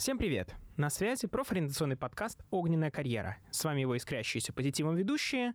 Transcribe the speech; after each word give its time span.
Всем 0.00 0.16
привет! 0.16 0.54
На 0.78 0.88
связи 0.88 1.26
профориентационный 1.26 1.94
подкаст 1.94 2.42
«Огненная 2.50 2.90
карьера». 2.90 3.36
С 3.50 3.62
вами 3.62 3.82
его 3.82 3.98
искрящиеся 3.98 4.50
позитивом 4.50 4.96
ведущие 4.96 5.52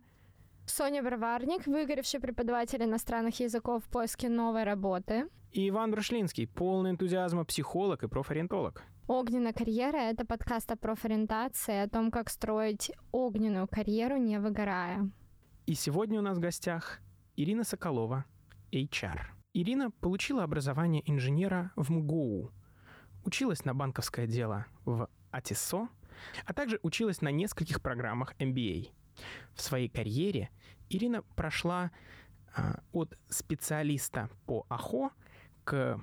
Соня 0.66 1.02
Броварник, 1.02 1.66
выгоревший 1.66 2.20
преподаватель 2.20 2.80
иностранных 2.80 3.40
языков 3.40 3.82
в 3.84 3.88
поиске 3.88 4.28
новой 4.28 4.62
работы. 4.62 5.28
И 5.50 5.68
Иван 5.68 5.90
Брушлинский, 5.90 6.46
полный 6.46 6.92
энтузиазма 6.92 7.44
психолог 7.44 8.04
и 8.04 8.08
профориентолог. 8.08 8.84
«Огненная 9.08 9.52
карьера»— 9.52 9.96
это 10.12 10.24
подкаст 10.24 10.70
о 10.70 10.76
профориентации, 10.76 11.82
о 11.82 11.88
том, 11.88 12.12
как 12.12 12.30
строить 12.30 12.92
огненную 13.10 13.66
карьеру, 13.66 14.16
не 14.16 14.38
выгорая. 14.38 15.10
И 15.66 15.74
сегодня 15.74 16.20
у 16.20 16.22
нас 16.22 16.38
в 16.38 16.40
гостях 16.40 17.00
Ирина 17.34 17.64
Соколова, 17.64 18.26
HR. 18.70 19.22
Ирина 19.54 19.90
получила 19.90 20.44
образование 20.44 21.02
инженера 21.04 21.72
в 21.74 21.90
МГУ, 21.90 22.52
училась 23.26 23.64
на 23.64 23.74
банковское 23.74 24.26
дело 24.26 24.66
в 24.84 25.08
АТИСО, 25.32 25.88
а 26.44 26.52
также 26.54 26.78
училась 26.82 27.20
на 27.20 27.30
нескольких 27.30 27.82
программах 27.82 28.34
MBA. 28.38 28.90
В 29.54 29.60
своей 29.60 29.88
карьере 29.88 30.50
Ирина 30.88 31.22
прошла 31.34 31.90
а, 32.54 32.80
от 32.92 33.18
специалиста 33.28 34.30
по 34.46 34.64
АХО 34.68 35.10
к 35.64 36.00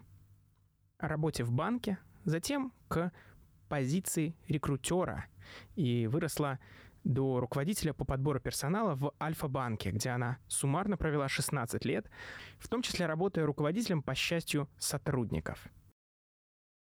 работе 0.99 1.43
в 1.43 1.51
банке, 1.51 1.97
затем 2.25 2.73
к 2.89 3.11
позиции 3.69 4.35
рекрутера 4.47 5.25
и 5.75 6.07
выросла 6.07 6.59
до 7.03 7.39
руководителя 7.39 7.93
по 7.93 8.05
подбору 8.05 8.39
персонала 8.39 8.95
в 8.95 9.13
Альфа-банке, 9.21 9.91
где 9.91 10.09
она 10.09 10.37
суммарно 10.47 10.97
провела 10.97 11.27
16 11.27 11.83
лет, 11.85 12.09
в 12.59 12.67
том 12.67 12.81
числе 12.81 13.05
работая 13.05 13.45
руководителем 13.45 14.01
по 14.01 14.13
счастью 14.15 14.69
сотрудников– 14.77 15.67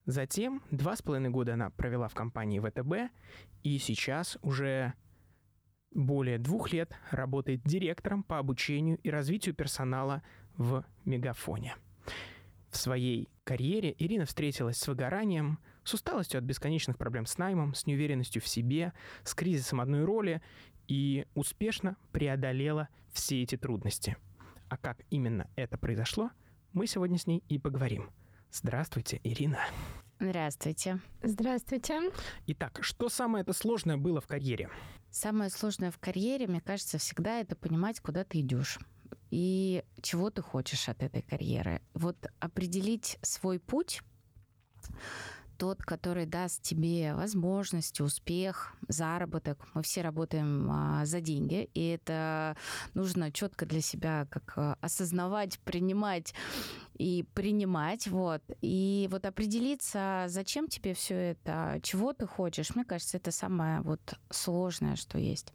Затем 0.06 0.62
два 0.70 0.94
с 0.94 1.02
половиной 1.02 1.30
года 1.30 1.54
она 1.54 1.70
провела 1.70 2.06
в 2.06 2.14
компании 2.14 2.60
ВТБ, 2.60 3.12
и 3.64 3.78
сейчас 3.78 4.38
уже 4.40 4.94
более 5.90 6.38
двух 6.38 6.72
лет 6.72 6.94
работает 7.10 7.62
директором 7.64 8.22
по 8.22 8.38
обучению 8.38 8.98
и 8.98 9.10
развитию 9.10 9.54
персонала 9.54 10.22
в 10.56 10.84
Мегафоне. 11.04 11.74
В 12.70 12.76
своей 12.76 13.28
карьере 13.42 13.96
Ирина 13.98 14.26
встретилась 14.26 14.78
с 14.78 14.86
выгоранием, 14.86 15.58
с 15.82 15.94
усталостью 15.94 16.38
от 16.38 16.44
бесконечных 16.44 16.98
проблем 16.98 17.26
с 17.26 17.36
наймом, 17.36 17.74
с 17.74 17.86
неуверенностью 17.86 18.40
в 18.40 18.46
себе, 18.46 18.92
с 19.24 19.34
кризисом 19.34 19.80
одной 19.80 20.04
роли 20.04 20.40
и 20.86 21.26
успешно 21.34 21.96
преодолела 22.12 22.88
все 23.12 23.42
эти 23.42 23.56
трудности. 23.56 24.16
А 24.68 24.76
как 24.76 24.98
именно 25.10 25.50
это 25.56 25.78
произошло, 25.78 26.30
мы 26.72 26.86
сегодня 26.86 27.18
с 27.18 27.26
ней 27.26 27.42
и 27.48 27.58
поговорим– 27.58 28.10
Здравствуйте, 28.52 29.20
Ирина. 29.22 29.58
Здравствуйте. 30.18 31.00
Здравствуйте. 31.22 32.10
Итак, 32.46 32.78
что 32.80 33.08
самое 33.08 33.42
это 33.42 33.52
сложное 33.52 33.98
было 33.98 34.20
в 34.20 34.26
карьере? 34.26 34.70
Самое 35.10 35.50
сложное 35.50 35.90
в 35.90 35.98
карьере, 35.98 36.46
мне 36.46 36.60
кажется, 36.60 36.98
всегда 36.98 37.40
это 37.40 37.54
понимать, 37.54 38.00
куда 38.00 38.24
ты 38.24 38.40
идешь 38.40 38.78
и 39.30 39.84
чего 40.02 40.30
ты 40.30 40.40
хочешь 40.40 40.88
от 40.88 41.02
этой 41.02 41.22
карьеры. 41.22 41.82
Вот 41.94 42.16
определить 42.40 43.18
свой 43.22 43.58
путь 43.58 44.00
тот, 45.56 45.82
который 45.82 46.26
даст 46.26 46.62
тебе 46.62 47.14
возможность, 47.14 48.00
успех, 48.00 48.74
заработок. 48.88 49.58
Мы 49.74 49.82
все 49.82 50.02
работаем 50.02 50.68
а, 50.70 51.04
за 51.06 51.20
деньги, 51.20 51.70
и 51.72 51.88
это 51.88 52.56
нужно 52.94 53.32
четко 53.32 53.64
для 53.66 53.80
себя 53.80 54.26
как 54.30 54.52
а, 54.56 54.76
осознавать, 54.80 55.58
принимать 55.60 56.34
и 56.98 57.24
принимать, 57.34 58.06
вот. 58.06 58.42
И 58.60 59.08
вот 59.10 59.26
определиться, 59.26 60.24
зачем 60.28 60.68
тебе 60.68 60.94
все 60.94 61.14
это, 61.14 61.80
чего 61.82 62.12
ты 62.12 62.26
хочешь, 62.26 62.74
мне 62.74 62.84
кажется, 62.84 63.16
это 63.16 63.30
самое 63.30 63.80
вот 63.80 64.00
сложное, 64.30 64.96
что 64.96 65.18
есть. 65.18 65.52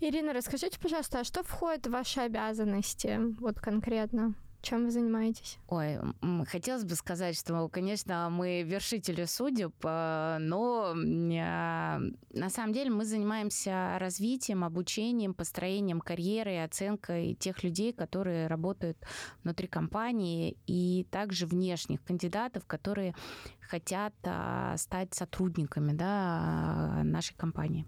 Ирина, 0.00 0.32
расскажите, 0.32 0.78
пожалуйста, 0.80 1.20
а 1.20 1.24
что 1.24 1.42
входит 1.42 1.86
в 1.86 1.90
ваши 1.90 2.20
обязанности, 2.20 3.18
вот 3.40 3.60
конкретно? 3.60 4.34
Чем 4.62 4.84
вы 4.84 4.90
занимаетесь? 4.90 5.58
Ой, 5.68 5.98
хотелось 6.46 6.84
бы 6.84 6.94
сказать, 6.94 7.36
что, 7.36 7.68
конечно, 7.68 8.28
мы 8.30 8.62
вершители 8.62 9.24
судеб, 9.24 9.74
э, 9.82 10.36
но 10.38 10.92
э, 10.94 10.96
на 10.98 12.50
самом 12.50 12.74
деле 12.74 12.90
мы 12.90 13.06
занимаемся 13.06 13.96
развитием, 13.98 14.62
обучением, 14.62 15.32
построением 15.32 16.00
карьеры 16.00 16.62
оценкой 16.62 17.34
тех 17.34 17.64
людей, 17.64 17.94
которые 17.94 18.48
работают 18.48 18.98
внутри 19.44 19.66
компании, 19.66 20.58
и 20.66 21.06
также 21.10 21.46
внешних 21.46 22.02
кандидатов, 22.04 22.66
которые 22.66 23.14
хотят 23.62 24.12
э, 24.24 24.74
стать 24.76 25.14
сотрудниками 25.14 25.92
да, 25.92 27.00
нашей 27.02 27.34
компании. 27.34 27.86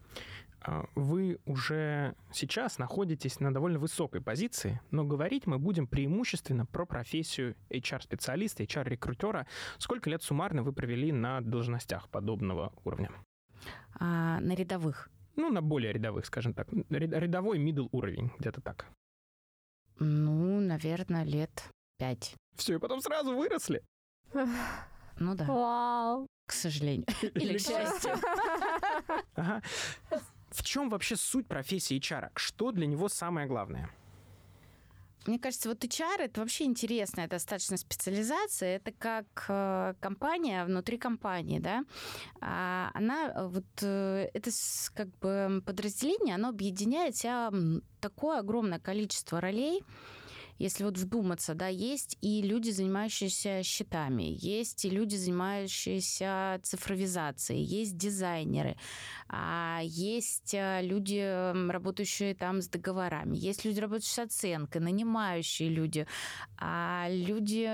А, 0.65 0.87
вы 0.95 1.41
уже 1.45 2.15
сейчас 2.33 2.79
находитесь 2.79 3.41
на 3.41 3.53
довольно 3.53 3.79
высокой 3.79 4.21
позиции, 4.21 4.81
но 4.91 5.05
говорить 5.05 5.47
мы 5.47 5.59
будем 5.59 5.87
преимущественно 5.87 6.67
про 6.67 6.87
профессию 6.87 7.57
HR-специалиста, 7.71 8.63
HR-рекрутера. 8.63 9.47
Сколько 9.79 10.09
лет 10.11 10.23
суммарно 10.23 10.63
вы 10.63 10.73
провели 10.73 11.11
на 11.11 11.41
должностях 11.41 12.09
подобного 12.09 12.73
уровня? 12.85 13.11
А, 13.95 14.39
на 14.41 14.55
рядовых. 14.55 15.11
Ну, 15.35 15.51
на 15.51 15.63
более 15.63 15.93
рядовых, 15.93 16.27
скажем 16.27 16.55
так. 16.55 16.69
Рядовой 16.91 17.59
middle 17.59 17.89
уровень, 17.91 18.31
где-то 18.39 18.61
так. 18.61 18.87
Ну, 19.99 20.61
наверное, 20.61 21.25
лет 21.25 21.71
пять. 21.99 22.37
Все, 22.57 22.77
и 22.77 22.79
потом 22.79 23.01
сразу 23.01 23.35
выросли? 23.35 23.83
Ну 25.19 25.35
да. 25.35 25.45
Вау. 25.45 26.27
К 26.47 26.53
сожалению. 26.53 27.07
Или 27.35 27.59
к 27.59 27.61
счастью. 27.61 28.13
Ага. 29.35 29.63
В 30.53 30.63
чем 30.63 30.89
вообще 30.89 31.17
суть 31.17 31.47
профессии 31.47 31.99
HR? 31.99 32.31
Что 32.35 32.73
для 32.73 32.87
него 32.87 33.09
самое 33.09 33.47
главное? 33.47 33.91
Мне 35.27 35.39
кажется, 35.39 35.69
вот 35.69 35.85
HR 35.85 36.19
это 36.19 36.41
вообще 36.41 36.65
интересная 36.65 37.29
достаточно 37.29 37.77
специализация. 37.77 38.77
Это 38.77 38.93
как 38.93 39.45
э, 39.49 39.95
компания 40.01 40.65
внутри 40.65 40.99
компании, 40.99 41.61
да. 41.61 41.85
А 42.41 42.91
она 42.95 43.29
э, 43.29 43.47
вот 43.47 43.65
э, 43.83 44.29
это 44.35 44.51
как 44.95 45.09
бы 45.19 45.63
подразделение, 45.65 46.35
оно 46.35 46.49
объединяет 46.49 47.17
себя 47.17 47.53
такое 48.01 48.41
огромное 48.41 48.81
количество 48.81 49.41
ролей, 49.41 49.85
если 50.63 50.85
вот 50.85 50.97
вдуматься, 50.97 51.55
да, 51.55 51.67
есть 51.67 52.17
и 52.21 52.41
люди, 52.41 52.71
занимающиеся 52.71 53.63
счетами, 53.65 54.37
есть 54.39 54.85
и 54.85 54.91
люди, 54.91 55.17
занимающиеся 55.17 56.61
цифровизацией, 56.63 57.65
есть 57.65 57.97
дизайнеры, 57.97 58.77
а 59.29 59.81
есть 59.83 60.55
э, 60.55 60.81
люди, 60.83 61.69
работающие 61.69 62.35
там 62.35 62.63
с 62.63 62.69
договорами, 62.69 63.37
есть 63.37 63.65
люди, 63.65 63.81
работающие 63.81 64.15
с 64.15 64.19
оценкой, 64.21 64.81
нанимающие 64.81 65.69
люди, 65.69 66.07
а 66.59 67.09
люди, 67.11 67.65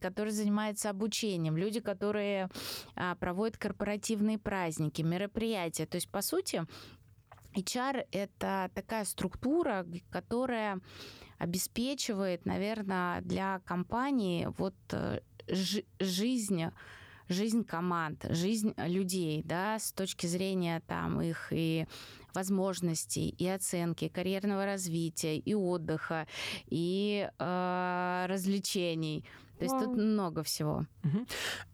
которые 0.00 0.32
занимаются 0.32 0.90
обучением, 0.90 1.56
люди, 1.56 1.78
которые 1.78 2.48
а, 2.96 3.14
проводят 3.14 3.56
корпоративные 3.56 4.38
праздники, 4.38 5.02
мероприятия. 5.02 5.86
То 5.86 5.96
есть, 5.96 6.10
по 6.10 6.20
сути, 6.20 6.66
HR– 7.54 8.06
это 8.12 8.70
такая 8.74 9.04
структура, 9.04 9.86
которая 10.10 10.80
обеспечивает, 11.38 12.46
наверное, 12.46 13.20
для 13.22 13.60
компании 13.60 14.48
вот 14.58 14.74
э, 14.92 15.20
жизнь 16.00 16.64
жизнь 17.28 17.64
команд, 17.64 18.24
жизнь 18.30 18.72
людей, 18.78 19.42
да, 19.44 19.78
с 19.78 19.92
точки 19.92 20.26
зрения 20.26 20.82
там 20.86 21.20
их 21.20 21.48
и 21.50 21.86
возможностей, 22.34 23.28
и 23.28 23.46
оценки, 23.46 24.08
карьерного 24.08 24.64
развития, 24.64 25.36
и 25.36 25.54
отдыха, 25.54 26.26
и 26.68 27.28
э, 27.38 28.26
развлечений. 28.28 29.24
То 29.58 29.64
есть 29.64 29.78
тут 29.78 29.96
много 29.96 30.42
всего. 30.42 30.86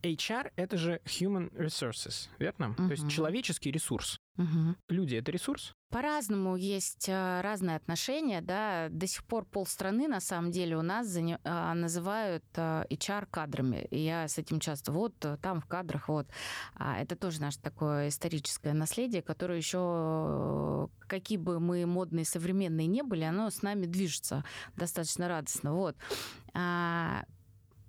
HR 0.03 0.53
это 0.57 0.77
же 0.77 1.01
human 1.05 1.51
resources, 1.53 2.29
верно? 2.39 2.75
То 2.77 2.91
есть 2.91 3.09
человеческий 3.09 3.71
ресурс. 3.71 4.19
Угу. 4.37 4.75
Люди 4.89 5.15
это 5.15 5.31
ресурс? 5.31 5.75
По-разному 5.91 6.57
есть 6.57 7.09
э, 7.09 7.41
разные 7.41 7.77
отношения, 7.77 8.41
да. 8.41 8.89
До 8.91 9.07
сих 9.07 9.25
пор 9.25 9.45
полстраны 9.45 10.09
на 10.09 10.19
самом 10.19 10.51
деле 10.51 10.77
у 10.77 10.83
нас 10.83 11.17
э, 11.17 11.73
называют 11.75 12.43
HR 12.57 13.23
э, 13.23 13.27
кадрами. 13.31 13.87
И 13.93 14.01
я 14.01 14.27
с 14.27 14.37
этим 14.37 14.59
часто 14.59 14.91
вот 14.91 15.15
там 15.41 15.61
в 15.61 15.67
кадрах 15.67 16.09
вот. 16.09 16.27
А 16.75 16.99
это 17.01 17.15
тоже 17.15 17.41
наше 17.41 17.61
такое 17.61 18.09
историческое 18.09 18.73
наследие, 18.73 19.23
которое 19.23 19.59
еще 19.59 20.89
какие 21.07 21.39
бы 21.39 21.61
мы 21.61 21.87
модные 21.87 22.25
современные 22.25 22.89
не 22.89 23.03
были, 23.03 23.23
оно 23.23 23.49
с 23.51 23.63
нами 23.63 23.87
движется 23.87 24.45
достаточно 24.75 25.29
радостно. 25.29 25.75
Вот. 25.75 25.97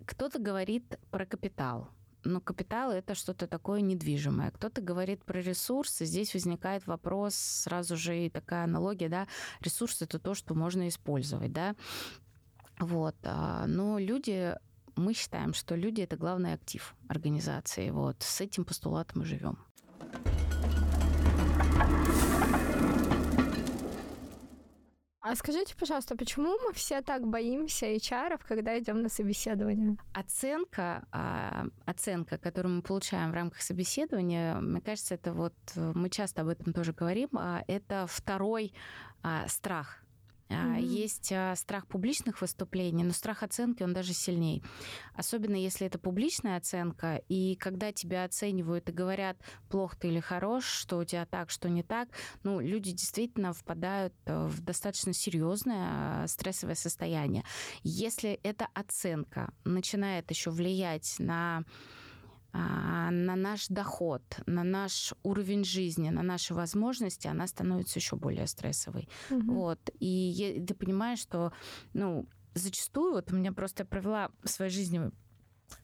Кто-то 0.05 0.39
говорит 0.39 0.99
про 1.11 1.25
капитал 1.25 1.89
но 2.25 2.41
капитал 2.41 2.91
это 2.91 3.15
что-то 3.15 3.47
такое 3.47 3.81
недвижимое. 3.81 4.51
Кто-то 4.51 4.81
говорит 4.81 5.23
про 5.23 5.39
ресурсы, 5.39 6.05
здесь 6.05 6.33
возникает 6.33 6.87
вопрос 6.87 7.35
сразу 7.35 7.95
же 7.95 8.25
и 8.25 8.29
такая 8.29 8.63
аналогия, 8.63 9.09
да, 9.09 9.27
ресурс 9.61 10.01
это 10.01 10.19
то, 10.19 10.33
что 10.33 10.55
можно 10.55 10.87
использовать, 10.87 11.53
да. 11.53 11.75
Вот. 12.79 13.15
А, 13.23 13.65
но 13.67 13.99
люди 13.99 14.55
мы 14.95 15.13
считаем, 15.13 15.53
что 15.53 15.75
люди 15.75 16.01
это 16.01 16.17
главный 16.17 16.53
актив 16.53 16.95
организации. 17.07 17.89
Вот 17.89 18.17
с 18.21 18.41
этим 18.41 18.65
постулатом 18.65 19.19
мы 19.19 19.25
живем. 19.25 19.57
А 25.27 25.35
скажите, 25.35 25.75
пожалуйста, 25.75 26.15
почему 26.15 26.55
мы 26.63 26.71
все 26.73 27.01
так 27.01 27.25
боимся 27.25 27.87
HR, 27.87 28.39
когда 28.47 28.77
идем 28.77 29.01
на 29.01 29.09
собеседование? 29.09 29.97
Оценка, 30.13 31.07
а, 31.11 31.65
оценка, 31.85 32.37
которую 32.37 32.75
мы 32.75 32.81
получаем 32.83 33.31
в 33.31 33.33
рамках 33.33 33.63
собеседования, 33.63 34.53
мне 34.57 34.81
кажется, 34.81 35.15
это 35.15 35.33
вот 35.33 35.55
мы 35.75 36.11
часто 36.11 36.43
об 36.43 36.49
этом 36.49 36.73
тоже 36.73 36.93
говорим, 36.93 37.29
а, 37.33 37.63
это 37.67 38.05
второй 38.07 38.71
а, 39.23 39.47
страх 39.47 40.04
Mm-hmm. 40.49 40.81
Есть 40.81 41.31
а, 41.31 41.55
страх 41.55 41.87
публичных 41.87 42.41
выступлений, 42.41 43.03
но 43.03 43.13
страх 43.13 43.43
оценки, 43.43 43.83
он 43.83 43.93
даже 43.93 44.13
сильнее. 44.13 44.61
Особенно 45.13 45.55
если 45.55 45.87
это 45.87 45.97
публичная 45.97 46.57
оценка, 46.57 47.21
и 47.29 47.55
когда 47.55 47.91
тебя 47.91 48.23
оценивают 48.23 48.89
и 48.89 48.93
говорят, 48.93 49.37
плохо 49.69 49.97
ты 49.97 50.09
или 50.09 50.19
хорош, 50.19 50.65
что 50.65 50.97
у 50.97 51.03
тебя 51.03 51.25
так, 51.25 51.49
что 51.49 51.69
не 51.69 51.83
так, 51.83 52.09
ну, 52.43 52.59
люди 52.59 52.91
действительно 52.91 53.53
впадают 53.53 54.13
э, 54.25 54.45
в 54.47 54.61
достаточно 54.61 55.13
серьезное 55.13 56.23
а, 56.23 56.27
стрессовое 56.27 56.75
состояние. 56.75 57.43
Если 57.83 58.39
эта 58.43 58.67
оценка 58.73 59.51
начинает 59.63 60.29
еще 60.29 60.51
влиять 60.51 61.15
на 61.19 61.63
на 62.55 63.35
наш 63.35 63.67
доход, 63.67 64.23
на 64.45 64.63
наш 64.63 65.13
уровень 65.23 65.63
жизни, 65.63 66.09
на 66.09 66.23
наши 66.23 66.53
возможности, 66.53 67.27
она 67.27 67.47
становится 67.47 67.99
еще 67.99 68.15
более 68.15 68.47
стрессовой. 68.47 69.09
Угу. 69.29 69.53
Вот. 69.53 69.79
И 69.99 70.63
ты 70.67 70.73
понимаешь, 70.73 71.19
что, 71.19 71.51
ну, 71.93 72.27
зачастую, 72.53 73.13
вот 73.13 73.31
у 73.31 73.35
меня 73.35 73.51
просто 73.51 73.85
провела 73.85 74.31
в 74.43 74.49
своей 74.49 74.71
жизни 74.71 75.11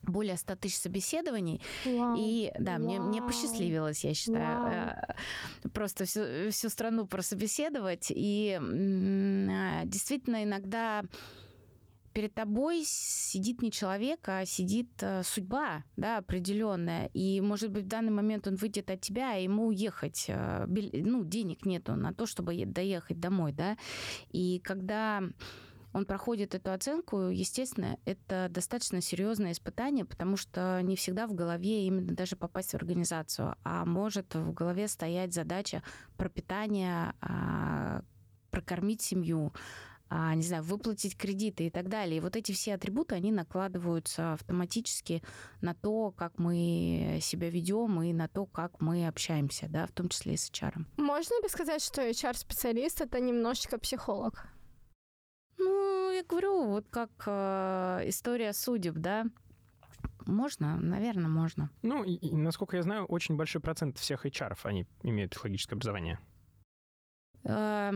более 0.02 0.36
100 0.36 0.56
тысяч 0.56 0.78
собеседований. 0.78 1.60
Вау. 1.84 2.16
И 2.18 2.52
да, 2.58 2.72
Вау. 2.72 2.82
мне, 2.82 3.00
мне 3.00 3.22
посчастливилось, 3.22 4.04
я 4.04 4.14
считаю, 4.14 4.62
Вау. 4.62 4.70
Э, 4.70 5.68
просто 5.68 6.04
всю, 6.04 6.50
всю 6.50 6.68
страну 6.68 7.06
прособеседовать. 7.06 8.06
И 8.10 8.58
а, 8.60 9.84
действительно 9.84 10.44
иногда 10.44 11.02
перед 12.12 12.34
тобой 12.34 12.82
сидит 12.84 13.62
не 13.62 13.70
человек, 13.70 14.20
а 14.28 14.44
сидит 14.44 14.90
э, 15.00 15.22
судьба, 15.24 15.84
да, 15.96 16.18
определенная. 16.18 17.06
И, 17.14 17.40
может 17.40 17.70
быть, 17.70 17.84
в 17.84 17.88
данный 17.88 18.12
момент 18.12 18.46
он 18.46 18.56
выйдет 18.56 18.90
от 18.90 19.00
тебя, 19.00 19.32
а 19.34 19.38
ему 19.38 19.66
уехать, 19.66 20.26
э, 20.28 20.66
ну, 20.66 21.24
денег 21.24 21.66
нету 21.66 21.94
на 21.94 22.12
то, 22.12 22.26
чтобы 22.26 22.64
доехать 22.66 23.20
домой, 23.20 23.52
да. 23.52 23.76
И 24.30 24.60
когда 24.60 25.22
он 25.92 26.06
проходит 26.06 26.54
эту 26.54 26.72
оценку, 26.72 27.28
естественно, 27.28 27.98
это 28.04 28.48
достаточно 28.50 29.00
серьезное 29.00 29.52
испытание, 29.52 30.04
потому 30.04 30.36
что 30.36 30.80
не 30.82 30.96
всегда 30.96 31.26
в 31.26 31.34
голове 31.34 31.86
именно 31.86 32.14
даже 32.14 32.36
попасть 32.36 32.70
в 32.72 32.76
организацию, 32.76 33.56
а 33.62 33.84
может 33.84 34.34
в 34.34 34.52
голове 34.52 34.88
стоять 34.88 35.34
задача 35.34 35.82
пропитания, 36.16 37.14
а, 37.20 38.02
прокормить 38.50 39.02
семью, 39.02 39.52
не 40.34 40.42
знаю, 40.42 40.62
выплатить 40.62 41.16
кредиты 41.16 41.66
и 41.66 41.70
так 41.70 41.88
далее. 41.88 42.18
И 42.18 42.20
вот 42.20 42.36
эти 42.36 42.52
все 42.52 42.74
атрибуты, 42.74 43.14
они 43.14 43.32
накладываются 43.32 44.34
автоматически 44.34 45.22
на 45.60 45.74
то, 45.74 46.10
как 46.10 46.38
мы 46.38 47.18
себя 47.22 47.50
ведем 47.50 48.02
и 48.02 48.12
на 48.12 48.28
то, 48.28 48.46
как 48.46 48.80
мы 48.80 49.06
общаемся, 49.06 49.66
да, 49.68 49.86
в 49.86 49.92
том 49.92 50.08
числе 50.08 50.34
и 50.34 50.36
с 50.36 50.50
HR. 50.50 50.84
Можно 50.96 51.42
ли 51.42 51.48
сказать, 51.48 51.82
что 51.82 52.02
HR-специалист 52.02 53.00
это 53.00 53.20
немножечко 53.20 53.78
психолог? 53.78 54.46
Ну, 55.58 56.10
я 56.12 56.24
говорю, 56.24 56.66
вот 56.66 56.88
как 56.88 57.10
э, 57.26 58.02
история 58.06 58.52
судеб, 58.52 58.94
да, 58.96 59.26
можно, 60.26 60.76
наверное, 60.76 61.28
можно. 61.28 61.70
Ну, 61.82 62.04
и, 62.04 62.14
и, 62.14 62.36
насколько 62.36 62.76
я 62.76 62.82
знаю, 62.82 63.04
очень 63.06 63.36
большой 63.36 63.60
процент 63.60 63.98
всех 63.98 64.26
HR, 64.26 64.56
они 64.64 64.86
имеют 65.02 65.32
психологическое 65.32 65.76
образование. 65.76 66.18
Э, 67.44 67.92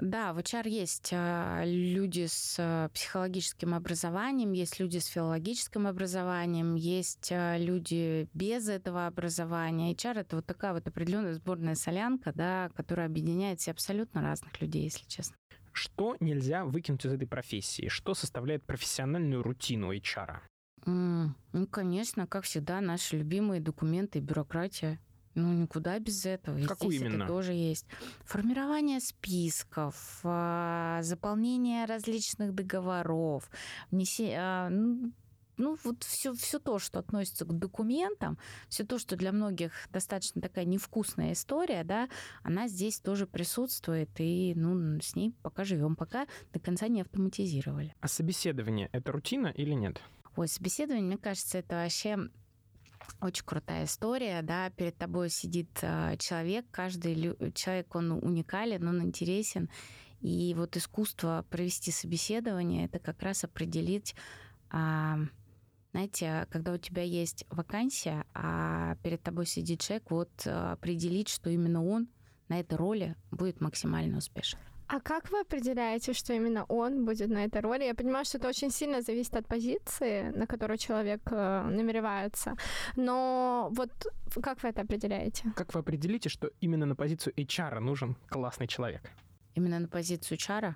да, 0.00 0.32
в 0.32 0.38
HR 0.38 0.68
есть 0.68 1.10
а, 1.12 1.62
люди 1.64 2.26
с 2.26 2.56
а, 2.58 2.88
психологическим 2.88 3.74
образованием, 3.74 4.52
есть 4.52 4.80
люди 4.80 4.98
с 4.98 5.06
филологическим 5.06 5.86
образованием, 5.86 6.74
есть 6.74 7.30
а, 7.32 7.56
люди 7.58 8.28
без 8.32 8.68
этого 8.68 9.06
образования. 9.06 9.92
HR 9.92 10.20
это 10.20 10.36
вот 10.36 10.46
такая 10.46 10.72
вот 10.72 10.86
определенная 10.86 11.34
сборная 11.34 11.74
солянка, 11.74 12.32
да, 12.34 12.70
которая 12.74 13.06
объединяет 13.06 13.60
все 13.60 13.72
абсолютно 13.72 14.22
разных 14.22 14.60
людей, 14.60 14.84
если 14.84 15.06
честно. 15.06 15.36
Что 15.72 16.16
нельзя 16.20 16.64
выкинуть 16.64 17.04
из 17.04 17.12
этой 17.12 17.28
профессии? 17.28 17.88
Что 17.88 18.14
составляет 18.14 18.64
профессиональную 18.64 19.42
рутину 19.42 19.92
HR? 19.92 20.40
Mm, 20.86 21.28
ну, 21.52 21.66
конечно, 21.66 22.26
как 22.26 22.44
всегда, 22.44 22.80
наши 22.80 23.16
любимые 23.16 23.60
документы 23.60 24.18
и 24.18 24.22
бюрократия. 24.22 24.98
Ну, 25.34 25.52
никуда 25.52 25.98
без 25.98 26.26
этого. 26.26 26.60
Какую 26.66 26.92
Здесь 26.92 27.02
именно? 27.02 27.24
это 27.24 27.32
тоже 27.32 27.52
есть. 27.52 27.86
Формирование 28.24 29.00
списков, 29.00 30.20
а, 30.24 31.00
заполнение 31.02 31.84
различных 31.84 32.54
договоров, 32.54 33.48
внесение 33.90 34.38
а, 34.40 34.68
ну, 34.70 35.12
ну, 35.60 35.76
вот 35.84 36.02
все, 36.04 36.32
все 36.32 36.58
то, 36.58 36.78
что 36.78 36.98
относится 36.98 37.44
к 37.44 37.52
документам, 37.52 38.38
все 38.68 38.84
то, 38.84 38.98
что 38.98 39.14
для 39.14 39.30
многих 39.30 39.72
достаточно 39.92 40.40
такая 40.40 40.64
невкусная 40.64 41.32
история, 41.34 41.84
да, 41.84 42.08
она 42.42 42.66
здесь 42.66 42.98
тоже 42.98 43.26
присутствует, 43.26 44.08
и 44.18 44.54
ну, 44.56 44.98
с 45.00 45.14
ней 45.14 45.34
пока 45.42 45.64
живем, 45.64 45.96
пока 45.96 46.26
до 46.52 46.60
конца 46.60 46.88
не 46.88 47.02
автоматизировали. 47.02 47.94
А 48.00 48.08
собеседование— 48.08 48.88
это 48.92 49.12
рутина 49.12 49.48
или 49.48 49.74
нет? 49.74 50.00
Ой, 50.36 50.48
собеседование, 50.48 51.06
мне 51.06 51.18
кажется, 51.18 51.58
это 51.58 51.76
вообще 51.76 52.30
очень 53.20 53.44
крутая 53.44 53.84
история, 53.84 54.42
да, 54.42 54.70
перед 54.70 54.96
тобой 54.96 55.30
сидит 55.30 55.70
э, 55.82 56.16
человек, 56.18 56.66
каждый 56.70 57.36
человек, 57.54 57.94
он 57.94 58.12
уникален, 58.12 58.86
он 58.86 59.02
интересен, 59.02 59.68
и 60.20 60.54
вот 60.56 60.76
искусство 60.76 61.44
провести 61.50 61.90
собеседование, 61.90 62.86
это 62.86 62.98
как 62.98 63.22
раз 63.22 63.44
определить, 63.44 64.14
а, 64.70 65.18
знаете, 65.92 66.46
когда 66.50 66.72
у 66.72 66.78
тебя 66.78 67.02
есть 67.02 67.44
вакансия, 67.50 68.24
а 68.34 68.96
перед 69.02 69.22
тобой 69.22 69.46
сидит 69.46 69.80
человек, 69.80 70.10
вот 70.10 70.46
определить, 70.46 71.28
что 71.28 71.50
именно 71.50 71.84
он 71.84 72.08
на 72.48 72.60
этой 72.60 72.74
роли 72.74 73.16
будет 73.30 73.60
максимально 73.60 74.18
успешен. 74.18 74.58
А 74.92 75.00
как 75.00 75.30
вы 75.30 75.40
определяете, 75.40 76.12
что 76.12 76.32
именно 76.32 76.64
он 76.64 77.04
будет 77.04 77.30
на 77.30 77.44
этой 77.44 77.60
роли? 77.60 77.84
Я 77.84 77.94
понимаю, 77.94 78.24
что 78.24 78.38
это 78.38 78.48
очень 78.48 78.70
сильно 78.70 79.02
зависит 79.02 79.36
от 79.36 79.46
позиции, 79.46 80.32
на 80.36 80.46
которую 80.46 80.78
человек 80.78 81.20
э, 81.30 81.62
намеревается. 81.70 82.56
Но 82.96 83.68
вот 83.70 83.90
как 84.42 84.62
вы 84.64 84.70
это 84.70 84.82
определяете? 84.82 85.52
Как 85.54 85.74
вы 85.74 85.80
определите, 85.80 86.28
что 86.28 86.50
именно 86.60 86.86
на 86.86 86.96
позицию 86.96 87.34
HR 87.36 87.78
нужен 87.78 88.16
классный 88.28 88.66
человек? 88.66 89.02
Именно 89.54 89.78
на 89.78 89.88
позицию 89.88 90.38
HR? 90.38 90.74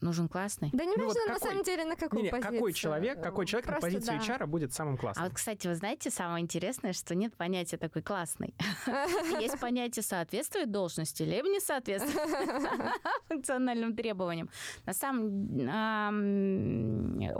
Нужен 0.00 0.28
классный. 0.28 0.70
Да 0.72 0.84
не 0.84 0.96
ну, 0.96 1.06
важно 1.06 1.20
вот 1.26 1.32
на 1.32 1.38
самом 1.38 1.62
деле 1.62 1.84
на 1.84 1.96
какую 1.96 2.22
не, 2.22 2.26
не, 2.26 2.30
позицию. 2.30 2.52
Какой 2.52 2.72
человек, 2.72 3.22
какой 3.22 3.46
человек 3.46 3.66
Просто 3.66 3.86
на 3.86 3.92
позицию 3.92 4.18
да. 4.18 4.34
HR 4.34 4.46
будет 4.46 4.72
самым 4.72 4.96
классным. 4.96 5.24
А 5.24 5.28
вот, 5.28 5.36
кстати, 5.36 5.66
вы 5.66 5.74
знаете, 5.74 6.10
самое 6.10 6.42
интересное, 6.42 6.92
что 6.92 7.14
нет 7.14 7.36
понятия 7.36 7.76
такой 7.76 8.02
классный. 8.02 8.54
Есть 9.40 9.58
понятие 9.60 10.02
соответствует 10.02 10.70
должности, 10.70 11.22
либо 11.22 11.48
не 11.48 11.60
соответствует 11.60 12.16
функциональным 13.28 13.94
требованиям. 13.96 14.50
На 14.84 14.92
самом 14.92 15.26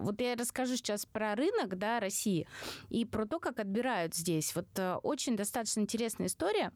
вот 0.03 0.21
я 0.21 0.35
расскажу 0.35 0.77
сейчас 0.77 1.07
про 1.07 1.35
рынок, 1.35 1.77
да, 1.79 2.01
России 2.01 2.47
и 2.89 3.05
про 3.05 3.27
то, 3.27 3.39
как 3.39 3.61
отбирают 3.61 4.15
здесь. 4.15 4.55
Вот 4.55 4.67
э, 4.77 4.95
очень 5.03 5.37
достаточно 5.37 5.81
интересная 5.81 6.27
история. 6.27 6.73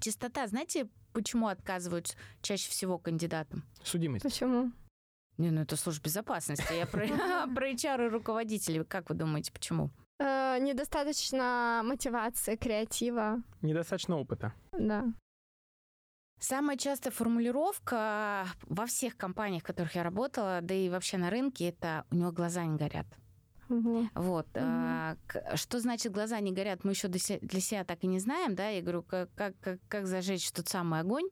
Чистота, 0.00 0.46
знаете, 0.46 0.88
почему 1.12 1.48
отказывают 1.48 2.16
чаще 2.42 2.70
всего 2.70 2.98
кандидатам? 2.98 3.64
Судимость. 3.82 4.22
Почему? 4.24 4.72
Не, 5.38 5.50
ну 5.50 5.62
это 5.62 5.76
служба 5.76 6.04
безопасности. 6.04 6.72
Я 6.72 6.86
про, 6.86 7.06
про 7.54 7.70
HR 7.70 8.06
и 8.06 8.08
руководителей. 8.08 8.84
Как 8.84 9.10
вы 9.10 9.16
думаете, 9.16 9.52
почему? 9.52 9.90
Э, 10.18 10.58
недостаточно 10.60 11.82
мотивации, 11.84 12.56
креатива. 12.56 13.42
Недостаточно 13.62 14.18
опыта. 14.18 14.54
Да. 14.72 15.04
Самая 16.38 16.76
частая 16.76 17.12
формулировка 17.12 18.46
во 18.62 18.86
всех 18.86 19.16
компаниях, 19.16 19.62
в 19.62 19.66
которых 19.66 19.94
я 19.94 20.02
работала, 20.02 20.60
да 20.62 20.74
и 20.74 20.88
вообще 20.90 21.16
на 21.16 21.30
рынке, 21.30 21.68
это 21.68 22.04
у 22.10 22.14
него 22.14 22.30
глаза 22.30 22.64
не 22.64 22.76
горят. 22.76 23.06
Угу. 23.68 24.08
Вот. 24.14 24.46
Угу. 24.48 24.60
А, 24.62 25.16
что 25.54 25.80
значит 25.80 26.12
глаза 26.12 26.40
не 26.40 26.52
горят, 26.52 26.84
мы 26.84 26.92
еще 26.92 27.08
для 27.08 27.60
себя 27.60 27.84
так 27.84 28.02
и 28.02 28.06
не 28.06 28.18
знаем, 28.18 28.54
да, 28.54 28.68
я 28.68 28.82
говорю, 28.82 29.02
как, 29.02 29.30
как, 29.34 29.54
как 29.88 30.06
зажечь 30.06 30.50
тот 30.52 30.68
самый 30.68 31.00
огонь. 31.00 31.28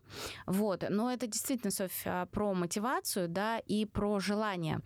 Вот. 0.46 0.84
Но 0.88 1.10
это 1.12 1.26
действительно, 1.26 1.70
Софья, 1.70 2.26
про 2.32 2.54
мотивацию, 2.54 3.28
да, 3.28 3.58
и 3.58 3.84
про 3.84 4.20
желание. 4.20 4.80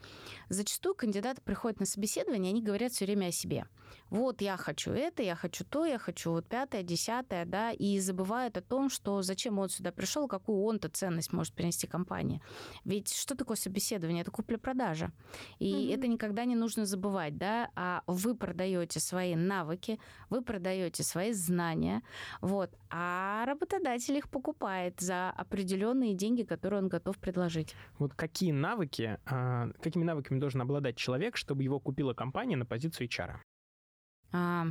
Зачастую 0.49 0.95
кандидаты 0.95 1.41
приходят 1.43 1.81
на 1.81 1.87
собеседование, 1.87 2.51
они 2.51 2.63
говорят 2.63 2.93
все 2.93 3.05
время 3.05 3.27
о 3.27 3.33
себе 3.33 3.67
вот 4.11 4.41
я 4.41 4.57
хочу 4.57 4.93
это, 4.93 5.23
я 5.23 5.35
хочу 5.35 5.65
то, 5.65 5.85
я 5.85 5.99
хочу 5.99 6.31
вот 6.31 6.47
пятое, 6.47 6.83
десятое, 6.83 7.45
да, 7.45 7.73
и 7.73 7.99
забывают 7.99 8.57
о 8.57 8.63
том, 8.63 8.91
что 8.91 9.23
зачем 9.23 9.59
он 9.59 9.69
сюда 9.69 9.93
пришел, 9.93 10.29
какую 10.29 10.63
он-то 10.63 10.89
ценность 10.89 11.33
может 11.33 11.55
принести 11.55 11.87
компании. 11.87 12.41
Ведь 12.85 13.13
что 13.13 13.35
такое 13.35 13.57
собеседование? 13.57 14.23
Это 14.23 14.31
купля-продажа. 14.31 15.13
И 15.59 15.73
mm-hmm. 15.73 15.95
это 15.95 16.07
никогда 16.09 16.45
не 16.45 16.55
нужно 16.55 16.87
забывать. 16.87 17.37
Да, 17.39 17.71
а 17.75 18.03
вы 18.07 18.35
продаете 18.35 19.01
свои 19.01 19.35
навыки, 19.35 19.99
вы 20.31 20.43
продаете 20.43 21.03
свои 21.03 21.33
знания, 21.33 22.03
вот, 22.41 22.71
а 22.91 23.45
работодатель 23.47 24.17
их 24.17 24.29
покупает 24.29 25.01
за 25.01 25.31
определенные 25.31 26.15
деньги, 26.15 26.43
которые 26.43 26.83
он 26.83 26.89
готов 26.89 27.19
предложить. 27.19 27.75
Вот 27.99 28.15
какие 28.15 28.53
навыки, 28.53 29.19
а, 29.27 29.71
какими 29.81 30.05
навыками 30.05 30.39
должен 30.39 30.61
обладать 30.61 30.97
человек, 30.97 31.37
чтобы 31.37 31.63
его 31.63 31.81
купила 31.81 32.15
компания 32.15 32.57
на 32.57 32.67
позицию 32.67 33.09
HR? 33.09 33.37
А, 34.33 34.67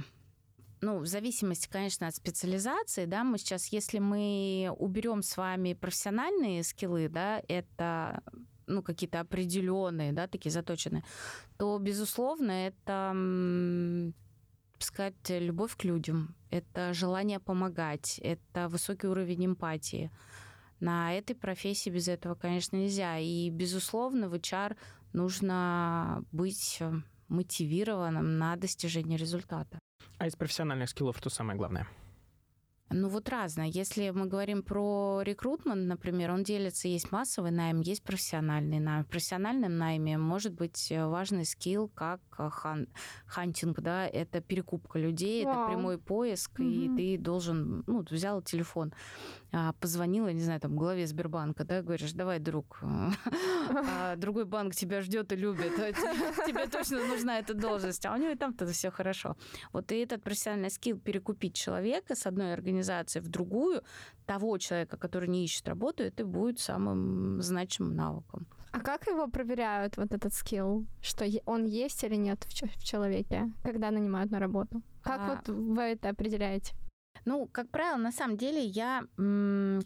ну, 0.82 1.00
в 1.00 1.08
зависимости, 1.08 1.68
конечно, 1.68 2.08
от 2.08 2.16
специализации, 2.16 3.06
да, 3.06 3.24
мы 3.24 3.40
сейчас, 3.40 3.68
если 3.68 3.98
мы 3.98 4.72
уберем 4.78 5.24
с 5.24 5.36
вами 5.36 5.74
профессиональные 5.74 6.64
скиллы, 6.64 7.10
да, 7.10 7.42
это 7.48 8.22
ну, 8.68 8.84
какие-то 8.84 9.20
определенные, 9.20 10.12
да, 10.14 10.28
такие 10.28 10.52
заточенные, 10.52 11.04
то, 11.58 11.78
безусловно, 11.80 12.52
это, 12.52 14.14
сказать, 14.80 15.16
любовь 15.30 15.76
к 15.76 15.84
людям, 15.86 16.36
это 16.52 16.94
желание 16.94 17.40
помогать, 17.40 18.20
это 18.24 18.68
высокий 18.70 19.08
уровень 19.08 19.48
эмпатии. 19.48 20.12
На 20.80 21.14
этой 21.18 21.36
профессии 21.36 21.90
без 21.90 22.08
этого, 22.08 22.36
конечно, 22.36 22.78
нельзя. 22.78 23.18
И, 23.18 23.50
безусловно, 23.50 24.30
в 24.30 24.36
HR 24.36 24.78
нужно 25.12 26.24
быть 26.32 26.80
мотивированным 27.30 28.38
на 28.38 28.56
достижение 28.56 29.18
результата. 29.18 29.80
А 30.20 30.28
из 30.28 30.36
профессиональных 30.36 30.90
skill 30.90 31.10
ов 31.10 31.18
что 31.18 31.30
самое 31.30 31.58
главное? 31.58 31.88
Ну 32.90 33.10
вот 33.10 33.28
разное. 33.28 33.68
Если 33.68 34.12
мы 34.12 34.28
говорим 34.28 34.64
про 34.64 35.22
recruitment, 35.22 35.88
например, 35.88 36.32
он 36.32 36.44
делится, 36.44 36.88
есть 36.88 37.12
массовый 37.12 37.52
найм, 37.52 37.82
есть 37.82 38.02
профессиональный 38.02 38.80
найм. 38.80 39.04
В 39.04 39.08
профессиональном 39.08 39.78
найме 39.78 40.18
может 40.18 40.54
быть 40.54 40.90
э, 40.92 41.06
важный 41.06 41.44
skill, 41.44 41.90
как 41.90 42.22
э, 42.40 42.50
hun, 42.50 42.88
hunting, 43.26 43.82
да, 43.82 44.08
это 44.08 44.40
перекупка 44.40 45.00
людей, 45.00 45.44
Вау. 45.44 45.54
это 45.54 45.70
прямой 45.70 45.98
поиск, 45.98 46.60
угу. 46.60 46.64
и 46.64 46.96
ты 46.96 47.22
должен, 47.22 47.84
ну, 47.88 48.06
взял 48.10 48.42
телефон, 48.42 48.94
позвонила, 49.80 50.30
не 50.30 50.42
знаю, 50.42 50.60
там, 50.60 50.76
главе 50.76 51.08
Сбербанка, 51.08 51.64
да, 51.64 51.82
говоришь, 51.82 52.14
давай, 52.14 52.40
друг, 52.40 52.80
а 52.82 54.16
другой 54.18 54.46
банк 54.46 54.76
тебя 54.76 55.02
ждет 55.02 55.32
и 55.32 55.36
любит, 55.36 55.74
а 55.80 55.92
тебе 56.46 56.68
точно 56.68 57.06
нужна 57.08 57.40
эта 57.40 57.54
должность, 57.54 58.06
а 58.06 58.14
у 58.14 58.18
него 58.18 58.32
и 58.32 58.36
там-то 58.36 58.66
все 58.68 58.92
хорошо. 58.92 59.36
Вот 59.72 59.92
и 59.92 60.00
этот 60.00 60.24
профессиональный 60.24 60.70
скилл 60.70 61.00
перекупить 61.00 61.56
человека 61.56 62.16
с 62.16 62.26
одной 62.26 62.54
организации 62.54 63.20
в 63.20 63.30
другую, 63.30 63.84
того 64.26 64.58
человека, 64.58 64.98
который 64.98 65.30
не 65.30 65.46
ищет 65.46 65.68
работу, 65.68 66.04
это 66.04 66.26
будет 66.26 66.60
самым 66.60 67.42
значимым 67.42 67.96
навыком. 67.96 68.48
А 68.72 68.80
как 68.80 69.08
его 69.08 69.28
проверяют, 69.28 69.98
вот 69.98 70.14
этот 70.14 70.34
скилл, 70.34 70.86
что 71.02 71.26
он 71.46 71.66
есть 71.66 72.04
или 72.04 72.16
нет 72.16 72.46
в 72.46 72.84
человеке, 72.84 73.52
когда 73.64 73.92
нанимают 73.92 74.32
на 74.32 74.40
работу? 74.40 74.82
Как 75.02 75.22
а... 75.22 75.36
вот 75.36 75.50
вы 75.50 75.82
это 75.82 76.10
определяете? 76.10 76.74
Ну, 77.26 77.48
как 77.48 77.70
правило, 77.70 77.98
на 77.98 78.12
самом 78.12 78.38
деле 78.38 78.64
я, 78.66 79.04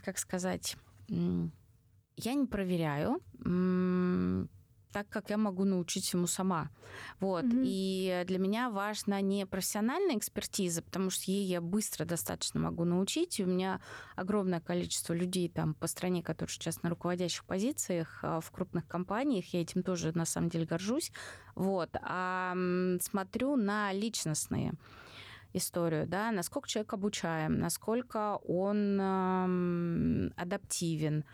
как 0.04 0.18
сказать, 0.18 0.76
я 1.08 2.34
не 2.34 2.46
проверяю, 2.46 3.22
так 4.92 5.08
как 5.10 5.30
я 5.30 5.38
могу 5.38 5.64
научить 5.64 6.12
ему 6.14 6.28
сама. 6.28 6.70
Вот. 7.20 7.46
Mm-hmm. 7.46 7.64
И 7.66 8.24
для 8.28 8.38
меня 8.38 8.70
важна 8.70 9.22
не 9.22 9.46
профессиональная 9.46 10.18
экспертиза, 10.18 10.82
потому 10.82 11.10
что 11.10 11.32
ей 11.32 11.46
я 11.46 11.62
быстро 11.62 12.06
достаточно 12.06 12.60
могу 12.60 12.84
научить. 12.84 13.40
И 13.40 13.44
у 13.44 13.48
меня 13.48 13.80
огромное 14.16 14.60
количество 14.60 15.14
людей 15.14 15.50
там 15.50 15.74
по 15.74 15.88
стране, 15.88 16.22
которые 16.22 16.52
сейчас 16.52 16.84
на 16.84 16.90
руководящих 16.90 17.46
позициях 17.46 18.20
а, 18.22 18.42
в 18.42 18.52
крупных 18.52 18.88
компаниях. 18.88 19.46
Я 19.54 19.62
этим 19.62 19.84
тоже 19.84 20.12
на 20.14 20.26
самом 20.26 20.50
деле 20.50 20.66
горжусь. 20.66 21.12
Вот. 21.56 21.90
А 22.02 22.54
смотрю 23.02 23.56
на 23.56 23.94
личностные 23.94 24.74
историю, 25.54 26.08
да, 26.08 26.32
насколько 26.32 26.68
человек 26.68 26.94
обучаем, 26.94 27.60
насколько 27.60 28.38
он 28.38 29.00
адаптивен, 30.36 31.26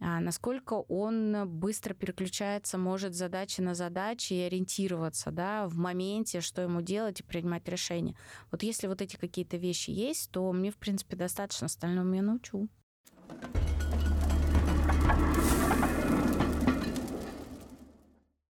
э, 0.00 0.18
насколько 0.20 0.74
он 0.74 1.48
быстро 1.48 1.94
переключается, 1.94 2.78
может 2.78 3.14
задачи 3.14 3.60
на 3.60 3.74
задачи 3.74 4.32
и 4.34 4.42
ориентироваться, 4.42 5.30
да, 5.30 5.66
в 5.66 5.76
моменте, 5.76 6.40
что 6.40 6.62
ему 6.62 6.80
делать 6.80 7.20
и 7.20 7.24
принимать 7.24 7.68
решения. 7.68 8.14
Вот 8.50 8.62
если 8.62 8.86
вот 8.86 9.02
эти 9.02 9.16
какие-то 9.16 9.56
вещи 9.56 9.90
есть, 9.90 10.30
то 10.30 10.52
мне, 10.52 10.70
в 10.70 10.76
принципе, 10.76 11.16
достаточно, 11.16 11.66
остальное 11.66 12.16
я 12.16 12.22
научу. 12.22 12.68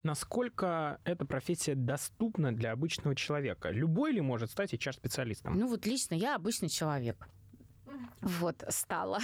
Насколько 0.02 1.00
эта 1.04 1.24
профессия 1.24 1.74
доступна 1.74 2.54
для 2.54 2.72
обычного 2.72 3.14
человека? 3.14 3.70
Любой 3.70 4.12
ли 4.12 4.20
может 4.20 4.50
стать 4.50 4.74
HR-специалистом? 4.74 5.58
Ну 5.58 5.68
вот 5.68 5.86
лично 5.86 6.14
я 6.14 6.36
обычный 6.36 6.68
человек. 6.68 7.28
Вот, 8.20 8.64
стала. 8.68 9.20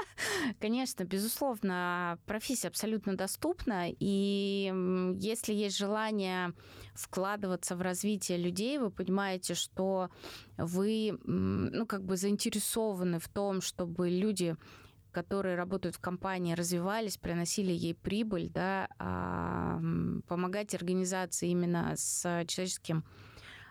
Конечно, 0.60 1.04
безусловно, 1.04 2.18
профессия 2.26 2.68
абсолютно 2.68 3.16
доступна, 3.16 3.86
и 3.88 5.14
если 5.16 5.54
есть 5.54 5.76
желание 5.76 6.52
вкладываться 6.94 7.76
в 7.76 7.82
развитие 7.82 8.38
людей, 8.38 8.78
вы 8.78 8.90
понимаете, 8.90 9.54
что 9.54 10.10
вы, 10.56 11.18
ну, 11.24 11.86
как 11.86 12.04
бы 12.04 12.16
заинтересованы 12.16 13.18
в 13.18 13.28
том, 13.28 13.60
чтобы 13.60 14.10
люди 14.10 14.56
которые 15.12 15.56
работают 15.56 15.96
в 15.96 16.00
компании, 16.00 16.54
развивались, 16.54 17.18
приносили 17.18 17.72
ей 17.72 17.94
прибыль, 17.94 18.50
да, 18.50 18.88
а, 18.98 19.80
помогать 20.26 20.74
организации 20.74 21.50
именно 21.50 21.92
с 21.96 22.22
человеческим 22.46 23.04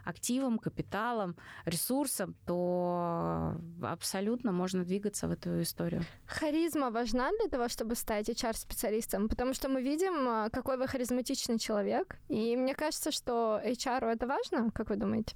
активом, 0.06 0.58
капиталом, 0.58 1.36
ресурсом, 1.66 2.36
то 2.46 3.56
абсолютно 3.82 4.52
можно 4.52 4.84
двигаться 4.84 5.28
в 5.28 5.32
эту 5.32 5.62
историю. 5.62 6.04
Харизма 6.26 6.92
важна 6.92 7.30
для 7.40 7.50
того, 7.50 7.68
чтобы 7.68 7.96
стать 7.96 8.30
HR-специалистом? 8.30 9.30
Потому 9.30 9.54
что 9.54 9.70
мы 9.70 9.82
видим, 9.82 10.28
а, 10.28 10.50
какой 10.50 10.78
вы 10.78 10.88
харизматичный 10.88 11.60
человек, 11.60 12.18
и 12.30 12.56
мне 12.56 12.76
кажется, 12.76 13.12
что 13.12 13.62
HR 13.64 14.06
это 14.12 14.28
важно, 14.28 14.72
как 14.72 14.90
вы 14.90 14.96
думаете? 14.96 15.36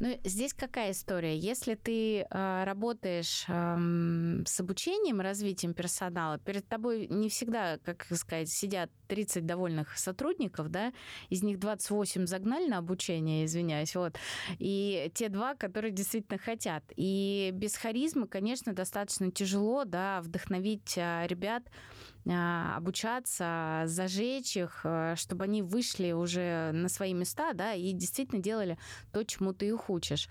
Ну, 0.00 0.16
здесь 0.22 0.54
какая 0.54 0.92
история? 0.92 1.36
Если 1.36 1.74
ты 1.74 2.20
э, 2.20 2.64
работаешь 2.64 3.44
э, 3.48 4.42
с 4.46 4.60
обучением, 4.60 5.20
развитием 5.20 5.74
персонала, 5.74 6.38
перед 6.38 6.68
тобой 6.68 7.08
не 7.08 7.28
всегда, 7.28 7.78
как 7.78 8.06
сказать, 8.12 8.48
сидят 8.48 8.90
30 9.08 9.44
довольных 9.44 9.98
сотрудников, 9.98 10.68
да, 10.70 10.92
из 11.30 11.42
них 11.42 11.58
28 11.58 12.26
загнали 12.26 12.68
на 12.68 12.78
обучение, 12.78 13.44
извиняюсь, 13.44 13.96
вот, 13.96 14.16
и 14.60 15.10
те 15.14 15.28
два, 15.28 15.56
которые 15.56 15.90
действительно 15.90 16.38
хотят. 16.38 16.84
И 16.94 17.50
без 17.52 17.76
харизмы, 17.76 18.28
конечно, 18.28 18.72
достаточно 18.72 19.32
тяжело, 19.32 19.84
да, 19.84 20.20
вдохновить 20.22 20.96
э, 20.96 21.26
ребят, 21.26 21.64
а, 21.66 21.97
обучаться, 22.34 23.82
зажечь 23.86 24.56
их, 24.56 24.80
э, 24.84 25.14
чтобы 25.16 25.44
они 25.44 25.62
вышли 25.62 26.12
уже 26.12 26.72
на 26.72 26.88
свои 26.88 27.14
места, 27.14 27.52
да, 27.54 27.74
и 27.74 27.92
действительно 27.92 28.42
делали 28.42 28.78
то, 29.12 29.24
чему 29.24 29.52
ты 29.52 29.68
их 29.68 29.88
учишь. 29.88 30.28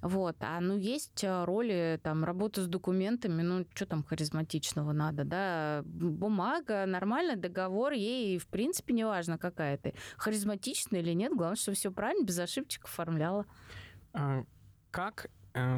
Вот. 0.00 0.36
А 0.40 0.60
ну 0.60 0.76
есть 0.76 1.24
э, 1.24 1.44
роли, 1.44 1.98
там, 2.02 2.24
работа 2.24 2.62
с 2.62 2.66
документами, 2.66 3.42
ну, 3.42 3.66
что 3.74 3.86
там 3.86 4.04
харизматичного 4.04 4.92
надо, 4.92 5.24
да? 5.24 5.82
Бумага, 5.84 6.86
нормальный 6.86 7.36
договор, 7.36 7.92
ей, 7.92 8.38
в 8.38 8.46
принципе, 8.46 8.94
не 8.94 9.04
важно, 9.04 9.38
какая 9.38 9.76
ты. 9.76 9.94
Харизматичная 10.16 11.00
или 11.00 11.12
нет, 11.12 11.32
главное, 11.34 11.56
что 11.56 11.72
все 11.72 11.90
правильно, 11.90 12.24
без 12.24 12.38
ошибочек 12.38 12.84
оформляла. 12.84 13.44
А 14.12 14.44
как 14.90 15.30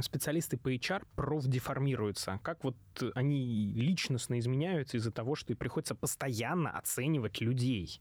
специалисты 0.03 0.57
по 0.57 0.73
HR 0.73 1.07
профдеформируются? 1.17 2.41
Как 2.43 2.65
вот 2.65 2.77
они 3.15 3.73
личностно 3.75 4.39
изменяются 4.39 4.97
из-за 4.97 5.11
того, 5.11 5.35
что 5.35 5.55
приходится 5.55 5.95
постоянно 5.95 6.71
оценивать 6.71 7.41
людей? 7.41 8.01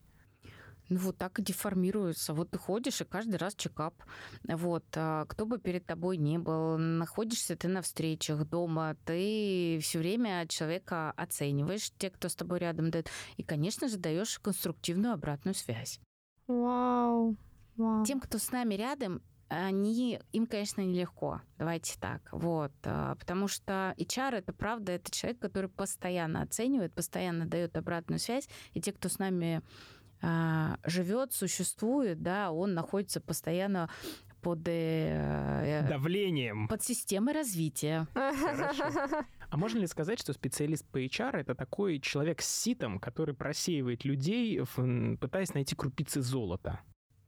Ну, 0.90 0.98
вот 0.98 1.18
так 1.18 1.38
и 1.38 1.44
деформируются. 1.44 2.34
Вот 2.34 2.50
ты 2.50 2.58
ходишь, 2.58 3.00
и 3.00 3.06
каждый 3.06 3.36
раз 3.36 3.54
чекап. 3.54 3.94
Вот. 4.44 4.84
А 4.96 5.26
кто 5.26 5.46
бы 5.46 5.60
перед 5.60 5.86
тобой 5.86 6.18
не 6.18 6.40
был, 6.40 6.80
находишься 6.80 7.56
ты 7.56 7.68
на 7.68 7.84
встречах 7.84 8.44
дома, 8.50 8.98
ты 9.06 9.78
все 9.84 10.00
время 10.00 10.48
человека 10.48 11.12
оцениваешь, 11.12 11.92
те, 12.00 12.10
кто 12.10 12.28
с 12.28 12.36
тобой 12.36 12.58
рядом 12.58 12.90
дает, 12.90 13.08
и, 13.38 13.44
конечно 13.44 13.88
же, 13.88 13.98
даешь 13.98 14.40
конструктивную 14.40 15.14
обратную 15.14 15.54
связь. 15.54 16.00
Вау. 16.48 17.36
Вау. 17.78 18.04
Тем, 18.04 18.20
кто 18.20 18.40
с 18.40 18.52
нами 18.52 18.74
рядом, 18.74 19.22
они, 19.50 20.20
им, 20.32 20.46
конечно, 20.46 20.82
нелегко, 20.82 21.41
давайте 21.58 21.98
так, 22.00 22.22
вот, 22.32 22.72
а, 22.84 23.15
потому 23.15 23.48
что 23.48 23.94
HR 23.98 24.38
это 24.38 24.53
правда, 24.53 24.91
это 24.94 25.12
человек, 25.12 25.39
который 25.39 25.70
постоянно 25.70 26.41
оценивает, 26.44 26.94
постоянно 26.94 27.46
дает 27.48 27.75
обратную 27.75 28.20
связь, 28.20 28.48
и 28.74 28.82
те, 28.82 28.94
кто 28.94 29.10
с 29.10 29.18
нами 29.18 29.62
а, 30.22 30.77
живет, 30.86 31.34
существует, 31.34 32.22
да, 32.22 32.51
он 32.51 32.75
находится 32.75 33.20
постоянно 33.20 33.89
под 34.41 34.68
э, 34.68 35.82
э, 35.82 35.88
давлением, 35.89 36.68
под 36.68 36.82
системой 36.82 37.34
развития. 37.34 38.08
Хорошо. 38.13 39.25
А 39.50 39.58
можно 39.58 39.79
ли 39.79 39.88
сказать, 39.88 40.20
что 40.20 40.32
специалист 40.34 40.88
по 40.88 41.03
HR 41.03 41.38
это 41.38 41.56
такой 41.56 42.00
человек 42.00 42.41
с 42.41 42.48
ситом, 42.48 43.00
который 43.00 43.36
просеивает 43.36 44.06
людей, 44.06 44.62
пытаясь 45.20 45.53
найти 45.53 45.75
крупицы 45.75 46.22
золота? 46.22 46.79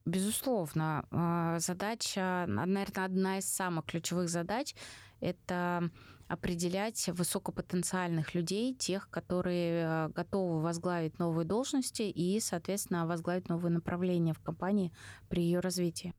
Безусловно, 0.04 1.04
а, 1.10 1.58
задача, 1.60 2.44
наверное, 2.48 3.04
одна 3.04 3.38
из 3.38 3.46
самых 3.46 3.86
ключевых 3.86 4.28
задач– 4.28 4.74
это 5.20 5.90
определять 6.26 7.08
высокопотенциальных 7.08 8.34
людей, 8.34 8.74
тех, 8.74 9.08
которые 9.10 9.86
а, 9.86 10.08
готовы 10.08 10.60
возглавить 10.60 11.18
новые 11.20 11.46
должности 11.46 12.02
и, 12.02 12.40
соответственно, 12.40 13.06
возглавить 13.06 13.48
новые 13.48 13.72
направления 13.72 14.32
в 14.32 14.40
компании 14.40 14.92
при 15.28 15.42
ее 15.42 15.60
развитии. 15.60 16.14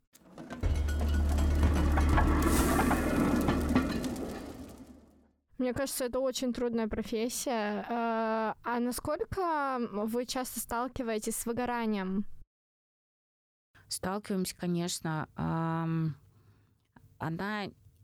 Мне 5.58 5.74
кажется, 5.74 6.06
это 6.06 6.20
очень 6.20 6.54
трудная 6.54 6.88
профессия. 6.88 7.86
А, 7.90 8.56
а 8.64 8.80
насколько 8.80 9.80
вы 9.92 10.26
часто 10.26 10.60
сталкиваетесь 10.60 11.36
с 11.36 11.46
выгоранием? 11.46 12.26
Сталкиваемся, 13.94 14.56
конечно. 14.56 15.28
Она, 15.36 16.18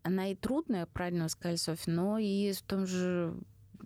она 0.02 0.28
и 0.28 0.34
трудная, 0.34 0.86
правильно 0.86 1.24
вы 1.24 1.28
сказали, 1.28 1.56
Софья, 1.56 1.92
но 1.92 2.18
и 2.18 2.52
в 2.52 2.62
том 2.62 2.86
же 2.86 3.34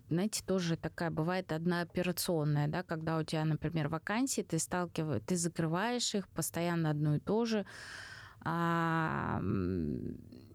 знаете, 0.09 0.43
тоже 0.45 0.77
такая 0.77 1.09
бывает 1.09 1.51
одна 1.51 1.81
операционная, 1.81 2.67
да, 2.67 2.83
когда 2.83 3.17
у 3.17 3.23
тебя, 3.23 3.43
например, 3.43 3.87
вакансии, 3.87 4.41
ты 4.41 4.59
сталкиваешь, 4.59 5.23
ты 5.25 5.35
закрываешь 5.35 6.13
их 6.13 6.27
постоянно 6.29 6.91
одно 6.91 7.15
и 7.15 7.19
то 7.19 7.45
же. 7.45 7.65
А, 8.41 9.41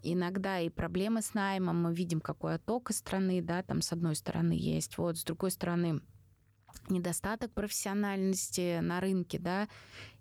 иногда 0.02 0.60
и 0.60 0.68
проблемы 0.68 1.22
с 1.22 1.34
наймом, 1.34 1.82
мы 1.82 1.94
видим, 1.94 2.20
какой 2.20 2.54
отток 2.54 2.90
из 2.90 2.98
страны, 2.98 3.42
да, 3.42 3.62
там 3.62 3.82
с 3.82 3.92
одной 3.92 4.14
стороны 4.14 4.52
есть, 4.52 4.96
вот, 4.98 5.18
с 5.18 5.24
другой 5.24 5.50
стороны 5.50 6.00
недостаток 6.88 7.52
профессиональности 7.52 8.78
на 8.80 9.00
рынке, 9.00 9.38
да, 9.38 9.68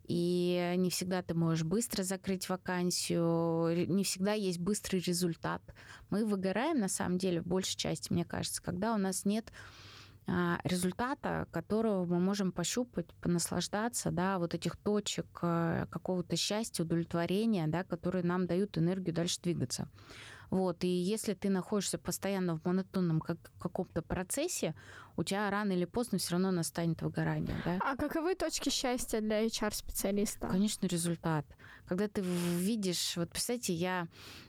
и 0.10 0.74
не 0.78 0.90
всегда 0.90 1.22
ты 1.22 1.36
можешь 1.36 1.64
быстро 1.64 2.02
закрыть 2.02 2.50
вакансию, 2.50 3.88
не 3.88 4.04
всегда 4.04 4.34
есть 4.34 4.60
быстрый 4.60 5.00
результат. 5.02 5.62
Мы 6.10 6.26
выгораем, 6.26 6.80
на 6.80 6.90
самом 6.90 7.20
деле, 7.20 7.42
в 7.42 7.46
большей 7.46 7.78
части, 7.78 8.12
мне 8.12 8.26
кажется, 8.26 8.62
когда 8.62 8.96
у 8.96 8.98
нас 8.98 9.24
нет 9.24 9.54
а, 10.26 10.60
результата, 10.64 11.48
которого 11.52 12.06
мы 12.06 12.20
можем 12.20 12.52
пощупать, 12.52 13.06
понаслаждаться, 13.22 14.10
да, 14.10 14.40
вот 14.40 14.56
этих 14.56 14.78
точек 14.78 15.28
э, 15.44 15.86
какого-то 15.92 16.36
счастья, 16.36 16.84
удовлетворения, 16.84 17.68
да, 17.68 17.84
которые 17.84 18.24
нам 18.24 18.48
дают 18.48 18.80
энергию 18.80 19.14
дальше 19.14 19.40
двигаться. 19.44 19.88
Вот, 20.50 20.84
и 20.84 20.88
если 20.88 21.34
ты 21.34 21.50
находишься 21.50 21.98
постоянно 21.98 22.58
в 22.58 22.66
монотонном 22.66 23.20
как, 23.20 23.38
каком-то 23.60 24.02
процессе, 24.02 24.74
у 25.16 25.24
тебя 25.24 25.50
рано 25.50 25.74
или 25.74 25.86
поздно 25.86 26.18
все 26.18 26.34
равно 26.34 26.52
настанет 26.52 27.02
выгорание. 27.02 27.56
Да? 27.66 27.78
А 27.82 27.96
каковы 27.96 28.36
точки 28.36 28.70
счастья 28.70 29.22
для 29.22 29.46
HR-специалиста? 29.46 30.48
Конечно, 30.48 30.88
результат. 30.88 31.46
Когда 31.88 32.08
ты 32.08 32.22
видишь, 32.22 33.16
вот 33.18 33.30
представьте, 33.30 33.74
я 33.74 34.08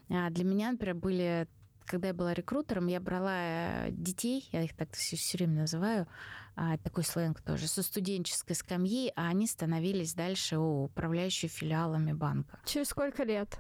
а, 0.08 0.30
для 0.30 0.44
меня, 0.44 0.72
например, 0.72 0.94
были 0.94 1.48
когда 1.86 2.08
я 2.08 2.14
была 2.14 2.34
рекрутером, 2.34 2.86
я 2.86 3.00
брала 3.00 3.34
э, 3.34 3.90
детей, 3.90 4.48
я 4.52 4.62
их 4.62 4.76
так 4.76 4.92
все, 4.92 5.16
все 5.16 5.38
время 5.38 5.62
называю, 5.62 6.06
а, 6.54 6.78
такой 6.78 7.02
сленг 7.02 7.40
тоже, 7.40 7.66
со 7.66 7.82
студенческой 7.82 8.54
скамьи, 8.54 9.12
а 9.16 9.26
они 9.26 9.48
становились 9.48 10.14
дальше 10.14 10.58
управляющими 10.58 11.48
филиалами 11.48 12.12
банка. 12.12 12.60
Через 12.64 12.88
сколько 12.88 13.24
лет? 13.24 13.58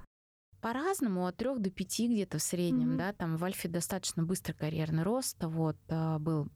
По-разному, 0.60 1.26
от 1.26 1.36
трех 1.36 1.60
до 1.60 1.70
пяти 1.70 2.06
где-то 2.06 2.38
в 2.38 2.42
среднем, 2.42 2.92
mm-hmm. 2.92 2.98
да, 2.98 3.12
там 3.12 3.36
в 3.36 3.44
Альфе 3.44 3.68
достаточно 3.68 4.22
быстрый 4.22 4.52
карьерный 4.52 5.02
рост, 5.02 5.36
вот, 5.42 5.76
а, 5.88 6.18
был 6.18 6.48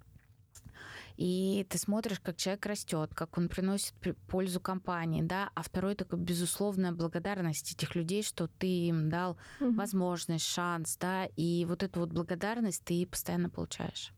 и 1.16 1.64
ты 1.70 1.78
смотришь, 1.78 2.18
как 2.18 2.36
человек 2.36 2.66
растет, 2.66 3.14
как 3.14 3.38
он 3.38 3.48
приносит 3.48 3.94
пользу 4.26 4.60
компании, 4.60 5.22
да, 5.22 5.50
а 5.54 5.62
второй 5.62 5.94
такой 5.94 6.18
безусловная 6.18 6.92
благодарность 6.92 7.72
этих 7.72 7.94
людей, 7.94 8.22
что 8.22 8.48
ты 8.48 8.66
им 8.66 9.10
дал 9.10 9.38
mm-hmm. 9.60 9.74
возможность, 9.74 10.46
шанс, 10.46 10.96
да, 10.96 11.26
и 11.36 11.64
вот 11.66 11.82
эту 11.82 12.00
вот 12.00 12.10
благодарность 12.10 12.82
ты 12.84 13.06
постоянно 13.06 13.48
получаешь. 13.48 14.12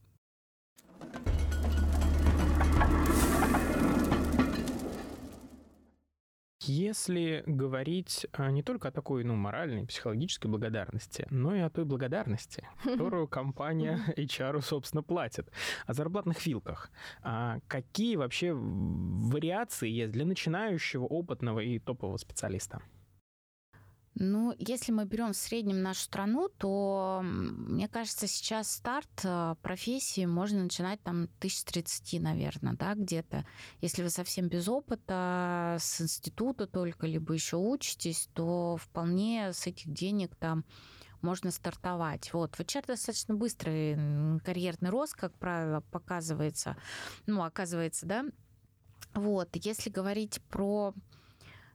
Если 6.68 7.44
говорить 7.46 8.26
а, 8.32 8.50
не 8.50 8.62
только 8.62 8.88
о 8.88 8.90
такой, 8.90 9.22
ну, 9.24 9.34
моральной, 9.36 9.86
психологической 9.86 10.50
благодарности, 10.50 11.26
но 11.30 11.54
и 11.54 11.60
о 11.60 11.70
той 11.70 11.84
благодарности, 11.84 12.66
которую 12.82 13.28
компания 13.28 14.00
HR, 14.16 14.60
собственно, 14.62 15.02
платит, 15.02 15.48
о 15.86 15.92
зарплатных 15.92 16.44
вилках, 16.44 16.90
а 17.22 17.60
какие 17.68 18.16
вообще 18.16 18.52
вариации 18.52 19.88
есть 19.88 20.12
для 20.12 20.24
начинающего, 20.24 21.04
опытного 21.04 21.60
и 21.60 21.78
топового 21.78 22.16
специалиста? 22.16 22.82
Ну, 24.18 24.54
если 24.58 24.92
мы 24.92 25.04
берем 25.04 25.34
в 25.34 25.36
среднем 25.36 25.82
нашу 25.82 26.00
страну, 26.00 26.48
то, 26.48 27.20
мне 27.22 27.86
кажется, 27.86 28.26
сейчас 28.26 28.70
старт 28.70 29.10
э, 29.24 29.56
профессии 29.60 30.24
можно 30.24 30.62
начинать 30.62 31.02
там 31.02 31.28
тысяч 31.38 31.64
тридцати, 31.64 32.18
наверное, 32.18 32.72
да, 32.72 32.94
где-то. 32.94 33.44
Если 33.82 34.02
вы 34.02 34.08
совсем 34.08 34.48
без 34.48 34.68
опыта, 34.68 35.76
с 35.78 36.00
института 36.00 36.66
только, 36.66 37.06
либо 37.06 37.34
еще 37.34 37.58
учитесь, 37.58 38.30
то 38.32 38.78
вполне 38.80 39.52
с 39.52 39.66
этих 39.66 39.92
денег 39.92 40.34
там 40.36 40.64
можно 41.20 41.50
стартовать. 41.50 42.32
Вот. 42.32 42.54
В 42.54 42.60
HR 42.60 42.86
достаточно 42.86 43.34
быстрый 43.34 44.40
карьерный 44.40 44.88
рост, 44.88 45.14
как 45.14 45.34
правило, 45.34 45.82
показывается, 45.90 46.78
ну, 47.26 47.42
оказывается, 47.42 48.06
да. 48.06 48.24
Вот. 49.12 49.50
Если 49.56 49.90
говорить 49.90 50.40
про 50.48 50.94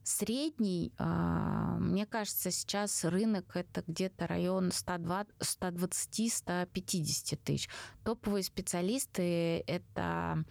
Средний, 0.04 0.92
а, 0.98 1.78
мне 1.78 2.06
кажется, 2.06 2.52
сейчас 2.52 3.06
рынок 3.06 3.56
это 3.56 3.84
где-то 3.86 4.28
район 4.28 4.70
120-150 4.70 7.40
тысяч. 7.44 7.70
Топовые 8.04 8.44
специалисты 8.44 9.64
это 9.68 10.44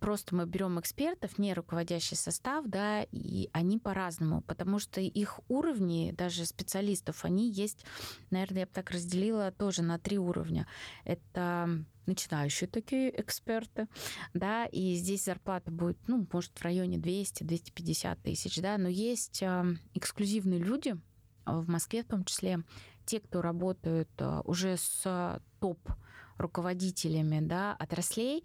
просто 0.00 0.34
мы 0.34 0.46
берем 0.46 0.78
экспертов, 0.80 1.38
не 1.38 1.54
руководящий 1.54 2.16
состав, 2.16 2.64
да, 2.66 3.02
и 3.10 3.48
они 3.52 3.78
по-разному, 3.78 4.42
потому 4.42 4.78
что 4.78 5.00
их 5.00 5.40
уровни, 5.48 6.14
даже 6.16 6.44
специалистов, 6.44 7.24
они 7.24 7.50
есть, 7.50 7.84
наверное, 8.30 8.60
я 8.60 8.66
бы 8.66 8.72
так 8.72 8.90
разделила 8.90 9.52
тоже 9.52 9.82
на 9.82 9.98
три 9.98 10.18
уровня. 10.18 10.66
Это 11.04 11.84
начинающие 12.06 12.68
такие 12.68 13.20
эксперты, 13.20 13.86
да, 14.32 14.66
и 14.66 14.94
здесь 14.94 15.24
зарплата 15.24 15.70
будет, 15.70 15.98
ну, 16.08 16.26
может, 16.32 16.56
в 16.58 16.62
районе 16.62 16.96
200-250 16.96 18.18
тысяч, 18.22 18.60
да, 18.60 18.78
но 18.78 18.88
есть 18.88 19.42
э, 19.42 19.76
эксклюзивные 19.94 20.58
люди, 20.58 20.96
в 21.44 21.68
Москве 21.68 22.02
в 22.02 22.06
том 22.06 22.24
числе, 22.24 22.62
те, 23.04 23.20
кто 23.20 23.42
работают 23.42 24.10
э, 24.18 24.40
уже 24.44 24.76
с 24.76 25.40
топ-руководителями, 25.60 27.40
да, 27.40 27.74
отраслей, 27.78 28.44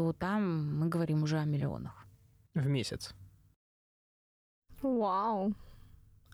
то 0.00 0.14
там 0.14 0.78
мы 0.78 0.88
говорим 0.88 1.24
уже 1.24 1.38
о 1.38 1.44
миллионах. 1.44 2.06
В 2.54 2.66
месяц? 2.66 3.14
Вау. 4.80 5.52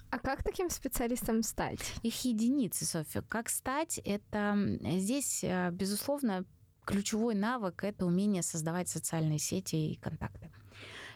А 0.08 0.18
как 0.20 0.44
таким 0.44 0.70
специалистом 0.70 1.42
стать? 1.42 1.80
Их 2.04 2.24
единицы, 2.24 2.84
Софья. 2.84 3.22
Как 3.22 3.48
стать? 3.48 3.98
Это 4.04 4.56
здесь, 5.00 5.42
э, 5.42 5.70
безусловно, 5.72 6.44
ключевой 6.84 7.34
навык— 7.34 7.82
это 7.82 8.06
умение 8.06 8.44
создавать 8.44 8.88
социальные 8.88 9.40
сети 9.40 9.74
и 9.74 9.96
контакты. 9.96 10.52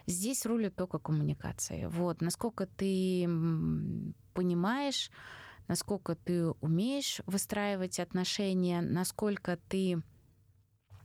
Здесь 0.08 0.44
рулит 0.44 0.74
только 0.74 0.98
коммуникация. 0.98 1.88
Вот, 1.88 2.20
насколько 2.20 2.66
ты 2.66 3.28
понимаешь, 4.34 5.12
насколько 5.68 6.16
ты 6.16 6.50
умеешь 6.60 7.20
выстраивать 7.26 8.00
отношения, 8.00 8.80
насколько 8.80 9.56
ты, 9.68 10.02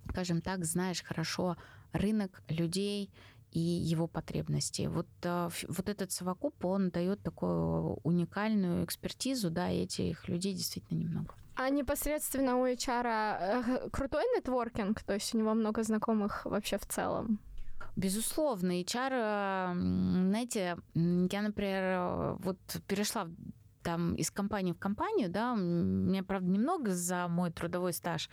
скажем 0.10 0.42
так, 0.42 0.66
знаешь 0.66 1.04
хорошо 1.04 1.58
рынок 1.94 2.42
людей 2.50 3.10
и 3.56 3.60
его 3.60 4.08
потребности. 4.08 4.88
Вот, 4.88 5.08
э, 5.24 5.50
вот 5.70 5.90
этот 5.90 6.12
совокуп, 6.12 6.66
он 6.66 6.90
дает 6.90 7.22
такую 7.24 8.00
уникальную 8.04 8.84
экспертизу, 8.84 9.50
да, 9.50 9.70
и 9.70 9.84
этих 9.84 10.28
людей 10.28 10.54
действительно 10.54 11.00
немного. 11.00 11.36
А 11.56 11.70
непосредственно 11.70 12.58
у 12.58 12.66
HR 12.66 13.06
э, 13.08 13.90
крутой 13.92 14.24
нетворкинг, 14.36 15.02
то 15.04 15.14
есть 15.14 15.34
у 15.34 15.38
него 15.38 15.54
много 15.54 15.84
знакомых 15.84 16.46
вообще 16.46 16.78
в 16.78 16.86
целом? 16.86 17.40
Безусловно, 17.96 18.74
HR, 18.82 19.12
э, 19.14 19.74
знаете, 20.30 20.78
я, 20.94 21.42
например, 21.42 22.36
вот 22.40 22.58
перешла 22.88 23.30
там 23.86 24.16
из 24.16 24.32
компании 24.32 24.74
в 24.74 24.80
компанию, 24.80 25.30
да, 25.30 25.54
у 25.54 25.58
меня, 25.58 26.24
правда, 26.24 26.50
немного 26.50 26.92
за 26.92 27.28
мой 27.28 27.52
трудовой 27.52 27.94
стаж 27.94 28.30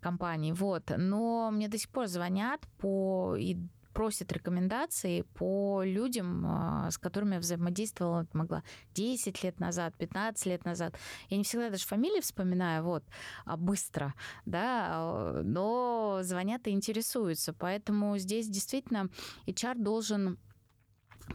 компании, 0.00 0.52
вот, 0.52 0.90
но 0.96 1.50
мне 1.52 1.68
до 1.68 1.78
сих 1.78 1.90
пор 1.90 2.06
звонят 2.06 2.62
по 2.78 3.36
и 3.36 3.58
просит 3.92 4.32
рекомендации 4.32 5.22
по 5.34 5.82
людям, 5.84 6.44
а, 6.46 6.90
с 6.90 6.98
которыми 6.98 7.34
я 7.34 7.40
взаимодействовала, 7.40 8.26
могла 8.32 8.64
10 8.94 9.44
лет 9.44 9.60
назад, 9.60 9.94
15 9.96 10.46
лет 10.46 10.64
назад. 10.64 10.96
Я 11.28 11.36
не 11.36 11.44
всегда 11.44 11.70
даже 11.70 11.86
фамилии 11.86 12.20
вспоминаю, 12.20 12.82
вот, 12.82 13.04
а 13.44 13.56
быстро, 13.56 14.14
да, 14.46 14.88
а, 14.90 15.42
но 15.44 16.20
звонят 16.22 16.66
и 16.66 16.70
интересуются. 16.70 17.52
Поэтому 17.52 18.18
здесь 18.18 18.48
действительно 18.48 19.10
HR 19.46 19.76
должен 19.76 20.38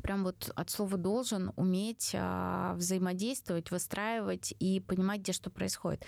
прям 0.03 0.23
вот 0.23 0.51
от 0.55 0.69
слова 0.69 0.97
должен 0.97 1.51
уметь 1.55 2.13
а, 2.15 2.73
взаимодействовать, 2.75 3.71
выстраивать 3.71 4.53
и 4.59 4.79
понимать, 4.79 5.21
где 5.21 5.33
что 5.33 5.49
происходит. 5.49 6.05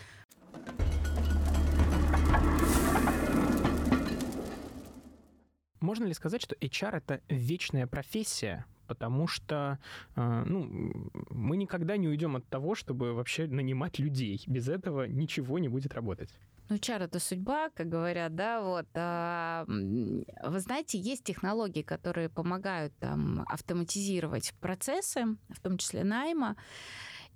Можно 5.79 6.05
ли 6.05 6.13
сказать, 6.13 6.41
что 6.41 6.55
HR 6.55 6.97
это 6.97 7.21
вечная 7.27 7.87
профессия, 7.87 8.65
потому 8.85 9.25
что 9.25 9.79
э, 10.15 10.43
ну, 10.45 11.09
мы 11.31 11.57
никогда 11.57 11.97
не 11.97 12.07
уйдем 12.07 12.35
от 12.35 12.47
того, 12.49 12.75
чтобы 12.75 13.13
вообще 13.13 13.47
нанимать 13.47 13.97
людей. 13.97 14.43
Без 14.45 14.69
этого 14.69 15.07
ничего 15.07 15.57
не 15.57 15.69
будет 15.69 15.95
работать. 15.95 16.29
Ну, 16.71 16.77
чар 16.77 17.01
это 17.01 17.19
судьба, 17.19 17.69
как 17.71 17.89
говорят, 17.89 18.33
да, 18.33 18.61
вот. 18.61 18.87
А, 18.93 19.65
вы 19.67 20.59
знаете, 20.61 20.97
есть 20.97 21.25
технологии, 21.25 21.81
которые 21.81 22.29
помогают 22.29 22.97
там 22.97 23.43
автоматизировать 23.49 24.53
процессы, 24.61 25.35
в 25.49 25.59
том 25.59 25.77
числе 25.77 26.05
найма 26.05 26.55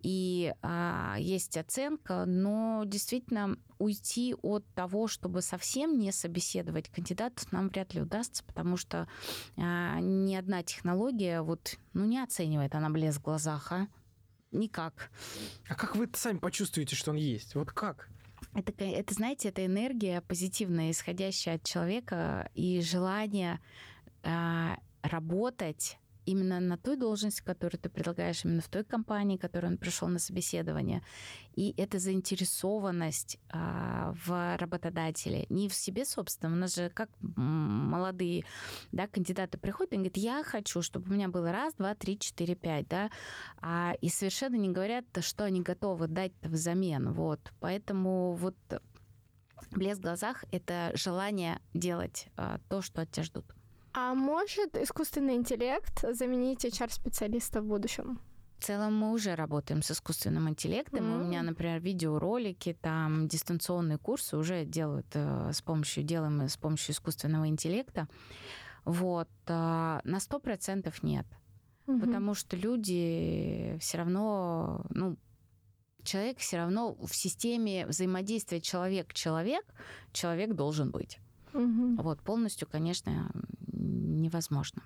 и 0.01 0.53
а, 0.61 1.17
есть 1.19 1.57
оценка, 1.57 2.23
но 2.25 2.83
действительно 2.85 3.57
уйти 3.77 4.33
от 4.41 4.65
того, 4.73 5.09
чтобы 5.09 5.41
совсем 5.41 5.99
не 5.99 6.13
собеседовать 6.13 6.87
кандидатов, 6.87 7.51
нам 7.51 7.67
вряд 7.67 7.93
ли 7.93 7.99
удастся, 7.99 8.41
потому 8.45 8.77
что 8.77 9.05
а, 9.57 9.99
ни 9.99 10.33
одна 10.33 10.63
технология 10.63 11.41
вот, 11.41 11.75
ну, 11.91 12.05
не 12.05 12.23
оценивает 12.23 12.73
она 12.73 12.89
блеск 12.89 13.19
в 13.19 13.23
глазах, 13.23 13.69
а? 13.73 13.89
Никак. 14.53 15.11
А 15.67 15.75
как 15.75 15.97
вы 15.97 16.09
сами 16.13 16.37
почувствуете, 16.37 16.95
что 16.95 17.11
он 17.11 17.17
есть? 17.17 17.55
Вот 17.55 17.73
как? 17.73 18.07
Это, 18.53 18.83
это, 18.83 19.13
знаете, 19.13 19.49
это 19.49 19.65
энергия 19.65 20.21
позитивная, 20.21 20.91
исходящая 20.91 21.55
от 21.55 21.63
человека 21.63 22.49
и 22.53 22.81
желание 22.81 23.59
а, 24.23 24.77
работать 25.01 25.97
именно 26.25 26.59
на 26.59 26.77
той 26.77 26.97
должности, 26.97 27.41
которую 27.41 27.79
ты 27.79 27.89
предлагаешь, 27.89 28.45
именно 28.45 28.61
в 28.61 28.69
той 28.69 28.83
компании, 28.83 29.37
в 29.37 29.41
которой 29.41 29.67
он 29.67 29.77
пришел 29.77 30.07
на 30.07 30.19
собеседование. 30.19 31.01
И 31.55 31.73
эта 31.77 31.99
заинтересованность 31.99 33.37
а, 33.49 34.13
в 34.25 34.57
работодателе, 34.57 35.45
не 35.49 35.69
в 35.69 35.73
себе, 35.73 36.05
собственно. 36.05 36.53
У 36.53 36.55
нас 36.55 36.75
же 36.75 36.89
как 36.89 37.09
молодые 37.21 38.45
да, 38.91 39.07
кандидаты 39.07 39.57
приходят 39.57 39.93
и 39.93 39.95
говорят, 39.95 40.17
я 40.17 40.43
хочу, 40.43 40.81
чтобы 40.81 41.09
у 41.09 41.13
меня 41.13 41.29
было 41.29 41.51
раз, 41.51 41.73
два, 41.75 41.95
три, 41.95 42.19
четыре, 42.19 42.55
пять, 42.55 42.87
да, 42.87 43.09
а, 43.61 43.95
и 44.01 44.09
совершенно 44.09 44.55
не 44.55 44.69
говорят, 44.69 45.05
что 45.21 45.45
они 45.45 45.61
готовы 45.61 46.07
дать 46.07 46.33
взамен. 46.41 47.13
Вот. 47.13 47.39
Поэтому 47.59 48.33
вот 48.33 48.55
блеск 49.71 49.99
в 49.99 50.03
глазах— 50.03 50.43
это 50.51 50.91
желание 50.95 51.59
делать 51.73 52.27
а, 52.37 52.59
то, 52.69 52.81
что 52.81 53.01
от 53.01 53.11
тебя 53.11 53.23
ждут. 53.23 53.54
А 53.97 54.13
может 54.13 54.75
искусственный 54.75 55.35
интеллект 55.35 56.03
заменить 56.13 56.65
HR-специалиста 56.65 57.61
в 57.61 57.65
будущем? 57.65 58.19
В 58.59 58.65
целом 58.65 58.93
мы 58.93 59.13
уже 59.13 59.35
работаем 59.35 59.81
с 59.81 59.91
искусственным 59.91 60.49
интеллектом. 60.49 61.05
Mm-hmm. 61.05 61.21
У 61.21 61.23
меня, 61.23 61.43
например, 61.43 61.79
видеоролики, 61.79 62.77
там 62.81 63.29
дистанционные 63.29 63.97
курсы 63.97 64.35
уже 64.35 64.65
делают 64.65 65.07
э, 65.13 65.51
с 65.53 65.61
помощью, 65.61 66.03
делаем 66.03 66.41
с 66.41 66.57
помощью 66.57 66.93
искусственного 66.93 67.47
интеллекта. 67.47 68.09
Вот. 68.83 69.29
Э, 69.47 70.01
на 70.03 70.19
сто 70.19 70.39
процентов 70.39 71.01
нет. 71.01 71.25
Mm-hmm. 71.87 71.99
Потому 72.01 72.33
что 72.33 72.57
люди 72.57 73.77
все 73.79 73.99
равно, 73.99 74.85
ну, 74.89 75.15
человек 76.03 76.39
все 76.39 76.57
равно 76.57 76.95
в 76.95 77.15
системе 77.15 77.87
взаимодействия 77.87 78.59
человек-человек, 78.59 79.65
человек 80.11 80.53
должен 80.53 80.91
быть. 80.91 81.19
Угу. 81.55 82.01
Вот 82.01 82.21
полностью, 82.21 82.67
конечно, 82.67 83.31
невозможно. 83.85 84.83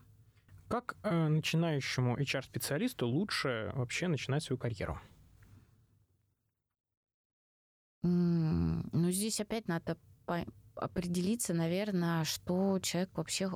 Как 0.67 0.97
э, 1.03 1.27
начинающему 1.27 2.17
HR-специалисту 2.17 3.07
лучше 3.07 3.71
вообще 3.73 4.07
начинать 4.07 4.43
свою 4.43 4.59
карьеру? 4.59 4.99
Ну, 8.03 9.11
здесь 9.11 9.41
опять 9.41 9.67
надо 9.67 9.97
определиться, 10.75 11.53
наверное, 11.53 12.23
что 12.23 12.79
человек 12.79 13.09
вообще 13.17 13.49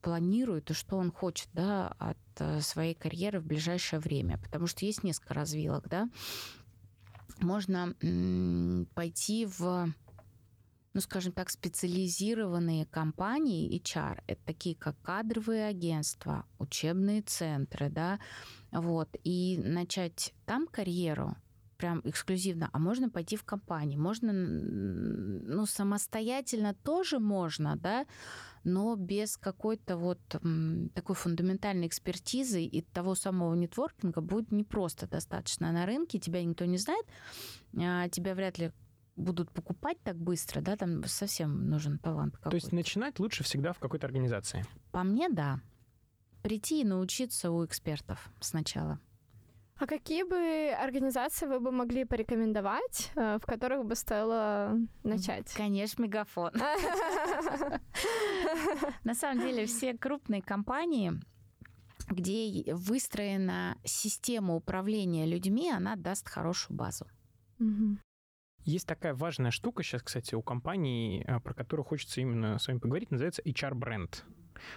планирует 0.00 0.70
и 0.70 0.74
что 0.74 0.96
он 0.96 1.12
хочет 1.12 1.48
да, 1.52 1.88
от 1.98 2.18
э, 2.38 2.60
своей 2.60 2.94
карьеры 2.94 3.40
в 3.40 3.44
ближайшее 3.44 4.00
время. 4.00 4.38
Потому 4.38 4.66
что 4.66 4.86
есть 4.86 5.04
несколько 5.04 5.34
развилок. 5.34 5.88
Да? 5.88 6.08
Можно 7.40 7.94
пойти 8.94 9.46
в 9.46 9.92
ну, 10.92 11.00
скажем 11.00 11.32
так, 11.32 11.50
специализированные 11.50 12.86
компании 12.86 13.80
HR, 13.80 14.22
это 14.26 14.40
такие 14.44 14.74
как 14.74 15.00
кадровые 15.02 15.66
агентства, 15.66 16.44
учебные 16.58 17.22
центры, 17.22 17.88
да, 17.90 18.18
вот, 18.72 19.08
и 19.22 19.58
начать 19.58 20.34
там 20.46 20.66
карьеру, 20.66 21.36
прям 21.76 22.02
эксклюзивно, 22.04 22.68
а 22.72 22.78
можно 22.78 23.08
пойти 23.08 23.36
в 23.36 23.44
компании, 23.44 23.96
можно, 23.96 24.32
ну, 24.32 25.64
самостоятельно 25.64 26.74
тоже 26.74 27.18
можно, 27.20 27.76
да, 27.76 28.06
но 28.64 28.96
без 28.96 29.36
какой-то 29.36 29.96
вот 29.96 30.20
такой 30.28 31.14
фундаментальной 31.14 31.86
экспертизы 31.86 32.62
и 32.62 32.82
того 32.82 33.14
самого 33.14 33.54
нетворкинга 33.54 34.20
будет 34.20 34.52
непросто 34.52 35.06
достаточно 35.06 35.72
на 35.72 35.86
рынке, 35.86 36.18
тебя 36.18 36.44
никто 36.44 36.64
не 36.64 36.78
знает, 36.78 37.06
а 37.78 38.08
тебя 38.08 38.34
вряд 38.34 38.58
ли 38.58 38.72
будут 39.20 39.50
покупать 39.52 39.98
так 40.02 40.16
быстро, 40.16 40.60
да, 40.60 40.76
там 40.76 41.04
совсем 41.04 41.68
нужен 41.68 41.98
талант 41.98 42.36
какой-то. 42.36 42.50
То 42.50 42.56
есть 42.56 42.72
начинать 42.72 43.18
лучше 43.18 43.44
всегда 43.44 43.72
в 43.72 43.78
какой-то 43.78 44.06
организации? 44.06 44.64
По 44.90 45.02
мне, 45.02 45.28
да. 45.28 45.60
Прийти 46.42 46.80
и 46.80 46.84
научиться 46.84 47.50
у 47.50 47.64
экспертов 47.64 48.30
сначала. 48.40 48.98
А 49.80 49.86
какие 49.86 50.24
бы 50.24 50.74
организации 50.78 51.46
вы 51.46 51.58
бы 51.58 51.72
могли 51.72 52.04
порекомендовать, 52.04 53.10
э, 53.14 53.38
в 53.42 53.46
которых 53.46 53.86
бы 53.86 53.94
стоило 53.94 54.76
начать? 55.02 55.50
Конечно, 55.54 56.02
Мегафон. 56.02 56.52
На 59.04 59.14
самом 59.14 59.40
деле 59.40 59.64
все 59.64 59.96
крупные 59.96 60.42
компании, 60.42 61.12
где 62.10 62.74
выстроена 62.74 63.78
система 63.82 64.54
управления 64.54 65.24
людьми, 65.24 65.70
она 65.70 65.96
даст 65.96 66.28
хорошую 66.28 66.76
базу. 66.76 67.06
Есть 68.64 68.86
такая 68.86 69.14
важная 69.14 69.50
штука 69.50 69.82
сейчас, 69.82 70.02
кстати, 70.02 70.34
у 70.34 70.42
компании, 70.42 71.24
э, 71.26 71.40
про 71.40 71.54
которую 71.54 71.84
хочется 71.84 72.20
именно 72.20 72.58
с 72.58 72.68
вами 72.68 72.78
поговорить, 72.78 73.10
называется 73.10 73.42
HR-бренд. 73.42 74.24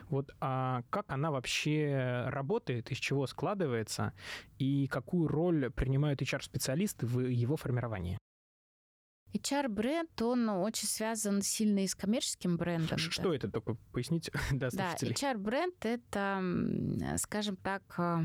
Вот 0.10 0.32
а 0.40 0.84
как 0.90 1.12
она 1.12 1.32
вообще 1.32 2.26
работает, 2.28 2.92
из 2.92 2.98
чего 2.98 3.28
складывается, 3.28 4.14
и 4.58 4.88
какую 4.88 5.28
роль 5.28 5.70
принимают 5.72 6.22
HR-специалисты 6.22 7.06
в 7.06 7.20
его 7.20 7.58
формировании? 7.58 8.18
HR-бренд, 9.34 10.22
он 10.22 10.48
очень 10.50 10.88
связан 10.88 11.42
сильно 11.42 11.84
и 11.84 11.88
с 11.88 11.96
коммерческим 11.96 12.56
брендом. 12.56 12.98
Что 12.98 13.24
да. 13.30 13.36
это 13.36 13.52
только 13.52 13.76
поясните 13.92 14.32
для 14.52 14.70
слушателей? 14.70 15.16
Да, 15.20 15.34
HR-бренд— 15.34 15.76
это, 15.86 17.18
скажем 17.18 17.56
так, 17.58 17.82
э, 17.98 18.22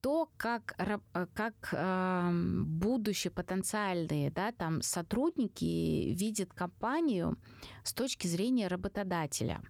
то, 0.00 0.30
как, 0.36 0.74
э, 0.78 0.98
как 1.34 1.54
э, 1.72 2.30
будущие 2.32 3.30
потенциальные 3.30 4.30
да, 4.30 4.52
там, 4.52 4.82
сотрудники 4.82 6.12
видят 6.14 6.52
компанию 6.52 7.36
с 7.82 7.92
точки 7.92 8.26
зрения 8.26 8.68
работодателя. 8.68 9.60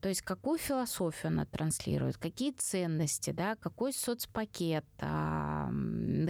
То 0.00 0.08
есть 0.08 0.22
какую 0.22 0.58
философию 0.58 1.28
она 1.28 1.46
транслирует, 1.46 2.16
какие 2.18 2.52
ценности, 2.52 3.30
да, 3.30 3.56
какой 3.56 3.92
соцпакет, 3.92 4.84
а, 4.98 5.70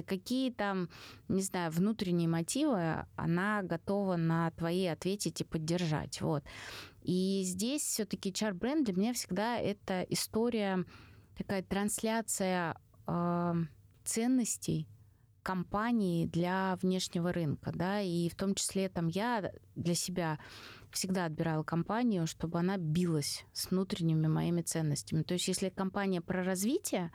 какие 0.06 0.52
там, 0.52 0.88
не 1.28 1.42
знаю, 1.42 1.70
внутренние 1.72 2.28
мотивы 2.28 3.04
она 3.16 3.62
готова 3.62 4.16
на 4.16 4.50
твои 4.52 4.86
ответить 4.86 5.40
и 5.40 5.44
поддержать. 5.44 6.20
Вот. 6.20 6.44
И 7.02 7.42
здесь 7.44 7.82
все-таки 7.82 8.30
HR-бренд 8.30 8.84
для 8.84 8.94
меня 8.94 9.12
всегда 9.12 9.58
это 9.58 10.02
история, 10.08 10.84
такая 11.36 11.62
трансляция 11.62 12.76
ценностей 14.04 14.88
компании 15.42 16.26
для 16.26 16.76
внешнего 16.80 17.32
рынка, 17.32 17.72
да, 17.74 18.00
и 18.00 18.28
в 18.28 18.36
том 18.36 18.54
числе 18.54 18.88
там 18.88 19.08
я 19.08 19.52
для 19.74 19.94
себя 19.94 20.38
всегда 20.90 21.24
отбирала 21.24 21.62
компанию, 21.62 22.26
чтобы 22.26 22.58
она 22.58 22.76
билась 22.76 23.44
с 23.52 23.70
внутренними 23.70 24.28
моими 24.28 24.62
ценностями. 24.62 25.22
То 25.22 25.34
есть 25.34 25.48
если 25.48 25.68
компания 25.68 26.20
про 26.20 26.44
развитие, 26.44 27.10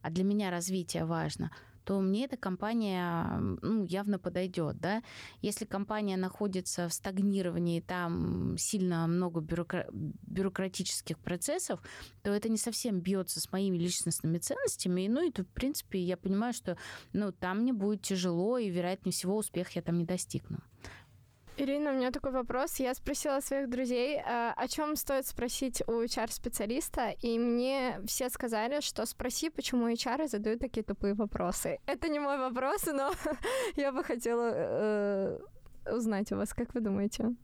а 0.00 0.10
для 0.10 0.24
меня 0.24 0.50
развитие 0.50 1.04
важно, 1.04 1.50
то 1.86 2.00
мне 2.00 2.24
эта 2.24 2.36
компания 2.36 3.38
ну, 3.62 3.84
явно 3.84 4.18
подойдет. 4.18 4.80
Да? 4.80 5.04
Если 5.40 5.64
компания 5.64 6.16
находится 6.16 6.88
в 6.88 6.92
стагнировании, 6.92 7.80
там 7.80 8.56
сильно 8.58 9.06
много 9.06 9.40
бюрокра... 9.40 9.86
бюрократических 9.92 11.16
процессов, 11.16 11.80
то 12.24 12.32
это 12.32 12.48
не 12.48 12.58
совсем 12.58 12.98
бьется 12.98 13.40
с 13.40 13.52
моими 13.52 13.78
личностными 13.78 14.38
ценностями. 14.38 15.06
Ну 15.06 15.28
и, 15.28 15.30
то, 15.30 15.44
в 15.44 15.48
принципе, 15.48 16.00
я 16.00 16.16
понимаю, 16.16 16.52
что 16.52 16.76
ну, 17.12 17.30
там 17.30 17.60
мне 17.60 17.72
будет 17.72 18.02
тяжело, 18.02 18.58
и, 18.58 18.68
вероятнее 18.68 19.12
всего, 19.12 19.36
успех 19.36 19.70
я 19.76 19.82
там 19.82 19.96
не 19.98 20.04
достигну. 20.04 20.58
Ирина, 21.58 21.90
у 21.90 21.94
меня 21.94 22.10
такой 22.10 22.32
вопрос. 22.32 22.80
Я 22.80 22.94
спросила 22.94 23.40
своих 23.40 23.70
друзей, 23.70 24.16
э, 24.18 24.52
о 24.54 24.68
чем 24.68 24.94
стоит 24.94 25.26
спросить 25.26 25.82
у 25.86 26.02
HR-специалиста, 26.02 27.14
и 27.22 27.38
мне 27.38 27.98
все 28.06 28.28
сказали, 28.28 28.80
что 28.80 29.06
спроси, 29.06 29.48
почему 29.48 29.88
HR 29.88 30.28
задают 30.28 30.60
такие 30.60 30.82
тупые 30.82 31.14
вопросы. 31.14 31.78
Это 31.86 32.08
не 32.08 32.18
мой 32.18 32.36
вопрос, 32.36 32.84
но 32.86 33.10
я 33.76 33.90
бы 33.90 34.04
хотела 34.04 34.50
э, 34.52 35.38
узнать 35.90 36.30
у 36.32 36.36
вас, 36.36 36.52
как 36.52 36.74
вы 36.74 36.80
думаете, 36.80 37.34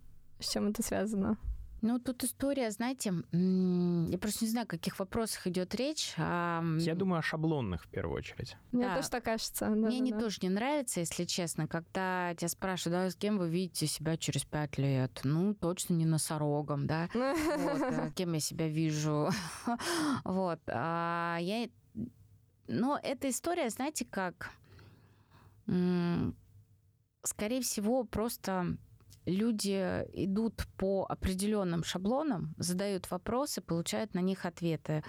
с 0.40 0.52
чем 0.52 0.68
это 0.68 0.82
связано? 0.82 1.38
Ну, 1.82 1.98
тут 1.98 2.22
история, 2.22 2.70
знаете, 2.70 3.12
я 3.32 4.18
просто 4.18 4.44
не 4.44 4.50
знаю, 4.50 4.66
о 4.66 4.68
каких 4.68 5.00
вопросах 5.00 5.48
идет 5.48 5.74
речь. 5.74 6.14
А... 6.16 6.62
Я 6.78 6.94
думаю 6.94 7.18
о 7.18 7.22
шаблонных 7.22 7.84
в 7.84 7.88
первую 7.88 8.18
очередь. 8.18 8.56
Мне 8.70 8.86
да. 8.86 8.94
тоже 8.94 9.10
так 9.10 9.24
кажется. 9.24 9.66
Да, 9.66 9.70
Мне 9.74 9.98
да, 9.98 10.04
не 10.04 10.12
да. 10.12 10.20
тоже 10.20 10.38
не 10.42 10.48
нравится, 10.48 11.00
если 11.00 11.24
честно, 11.24 11.66
когда 11.66 12.36
тебя 12.36 12.48
спрашивают, 12.48 13.02
да, 13.02 13.10
с 13.10 13.16
кем 13.16 13.36
вы 13.36 13.48
видите 13.48 13.88
себя 13.88 14.16
через 14.16 14.44
пять 14.44 14.78
лет? 14.78 15.22
Ну, 15.24 15.54
точно 15.54 15.94
не 15.94 16.06
носорогом, 16.06 16.86
да? 16.86 17.08
Вот, 17.14 17.82
а 17.82 18.10
кем 18.14 18.32
я 18.34 18.40
себя 18.40 18.68
вижу? 18.68 19.30
Вот. 20.24 20.60
А 20.68 21.38
я... 21.40 21.68
Но 22.68 22.98
эта 23.02 23.28
история, 23.28 23.68
знаете, 23.70 24.04
как... 24.04 24.52
Скорее 27.24 27.60
всего, 27.60 28.04
просто 28.04 28.76
люди 29.26 30.04
идут 30.12 30.66
по 30.76 31.06
определенным 31.08 31.84
шаблонам, 31.84 32.54
задают 32.58 33.10
вопросы, 33.10 33.60
получают 33.60 34.14
на 34.14 34.20
них 34.20 34.44
ответы. 34.46 35.02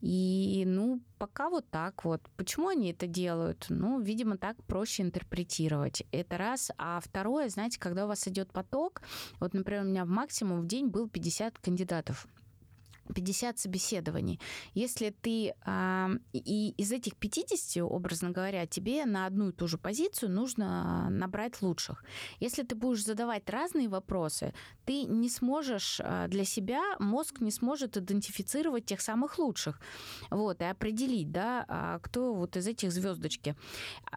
И, 0.00 0.64
ну, 0.66 1.00
пока 1.18 1.48
вот 1.48 1.68
так 1.70 2.04
вот. 2.04 2.20
Почему 2.36 2.68
они 2.68 2.92
это 2.92 3.06
делают? 3.06 3.66
Ну, 3.70 4.00
видимо, 4.00 4.36
так 4.36 4.62
проще 4.64 5.02
интерпретировать. 5.02 6.04
Это 6.12 6.36
раз. 6.36 6.70
А 6.76 7.00
второе, 7.00 7.48
знаете, 7.48 7.80
когда 7.80 8.04
у 8.04 8.08
вас 8.08 8.28
идет 8.28 8.52
поток, 8.52 9.02
вот, 9.40 9.54
например, 9.54 9.82
у 9.82 9.86
меня 9.86 10.04
в 10.04 10.08
максимум 10.08 10.60
в 10.60 10.66
день 10.66 10.88
был 10.88 11.08
50 11.08 11.58
кандидатов 11.58 12.28
50 13.14 13.58
собеседований. 13.58 14.40
Если 14.74 15.10
ты 15.10 15.54
а, 15.64 16.10
и 16.32 16.70
из 16.70 16.92
этих 16.92 17.16
50, 17.16 17.82
образно 17.82 18.30
говоря, 18.30 18.66
тебе 18.66 19.04
на 19.04 19.26
одну 19.26 19.50
и 19.50 19.52
ту 19.52 19.66
же 19.68 19.78
позицию 19.78 20.30
нужно 20.30 21.08
набрать 21.10 21.62
лучших. 21.62 22.04
Если 22.40 22.62
ты 22.62 22.74
будешь 22.74 23.04
задавать 23.04 23.48
разные 23.48 23.88
вопросы, 23.88 24.54
ты 24.84 25.04
не 25.04 25.28
сможешь 25.28 26.00
а, 26.02 26.28
для 26.28 26.44
себя, 26.44 26.82
мозг 26.98 27.40
не 27.40 27.50
сможет 27.50 27.96
идентифицировать 27.96 28.86
тех 28.86 29.00
самых 29.00 29.38
лучших. 29.38 29.80
Вот, 30.30 30.60
и 30.60 30.64
определить, 30.64 31.30
да, 31.30 31.64
а, 31.68 31.98
кто 32.00 32.34
вот 32.34 32.56
из 32.56 32.66
этих 32.66 32.92
звездочки. 32.92 33.56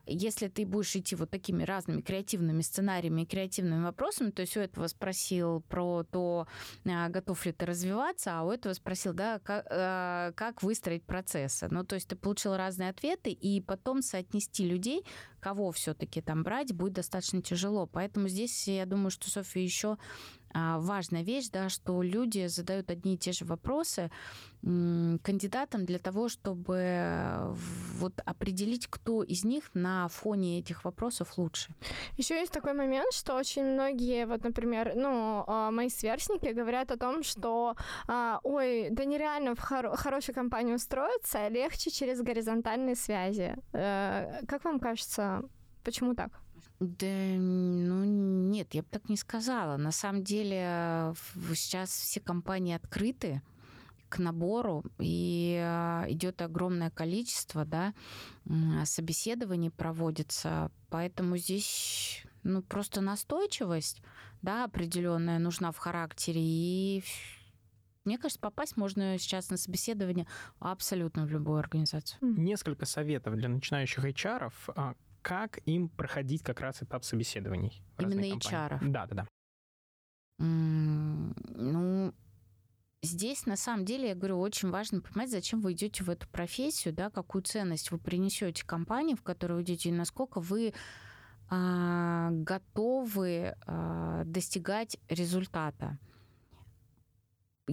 Если 0.06 0.47
ты 0.47 0.65
будешь 0.65 0.95
идти 0.95 1.15
вот 1.15 1.30
такими 1.30 1.63
разными 1.63 2.02
креативными 2.02 2.62
сценариями 2.62 3.25
креативными 3.25 3.84
вопросами, 3.84 4.32
то 4.32 4.41
есть 4.41 4.58
у 4.58 4.60
этого 4.60 4.88
спросил 4.88 5.62
про 5.62 6.04
то, 6.04 6.47
а, 6.86 7.10
готов 7.10 7.45
ли 7.45 7.52
ты 7.52 7.65
развиваться, 7.65 8.39
а 8.39 8.43
у 8.43 8.52
этого 8.52 8.73
спросил, 8.79 9.13
да, 9.13 9.39
как, 9.39 9.65
э, 9.69 10.31
как 10.35 10.63
выстроить 10.63 11.03
процессы. 11.03 11.67
Ну, 11.69 11.83
то 11.83 11.95
есть 11.95 12.07
ты 12.07 12.15
получил 12.15 12.55
разные 12.55 12.89
ответы, 12.89 13.31
и 13.31 13.61
потом 13.61 14.01
соотнести 14.01 14.65
людей, 14.65 15.05
кого 15.39 15.71
все-таки 15.71 16.21
там 16.21 16.43
брать, 16.43 16.73
будет 16.73 16.93
достаточно 16.93 17.41
тяжело. 17.41 17.85
Поэтому 17.85 18.27
здесь, 18.27 18.67
я 18.67 18.85
думаю, 18.85 19.11
что 19.11 19.29
Софья 19.29 19.61
еще 19.61 19.89
а, 19.91 19.97
важная 20.53 21.23
вещь, 21.23 21.49
да, 21.49 21.69
что 21.69 22.01
люди 22.01 22.47
задают 22.47 22.89
одни 22.89 23.15
и 23.15 23.17
те 23.17 23.31
же 23.31 23.45
вопросы 23.45 24.09
кандидатам 24.62 25.85
для 25.85 25.99
того, 25.99 26.27
чтобы 26.27 27.55
вот 27.97 28.13
определить, 28.25 28.88
кто 28.88 29.23
из 29.23 29.45
них 29.45 29.71
на 29.73 30.07
фоне 30.09 30.59
этих 30.59 30.83
вопросов 30.83 31.38
лучше. 31.38 31.69
Еще 32.17 32.35
есть 32.35 32.51
такой 32.51 32.73
момент, 32.73 33.13
что 33.13 33.35
очень 33.35 33.63
многие, 33.63 34.25
вот, 34.25 34.43
например, 34.43 34.93
ну, 34.95 35.43
а, 35.47 35.71
мои 35.71 35.89
сверстники 35.89 36.53
говорят 36.53 36.91
о 36.91 36.97
том, 36.97 37.23
что, 37.23 37.75
а, 38.07 38.39
ой, 38.43 38.89
да 38.91 39.05
нереально 39.05 39.55
в 39.55 39.59
хоро- 39.59 39.95
хорошей 39.95 40.33
компании 40.33 40.73
устроиться, 40.73 41.47
легче 41.47 41.89
через 41.89 42.21
горизонтальные 42.21 42.95
связи. 42.95 43.55
Э, 43.73 44.41
как 44.47 44.65
вам 44.65 44.79
кажется, 44.79 45.43
почему 45.83 46.13
так? 46.15 46.31
Да, 46.79 47.07
ну 47.07 48.03
нет, 48.05 48.73
я 48.73 48.83
бы 48.83 48.87
так 48.89 49.09
не 49.09 49.17
сказала. 49.17 49.77
На 49.77 49.91
самом 49.91 50.23
деле 50.23 51.13
сейчас 51.53 51.89
все 51.89 52.19
компании 52.21 52.73
открыты 52.73 53.41
к 54.07 54.17
набору, 54.17 54.83
и 54.97 55.59
а, 55.61 56.05
идет 56.09 56.41
огромное 56.41 56.89
количество, 56.89 57.63
да, 57.63 57.93
собеседований 58.83 59.69
проводится, 59.69 60.71
поэтому 60.89 61.37
здесь, 61.37 62.23
ну, 62.41 62.63
просто 62.63 63.01
настойчивость, 63.01 64.01
да, 64.41 64.63
определенная 64.65 65.37
нужна 65.37 65.71
в 65.71 65.77
характере, 65.77 66.41
и 66.41 67.03
мне 68.03 68.17
кажется, 68.17 68.39
попасть 68.39 68.77
можно 68.77 69.19
сейчас 69.19 69.51
на 69.51 69.57
собеседование 69.57 70.25
абсолютно 70.59 71.25
в 71.25 71.29
любую 71.29 71.59
организацию. 71.59 72.17
Несколько 72.21 72.85
советов 72.87 73.35
для 73.35 73.49
начинающих 73.49 74.03
HR, 74.03 74.51
а, 74.69 74.95
как 75.21 75.60
им 75.65 75.89
проходить 75.89 76.43
как 76.43 76.60
раз 76.62 76.82
этап 76.82 77.03
собеседований. 77.03 77.82
Именно 77.97 78.36
HR. 78.36 78.79
Да, 78.89 79.05
да, 79.08 79.15
да. 79.15 79.27
ну, 80.38 82.13
здесь 83.01 83.45
на 83.45 83.55
самом 83.55 83.86
деле, 83.86 84.10
я 84.10 84.15
говорю, 84.15 84.39
очень 84.39 84.69
важно 84.69 85.01
понимать, 85.01 85.29
зачем 85.29 85.62
вы 85.62 85.73
идете 85.73 86.03
в 86.03 86.10
эту 86.10 86.27
профессию, 86.29 86.93
да, 86.93 87.10
какую 87.10 87.41
ценность 87.43 87.91
вы 87.91 87.97
принесете 87.97 88.65
компании, 88.65 89.15
в 89.15 89.23
которую 89.23 89.58
вы 89.58 89.63
идете, 89.63 89.89
и 89.89 89.93
насколько 89.93 90.39
вы 90.39 90.73
а, 91.49 92.29
готовы 92.32 93.55
а, 93.65 94.23
достигать 94.25 94.97
результата. 95.10 95.97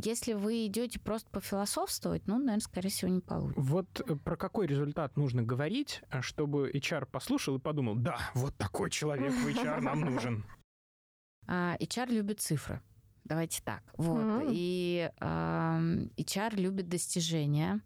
Если 0.05 0.35
вы 0.35 0.67
идете 0.67 1.01
просто 1.01 1.31
пофилософствовать, 1.31 2.27
ну, 2.27 2.37
наверное, 2.39 2.61
скорее 2.61 2.91
всего, 2.91 3.11
не 3.11 3.21
получится. 3.21 3.61
Вот 3.61 4.01
э, 4.01 4.17
про 4.17 4.37
какой 4.37 4.67
результат 4.67 5.17
нужно 5.17 5.43
говорить, 5.43 6.03
э, 6.11 6.21
чтобы 6.21 6.71
HR 6.71 7.07
послушал 7.07 7.57
и 7.57 7.59
подумал, 7.59 7.95
да, 7.95 8.19
вот 8.35 8.55
такой 8.57 8.91
человек 8.91 9.33
в 9.33 9.47
HR 9.49 9.81
нам 9.81 10.01
нужен. 10.01 10.45
А, 11.49 11.77
HR 11.79 12.13
любит 12.13 12.41
цифры. 12.41 12.83
Давайте 13.23 13.63
так. 13.63 13.85
Вот. 13.97 14.19
Mm-hmm. 14.19 14.49
И 14.51 15.13
э, 15.17 15.27
HR 16.17 16.57
любит 16.57 16.89
достижения. 16.89 17.81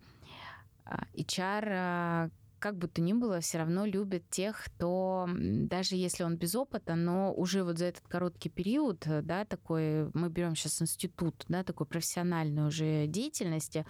А, 0.86 1.04
HR 1.14 2.30
как 2.60 2.76
бы 2.76 2.86
то 2.86 3.00
ни 3.00 3.12
было, 3.12 3.40
все 3.40 3.58
равно 3.58 3.84
любят 3.84 4.28
тех, 4.30 4.62
кто, 4.64 5.28
даже 5.28 5.96
если 5.96 6.22
он 6.22 6.36
без 6.36 6.54
опыта, 6.54 6.94
но 6.94 7.32
уже 7.34 7.64
вот 7.64 7.78
за 7.78 7.86
этот 7.86 8.06
короткий 8.06 8.50
период, 8.50 9.06
э, 9.06 9.22
да, 9.22 9.44
такой, 9.44 10.10
мы 10.14 10.28
берем 10.28 10.54
сейчас 10.54 10.80
институт, 10.80 11.44
да, 11.48 11.64
такой 11.64 11.86
профессиональной 11.86 12.68
уже 12.68 13.06
деятельности, 13.06 13.86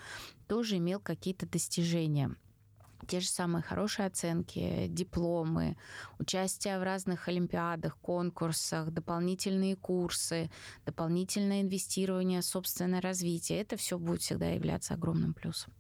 тоже 0.47 0.79
имел 0.79 1.01
какие-то 1.01 1.47
достижения 1.47 2.35
те 3.07 3.19
же 3.19 3.29
самые 3.29 3.63
хорошие 3.63 4.07
оценки, 4.07 4.87
дипломы, 4.89 5.77
участие 6.19 6.79
в 6.79 6.83
разных 6.83 7.27
олимпиадах, 7.29 7.99
конкурсах, 7.99 8.91
дополнительные 8.91 9.75
курсы, 9.75 10.51
дополнительное 10.87 11.63
инвестирование, 11.63 12.43
собственное 12.43 13.01
развитие. 13.01 13.61
Это 13.61 13.77
все 13.77 13.99
будет 13.99 14.21
всегда 14.21 14.51
являться 14.51 14.95
огромным 14.95 15.35
плюсом. 15.35 15.73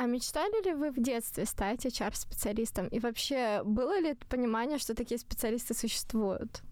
А 0.00 0.06
мечтали 0.06 0.64
ли 0.64 0.72
вы 0.72 0.92
в 0.92 0.98
детстве 0.98 1.44
стать 1.44 1.84
HR-специалистом? 1.84 2.88
И 2.88 2.98
вообще, 3.00 3.60
было 3.64 4.00
ли 4.00 4.14
понимание, 4.30 4.78
что 4.78 4.94
такие 4.94 5.18
специалисты 5.18 5.74
существуют? 5.74 6.62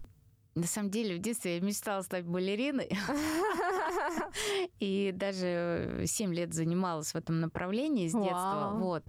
На 0.55 0.65
самом 0.65 0.89
деле, 0.89 1.15
в 1.15 1.19
детстве 1.19 1.57
я 1.57 1.61
мечтала 1.61 2.01
стать 2.01 2.25
балериной. 2.25 2.89
И 4.79 5.11
даже 5.15 6.05
7 6.07 6.33
лет 6.33 6.55
занималась 6.55 7.11
в 7.11 7.15
этом 7.17 7.39
направлении 7.39 8.07
с 8.07 8.13
детства. 8.13 8.71
Вот. 8.73 9.03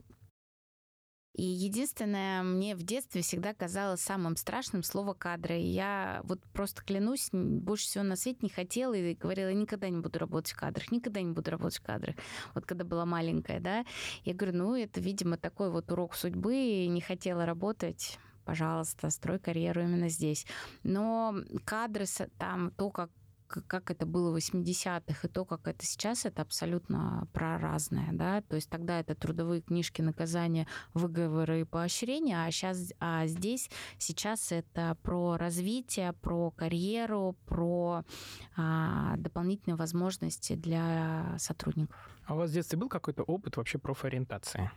И 1.35 1.43
единственное, 1.43 2.43
мне 2.43 2.75
в 2.75 2.83
детстве 2.83 3.23
всегда 3.23 3.55
казалось 3.55 4.01
самым 4.01 4.37
страшным 4.37 4.83
слово 4.83 5.15
кадры. 5.15 5.59
Я 5.59 6.21
вот 6.25 6.41
просто 6.53 6.83
клянусь, 6.83 7.29
больше 7.33 7.87
всего 7.87 8.05
на 8.05 8.17
свете 8.17 8.41
не 8.43 8.49
хотела 8.49 8.95
и 8.95 9.15
говорила, 9.15 9.53
никогда 9.53 9.89
не 9.89 10.01
буду 10.01 10.19
работать 10.19 10.53
в 10.53 10.57
кадрах, 10.57 10.91
никогда 10.91 11.23
не 11.23 11.33
буду 11.33 11.51
работать 11.51 11.79
в 11.79 11.83
кадрах. 11.83 12.17
Вот 12.55 12.67
когда 12.67 12.85
была 12.85 13.07
маленькая, 13.07 13.61
да, 13.61 13.85
я 14.25 14.35
говорю, 14.35 14.59
ну, 14.59 14.75
это, 14.75 15.01
видимо, 15.01 15.37
такой 15.37 15.71
вот 15.71 15.91
урок 15.93 16.15
судьбы, 16.15 16.55
и 16.57 16.89
не 16.89 17.01
хотела 17.01 17.47
работать 17.47 18.19
пожалуйста, 18.45 19.11
строй 19.11 19.39
карьеру 19.39 19.83
именно 19.83 20.09
здесь. 20.09 20.45
Но 20.83 21.37
кадры, 21.65 22.07
там, 22.37 22.73
то, 22.73 22.91
как 22.91 23.11
как 23.67 23.91
это 23.91 24.07
было 24.07 24.33
в 24.33 24.37
80-х, 24.37 25.27
и 25.27 25.31
то, 25.31 25.45
как 25.45 25.67
это 25.67 25.85
сейчас, 25.85 26.25
это 26.25 26.43
абсолютно 26.43 27.29
проразное, 27.33 28.11
да, 28.13 28.43
то 28.43 28.57
есть 28.57 28.71
тогда 28.71 29.01
это 29.01 29.15
трудовые 29.15 29.61
книжки, 29.61 30.03
наказания, 30.03 30.67
выговоры 30.95 31.63
и 31.63 31.65
поощрения, 31.65 32.45
а 32.45 32.51
сейчас, 32.51 32.93
а 33.01 33.27
здесь, 33.27 33.71
сейчас 33.99 34.53
это 34.53 34.97
про 35.03 35.37
развитие, 35.37 36.13
про 36.13 36.51
карьеру, 36.51 37.37
про 37.47 38.05
а, 38.57 39.17
дополнительные 39.17 39.77
возможности 39.77 40.55
для 40.55 41.37
сотрудников. 41.39 41.97
А 42.27 42.35
у 42.35 42.37
вас 42.37 42.51
в 42.51 42.55
детстве 42.55 42.79
был 42.79 42.89
какой-то 42.89 43.23
опыт 43.23 43.57
вообще 43.57 43.79
профориентации? 43.79 44.71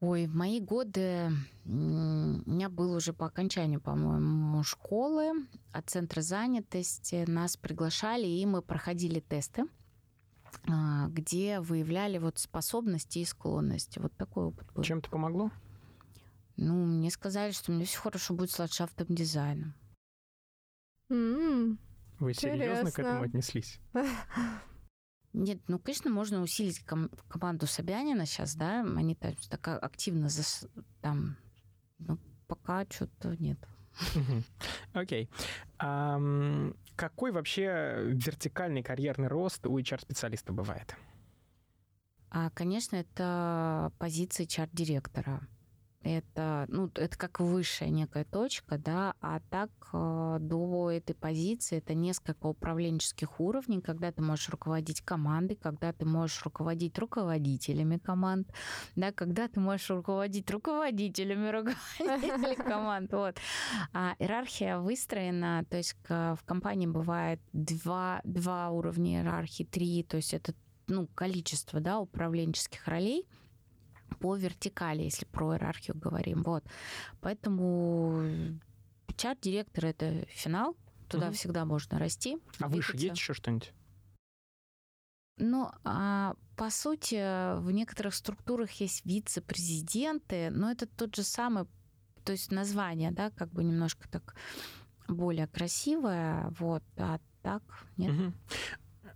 Ой, 0.00 0.26
в 0.26 0.34
мои 0.34 0.60
годы 0.60 1.30
у 1.64 1.70
меня 1.70 2.68
был 2.68 2.92
уже 2.92 3.14
по 3.14 3.26
окончанию, 3.26 3.80
по-моему, 3.80 4.62
школы 4.62 5.46
от 5.72 5.88
центра 5.88 6.20
занятости. 6.20 7.24
Нас 7.26 7.56
приглашали, 7.56 8.26
и 8.26 8.44
мы 8.44 8.60
проходили 8.60 9.20
тесты, 9.20 9.64
а, 10.68 11.08
где 11.08 11.60
выявляли 11.60 12.18
вот 12.18 12.38
способности 12.38 13.20
и 13.20 13.24
склонности. 13.24 13.98
Вот 13.98 14.12
такой 14.16 14.44
опыт 14.44 14.70
был. 14.74 14.82
Чем-то 14.82 15.08
помогло? 15.10 15.50
Ну, 16.56 16.74
мне 16.84 17.10
сказали, 17.10 17.52
что 17.52 17.72
мне 17.72 17.86
все 17.86 17.98
хорошо 17.98 18.34
будет 18.34 18.50
с 18.50 18.58
ландшафтным 18.58 19.08
дизайном. 19.08 19.74
М, 21.08 21.78
Вы 22.18 22.34
серьезно 22.34 22.90
к 22.90 22.98
Интересно. 22.98 23.00
этому 23.02 23.22
отнеслись? 23.22 23.80
Нет, 25.36 25.58
ну, 25.68 25.78
конечно, 25.78 26.10
можно 26.10 26.40
усилить 26.40 26.80
ком- 26.80 27.10
команду 27.28 27.66
Собянина 27.66 28.24
сейчас, 28.24 28.54
да, 28.54 28.80
они 28.80 29.14
так, 29.14 29.34
так 29.50 29.68
а- 29.68 29.78
активно 29.78 30.26
зас- 30.26 30.66
там, 31.02 31.36
ну, 31.98 32.18
пока 32.46 32.86
что-то 32.88 33.36
нет. 33.36 33.58
Окей. 34.94 35.28
Какой 35.76 37.32
вообще 37.32 37.98
вертикальный 38.06 38.82
карьерный 38.82 39.28
рост 39.28 39.66
у 39.66 39.78
HR-специалиста 39.78 40.54
бывает? 40.54 40.96
А, 42.30 42.48
конечно, 42.50 42.96
это 42.96 43.92
позиция 43.98 44.46
чарт-директора. 44.46 45.46
Это, 46.06 46.66
ну, 46.68 46.88
это 46.94 47.18
как 47.18 47.40
высшая 47.40 47.88
некая 47.88 48.24
точка, 48.24 48.78
да, 48.78 49.14
а 49.20 49.40
так 49.50 49.70
э, 49.92 50.38
до 50.40 50.92
этой 50.92 51.16
позиции 51.16 51.78
это 51.78 51.94
несколько 51.94 52.46
управленческих 52.46 53.40
уровней, 53.40 53.80
когда 53.80 54.12
ты 54.12 54.22
можешь 54.22 54.48
руководить 54.48 55.00
командой, 55.00 55.56
когда 55.56 55.92
ты 55.92 56.04
можешь 56.04 56.44
руководить 56.44 56.96
руководителями 56.96 57.98
команд, 57.98 58.48
да, 58.94 59.10
когда 59.10 59.48
ты 59.48 59.58
можешь 59.58 59.90
руководить 59.90 60.48
руководителями 60.48 61.48
руководителей 61.48 62.54
команд, 62.68 63.12
вот. 63.12 63.36
А 63.92 64.14
иерархия 64.20 64.78
выстроена, 64.78 65.64
то 65.68 65.76
есть 65.76 65.96
в 66.08 66.38
компании 66.44 66.86
бывает 66.86 67.40
два, 67.52 68.20
два 68.22 68.70
уровня 68.70 69.18
иерархии, 69.18 69.64
три, 69.64 70.04
то 70.04 70.18
есть 70.18 70.34
это 70.34 70.54
ну, 70.86 71.08
количество 71.16 71.80
да, 71.80 71.98
управленческих 71.98 72.86
ролей 72.86 73.26
по 74.20 74.36
вертикали, 74.36 75.02
если 75.02 75.24
про 75.26 75.54
иерархию 75.54 75.96
говорим. 75.96 76.42
Вот. 76.42 76.64
Поэтому 77.20 78.58
чат-директор— 79.16 79.84
это 79.86 80.26
финал, 80.28 80.76
туда 81.08 81.26
Мгм. 81.26 81.34
всегда 81.34 81.64
можно 81.64 81.98
расти. 81.98 82.38
А 82.60 82.68
выше 82.68 82.92
двигаться. 82.92 83.06
есть 83.06 83.20
еще 83.20 83.34
что-нибудь? 83.34 83.72
Ну, 85.38 85.70
а, 85.84 86.34
по 86.56 86.70
сути, 86.70 87.58
в 87.60 87.70
некоторых 87.70 88.14
структурах 88.14 88.70
есть 88.72 89.04
вице-президенты, 89.04 90.50
но 90.50 90.70
это 90.70 90.86
тот 90.86 91.14
же 91.14 91.22
самый, 91.24 91.66
то 92.24 92.32
есть 92.32 92.50
название, 92.50 93.10
да, 93.10 93.30
как 93.30 93.50
бы 93.50 93.62
немножко 93.62 94.08
так 94.08 94.34
более 95.08 95.46
красивое, 95.46 96.48
вот, 96.58 96.82
а 96.96 97.20
так 97.42 97.62
нет. 97.98 98.32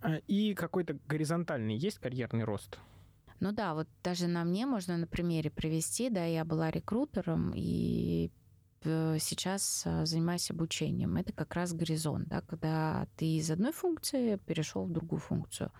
А, 0.01 0.17
И 0.27 0.53
какой-то 0.53 0.99
горизонтальный 1.07 1.75
есть 1.75 1.97
карьерный 1.97 2.43
рост? 2.43 2.79
Ну 3.41 3.51
да, 3.51 3.73
вот 3.73 3.87
даже 4.03 4.27
на 4.27 4.43
мне 4.43 4.67
можно 4.67 4.97
на 4.97 5.07
примере 5.07 5.49
привести, 5.49 6.11
да, 6.11 6.23
я 6.25 6.45
была 6.45 6.69
рекрутером 6.69 7.51
и 7.55 8.31
э, 8.83 9.17
сейчас 9.19 9.81
э, 9.87 10.05
занимаюсь 10.05 10.51
обучением. 10.51 11.17
Это 11.17 11.33
как 11.33 11.55
раз 11.55 11.73
горизонт, 11.73 12.27
да, 12.27 12.41
когда 12.41 13.07
ты 13.17 13.25
из 13.25 13.49
одной 13.49 13.71
функции 13.71 14.35
перешел 14.35 14.85
в 14.85 14.91
другую 14.91 15.19
функцию. 15.19 15.71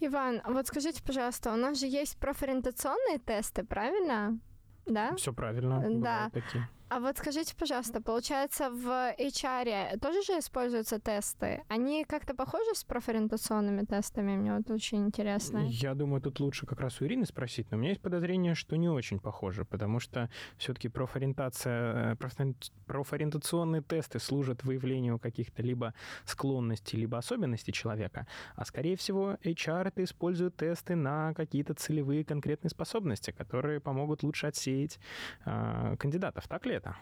Иван, 0.00 0.40
вот 0.46 0.66
скажите, 0.66 1.02
пожалуйста, 1.04 1.52
у 1.52 1.56
нас 1.56 1.78
же 1.78 1.86
есть 1.86 2.16
профориентационные 2.16 3.18
тесты, 3.18 3.62
правильно? 3.62 4.40
Да? 4.86 5.14
Все 5.16 5.34
правильно. 5.34 5.84
Да. 6.00 6.30
такие. 6.32 6.66
А 6.90 7.00
вот 7.00 7.18
скажите, 7.18 7.54
пожалуйста, 7.54 8.00
получается, 8.00 8.70
в 8.70 9.14
HR 9.18 9.98
тоже 9.98 10.22
же 10.22 10.38
используются 10.38 10.98
тесты? 10.98 11.62
Они 11.68 12.04
как-то 12.04 12.34
похожи 12.34 12.74
с 12.74 12.82
профориентационными 12.82 13.84
тестами? 13.84 14.36
Мне 14.36 14.54
вот 14.56 14.70
очень 14.70 15.04
интересно. 15.06 15.66
Я 15.68 15.94
думаю, 15.94 16.22
тут 16.22 16.40
лучше 16.40 16.64
как 16.64 16.80
раз 16.80 17.02
у 17.02 17.04
Ирины 17.04 17.26
спросить, 17.26 17.70
но 17.70 17.76
у 17.76 17.80
меня 17.80 17.90
есть 17.90 18.00
подозрение, 18.00 18.54
что 18.54 18.76
не 18.76 18.88
очень 18.88 19.18
похоже, 19.18 19.66
потому 19.66 20.00
что 20.00 20.30
все-таки 20.56 20.88
профориентация, 20.88 22.12
э, 22.12 22.14
профори- 22.14 22.56
профориентационные 22.86 23.82
тесты 23.82 24.18
служат 24.18 24.64
выявлению 24.64 25.18
каких-то 25.18 25.62
либо 25.62 25.92
склонностей, 26.24 26.98
либо 26.98 27.18
особенностей 27.18 27.72
человека, 27.72 28.26
а 28.56 28.64
скорее 28.64 28.96
всего 28.96 29.36
HR 29.44 29.88
это 29.88 30.04
используют 30.04 30.56
тесты 30.56 30.94
на 30.94 31.34
какие-то 31.34 31.74
целевые 31.74 32.24
конкретные 32.24 32.70
способности, 32.70 33.30
которые 33.30 33.78
помогут 33.78 34.22
лучше 34.22 34.46
отсеять 34.46 34.98
э, 35.44 35.96
кандидатов. 35.98 36.48
Так 36.48 36.64
ли 36.64 36.77
это? 36.78 36.96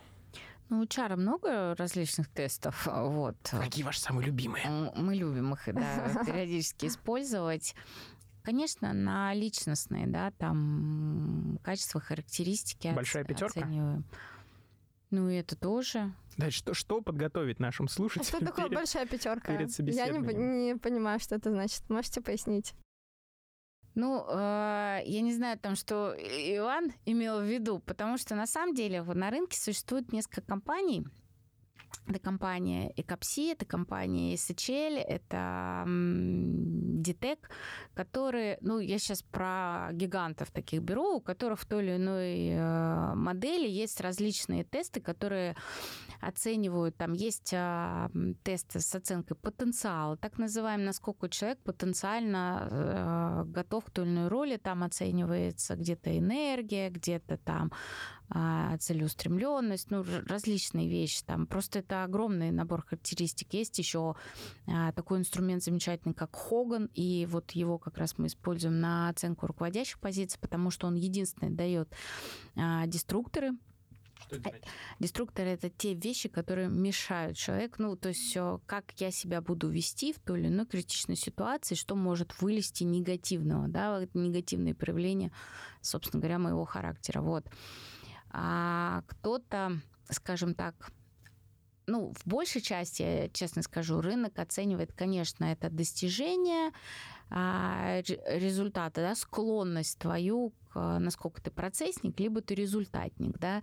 Ну, 0.68 0.80
у 0.80 0.82
HR 0.84 1.14
много 1.16 1.74
различных 1.76 2.28
тестов, 2.28 2.86
вот. 2.92 3.36
Какие 3.50 3.84
ваши 3.84 4.00
самые 4.00 4.26
любимые? 4.26 4.92
Мы 4.96 5.14
любим 5.14 5.52
их, 5.54 5.62
да, 5.72 6.22
периодически 6.26 6.86
использовать. 6.86 7.74
Конечно, 8.42 8.92
на 8.92 9.32
личностные, 9.34 10.06
да, 10.08 10.32
там 10.32 11.58
качества, 11.62 12.00
характеристики. 12.00 12.92
Большая 12.94 13.22
оц- 13.24 13.28
пятерка? 13.28 13.60
оцениваем. 13.60 14.04
Ну, 15.10 15.28
и 15.30 15.36
это 15.36 15.54
тоже. 15.56 16.12
Да, 16.36 16.50
что, 16.50 16.74
что 16.74 17.00
подготовить 17.00 17.60
нашим 17.60 17.86
А 17.86 17.88
что 17.88 17.94
слушателям 17.96 18.44
такое 18.46 18.64
перед- 18.66 18.76
большая 18.76 19.06
пятерка? 19.06 19.56
перед 19.56 19.70
Я 19.94 20.08
не, 20.08 20.18
не 20.18 20.74
понимаю, 20.76 21.20
что 21.20 21.36
это 21.36 21.50
значит. 21.52 21.88
Можете 21.88 22.20
пояснить? 22.20 22.74
Ну, 23.96 24.26
э, 24.28 25.00
я 25.06 25.20
не 25.22 25.32
знаю 25.32 25.58
там, 25.58 25.74
что 25.74 26.14
Иван 26.18 26.92
имел 27.06 27.40
в 27.40 27.44
виду, 27.44 27.78
потому 27.78 28.18
что 28.18 28.34
на 28.34 28.46
самом 28.46 28.74
деле 28.74 29.02
на 29.02 29.30
рынке 29.30 29.58
существует 29.58 30.12
несколько 30.12 30.42
компаний. 30.42 31.06
Это 32.06 32.18
компания 32.18 32.92
Экапси, 32.96 33.52
это 33.52 33.64
компания 33.64 34.34
SHL, 34.34 34.98
это 34.98 35.84
Ditec, 35.86 37.38
которые, 37.94 38.58
ну, 38.60 38.80
я 38.80 38.98
сейчас 38.98 39.22
про 39.22 39.88
гигантов 39.92 40.50
таких 40.50 40.82
беру, 40.82 41.16
у 41.16 41.20
которых 41.20 41.60
в 41.60 41.66
той 41.66 41.82
или 41.82 41.96
иной 41.96 42.48
э, 42.50 43.14
модели 43.14 43.66
есть 43.66 44.00
различные 44.02 44.64
тесты, 44.64 45.00
которые 45.00 45.56
оценивают, 46.20 46.96
там 46.96 47.12
есть 47.12 47.52
а, 47.54 48.10
тесты 48.42 48.80
с 48.80 48.94
оценкой 48.94 49.36
потенциала, 49.36 50.16
так 50.16 50.38
называемый, 50.38 50.86
насколько 50.86 51.28
человек 51.28 51.58
потенциально 51.60 52.68
э, 52.70 53.44
готов 53.46 53.84
к 53.84 53.90
той 53.90 54.04
или 54.04 54.12
иной 54.12 54.28
роли, 54.28 54.56
там 54.56 54.82
оценивается 54.82 55.76
где-то 55.76 56.16
энергия, 56.16 56.90
где-то 56.90 57.36
там 57.38 57.72
а, 58.28 58.76
целеустремленность, 58.78 59.90
ну, 59.90 60.04
различные 60.26 60.88
вещи 60.88 61.22
там. 61.24 61.46
Просто 61.46 61.78
это 61.78 62.02
огромный 62.02 62.50
набор 62.50 62.82
характеристик. 62.82 63.52
Есть 63.52 63.78
еще 63.78 64.16
а, 64.66 64.92
такой 64.92 65.18
инструмент 65.18 65.62
замечательный, 65.62 66.14
как 66.14 66.34
Хоган, 66.34 66.90
и 66.94 67.26
вот 67.30 67.52
его 67.52 67.78
как 67.78 67.98
раз 67.98 68.18
мы 68.18 68.26
используем 68.26 68.80
на 68.80 69.08
оценку 69.08 69.46
руководящих 69.46 70.00
позиций, 70.00 70.40
потому 70.40 70.70
что 70.70 70.86
он 70.86 70.94
единственный 70.94 71.50
дает 71.50 71.88
деструкторы, 72.86 73.52
Что 74.20 74.36
это 74.36 74.50
значит? 74.50 74.66
Деструкторы 74.98 75.48
это 75.50 75.70
те 75.70 75.94
вещи, 75.94 76.28
которые 76.28 76.68
мешают 76.68 77.36
человеку. 77.36 77.76
Ну, 77.78 77.96
то 77.96 78.08
есть 78.08 78.36
как 78.66 78.92
я 78.96 79.10
себя 79.10 79.40
буду 79.40 79.68
вести 79.68 80.12
в 80.12 80.18
той 80.18 80.40
или 80.40 80.48
иной 80.48 80.66
критичной 80.66 81.16
ситуации, 81.16 81.74
что 81.74 81.94
может 81.94 82.40
вылезти 82.40 82.84
негативного, 82.84 83.68
да, 83.68 84.06
негативные 84.14 84.74
проявления, 84.74 85.32
собственно 85.80 86.20
говоря, 86.20 86.38
моего 86.38 86.64
характера. 86.64 87.20
Вот. 87.20 87.46
А 88.30 89.02
кто-то, 89.06 89.80
скажем 90.10 90.54
так, 90.54 90.90
ну, 91.86 92.12
в 92.14 92.26
большей 92.26 92.60
части, 92.60 93.02
я 93.02 93.28
честно 93.28 93.62
скажу, 93.62 94.00
рынок 94.00 94.38
оценивает, 94.38 94.92
конечно, 94.92 95.44
это 95.44 95.70
достижение, 95.70 96.72
а, 97.30 98.02
ре- 98.02 98.20
результата, 98.26 99.00
да, 99.00 99.14
склонность 99.14 99.98
твою, 99.98 100.52
насколько 100.74 101.40
ты 101.40 101.50
процессник, 101.50 102.18
либо 102.18 102.40
ты 102.40 102.56
результатник, 102.56 103.38
да, 103.38 103.62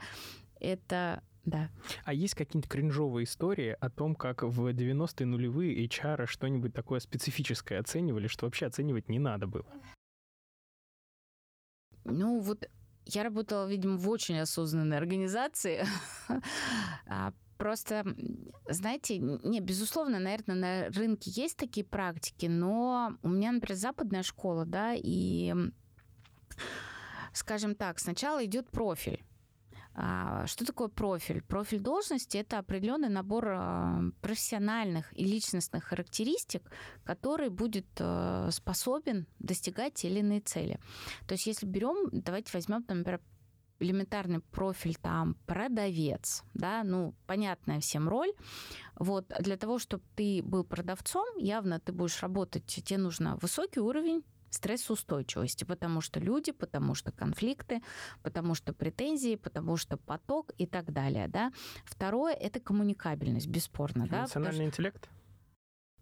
это, 0.64 1.24
да. 1.46 1.70
А 2.06 2.14
есть 2.14 2.36
какие-нибудь 2.36 2.70
кринжовые 2.70 3.26
истории 3.26 3.76
о 3.80 3.90
том, 3.90 4.16
как 4.16 4.44
в 4.44 4.68
90-е 4.68 5.26
нулевые 5.26 5.86
HR 5.86 6.26
что-нибудь 6.26 6.74
такое 6.74 7.00
специфическое 7.00 7.80
оценивали, 7.80 8.28
что 8.28 8.46
вообще 8.46 8.66
оценивать 8.66 9.10
не 9.10 9.20
надо 9.20 9.48
было? 9.48 9.66
Ну, 12.06 12.40
вот 12.40 12.70
я 13.06 13.24
работала, 13.24 13.68
видимо, 13.68 13.98
в 13.98 14.10
очень 14.10 14.40
осознанной 14.40 14.98
организации. 14.98 15.86
А, 17.06 17.34
Просто, 17.58 18.04
знаете, 18.68 19.20
не, 19.20 19.62
безусловно, 19.62 20.20
наверное, 20.20 20.56
на 20.56 20.90
рынке 20.90 21.32
есть 21.32 21.56
такие 21.56 21.86
практики, 21.86 22.48
но 22.48 23.18
у 23.22 23.30
меня, 23.30 23.54
например, 23.54 23.78
западная 23.78 24.24
школа, 24.24 24.66
да, 24.66 24.94
и, 24.96 25.54
скажем 27.32 27.76
так, 27.76 28.00
сначала 28.00 28.44
идет 28.44 28.70
профиль. 28.70 29.24
А, 29.96 30.48
что 30.48 30.66
такое 30.66 30.88
профиль? 30.88 31.42
Профиль 31.42 31.80
должности 31.80 32.38
это 32.38 32.58
определенный 32.60 33.10
набор 33.10 33.48
а, 33.50 34.02
профессиональных 34.22 35.18
и 35.18 35.24
личностных 35.24 35.84
характеристик, 35.84 36.64
который 37.04 37.50
будет 37.50 37.86
а, 38.00 38.50
способен 38.52 39.28
достигать 39.40 39.96
те 39.96 40.10
или 40.10 40.20
иные 40.20 40.42
цели. 40.42 40.80
То 41.28 41.34
есть, 41.34 41.46
если 41.46 41.66
берем, 41.66 42.10
давайте 42.12 42.52
возьмем, 42.54 42.84
например, 42.88 43.22
элементарный 43.80 44.40
профиль 44.40 44.96
там 44.96 45.36
продавец, 45.46 46.44
да, 46.54 46.84
ну, 46.84 47.14
понятная 47.28 47.80
всем 47.80 48.08
роль. 48.08 48.32
Вот, 48.96 49.32
для 49.40 49.58
того, 49.58 49.78
чтобы 49.80 50.04
ты 50.16 50.42
был 50.44 50.64
продавцом, 50.64 51.26
явно 51.38 51.80
ты 51.80 51.92
будешь 51.92 52.22
работать, 52.22 52.66
тебе 52.66 52.98
нужно 52.98 53.38
высокий 53.38 53.80
уровень 53.80 54.24
стрессоустойчивости, 54.54 55.64
потому 55.64 56.02
что 56.02 56.20
люди, 56.20 56.52
потому 56.52 56.96
что 56.96 57.12
конфликты, 57.12 57.82
потому 58.22 58.56
что 58.56 58.74
претензии, 58.74 59.36
потому 59.36 59.78
что 59.78 59.98
поток 59.98 60.52
и 60.58 60.66
так 60.66 60.92
далее, 60.92 61.28
да. 61.28 61.52
Второе— 61.86 62.34
это 62.40 62.60
коммуникабельность, 62.60 63.48
бесспорно, 63.48 64.08
да. 64.08 64.22
Эмоциональный 64.22 64.66
интеллект? 64.66 65.10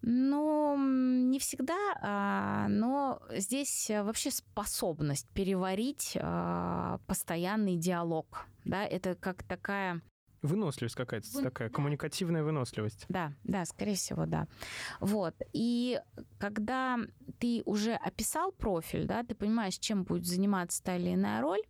Ну, 0.03 0.75
не 0.77 1.37
всегда, 1.37 1.77
а, 2.01 2.67
но 2.69 3.21
здесь 3.29 3.89
вообще 3.89 4.31
способность 4.31 5.29
переварить 5.29 6.17
а, 6.19 6.99
постоянный 7.05 7.75
диалог, 7.75 8.47
да, 8.65 8.83
это 8.83 9.13
как 9.13 9.43
такая 9.43 10.01
Выносливость 10.41 10.95
какая-то 10.95 11.27
Вы... 11.33 11.43
такая, 11.43 11.69
коммуникативная 11.69 12.43
выносливость. 12.43 13.05
Да, 13.09 13.33
да, 13.43 13.65
скорее 13.65 13.95
всего, 13.95 14.25
да. 14.25 14.47
Вот. 14.99 15.35
И 15.53 15.99
когда 16.39 16.97
ты 17.39 17.61
уже 17.65 17.93
описал 17.93 18.51
профиль, 18.51 19.05
да, 19.05 19.23
ты 19.23 19.35
понимаешь, 19.35 19.77
чем 19.77 20.03
будет 20.03 20.25
заниматься 20.25 20.81
та 20.83 20.97
или 20.97 21.13
иная 21.13 21.41
роль, 21.41 21.61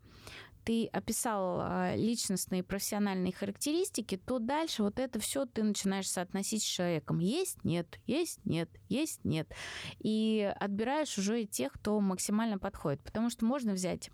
ты 0.63 0.85
описал 0.87 1.59
а, 1.59 1.95
личностные 1.95 2.59
и 2.59 2.63
профессиональные 2.63 3.33
характеристики, 3.33 4.17
то 4.17 4.39
дальше 4.39 4.83
вот 4.83 4.99
это 4.99 5.19
все 5.19 5.45
ты 5.45 5.63
начинаешь 5.63 6.09
соотносить 6.09 6.63
с 6.63 6.65
человеком. 6.65 7.19
Есть, 7.19 7.63
нет, 7.63 7.99
есть, 8.05 8.39
нет, 8.45 8.69
есть, 8.87 9.25
нет. 9.25 9.51
И 9.99 10.53
отбираешь 10.59 11.17
уже 11.17 11.45
тех, 11.45 11.73
кто 11.73 11.99
максимально 11.99 12.59
подходит. 12.59 13.01
Потому 13.01 13.29
что 13.29 13.45
можно 13.45 13.73
взять 13.73 14.11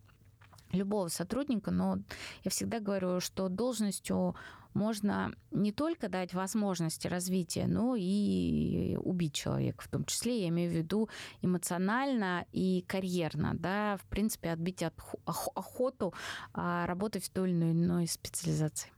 любого 0.72 1.08
сотрудника, 1.08 1.72
но 1.72 2.00
я 2.44 2.52
всегда 2.52 2.80
говорю, 2.80 3.20
что 3.20 3.50
должностью 3.50 4.36
можно 4.74 5.34
не 5.52 5.72
только 5.72 6.08
дать 6.08 6.34
возможности 6.34 7.08
развития, 7.08 7.66
но 7.68 7.96
и 7.98 8.96
убить 9.00 9.34
человека, 9.34 9.84
в 9.84 9.88
том 9.88 10.06
числе, 10.06 10.42
я 10.42 10.50
имею 10.50 10.72
в 10.72 10.76
виду 10.76 11.10
эмоционально 11.42 12.46
и 12.52 12.84
карьерно, 12.88 13.54
да, 13.56 13.98
в 13.98 14.06
принципе, 14.06 14.52
отбить 14.52 14.84
от 14.84 14.94
охоту 15.26 16.14
а, 16.54 16.86
работать 16.86 17.24
в 17.26 17.30
той 17.32 17.50
или 17.50 17.72
иной 17.72 18.08
специализации. 18.08 18.92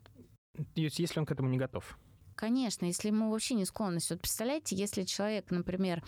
Если 0.76 1.20
он 1.20 1.26
к 1.26 1.32
этому 1.32 1.49
не 1.49 1.57
готов. 1.57 1.97
Конечно, 2.36 2.86
если 2.86 3.09
ему 3.09 3.32
вообще 3.32 3.55
не 3.55 3.65
склонность. 3.65 4.09
Вот 4.09 4.22
представляете, 4.22 4.76
если 4.76 5.03
человек, 5.03 5.51
например, 5.51 6.03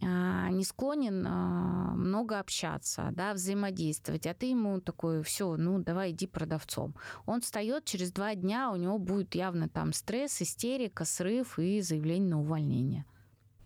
не 0.00 0.64
склонен 0.64 1.26
а, 1.26 1.94
много 1.96 2.38
общаться, 2.38 3.10
да, 3.12 3.32
взаимодействовать, 3.32 4.26
а 4.26 4.34
ты 4.34 4.46
ему 4.46 4.80
такой, 4.80 5.22
все, 5.22 5.56
ну 5.56 5.78
давай 5.78 6.10
иди 6.12 6.26
продавцом. 6.26 6.94
Он 7.24 7.40
встает 7.40 7.84
через 7.84 8.12
два 8.12 8.34
дня, 8.34 8.70
у 8.70 8.76
него 8.76 8.98
будет 8.98 9.34
явно 9.34 9.68
там 9.68 9.92
стресс, 9.92 10.40
истерика, 10.42 11.04
срыв 11.04 11.58
и 11.58 11.80
заявление 11.80 12.30
на 12.30 12.40
увольнение. 12.40 13.04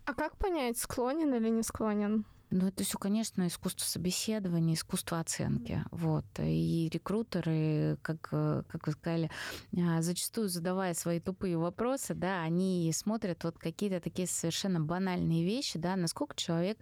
А 0.05 0.13
как 0.13 0.37
понять, 0.37 0.77
склонен 0.77 1.33
или 1.33 1.49
не 1.49 1.63
склонен? 1.63 2.25
Ну, 2.51 2.67
это 2.67 2.83
все, 2.83 2.97
конечно, 2.97 3.47
искусство 3.47 3.85
собеседования, 3.85 4.75
искусство 4.75 5.21
оценки. 5.21 5.85
Вот. 5.91 6.25
И 6.37 6.89
рекрутеры, 6.91 7.97
как, 8.01 8.27
э, 8.33 8.63
как 8.67 8.87
вы 8.87 8.91
сказали, 8.91 9.31
а, 9.77 10.01
зачастую 10.01 10.49
задавая 10.49 10.93
свои 10.93 11.21
тупые 11.21 11.57
вопросы, 11.57 12.13
да, 12.13 12.41
они 12.43 12.91
смотрят 12.93 13.45
вот 13.45 13.57
какие-то 13.57 14.01
такие 14.01 14.27
совершенно 14.27 14.81
банальные 14.81 15.45
вещи, 15.45 15.79
да, 15.79 15.95
насколько 15.95 16.35
человек 16.35 16.77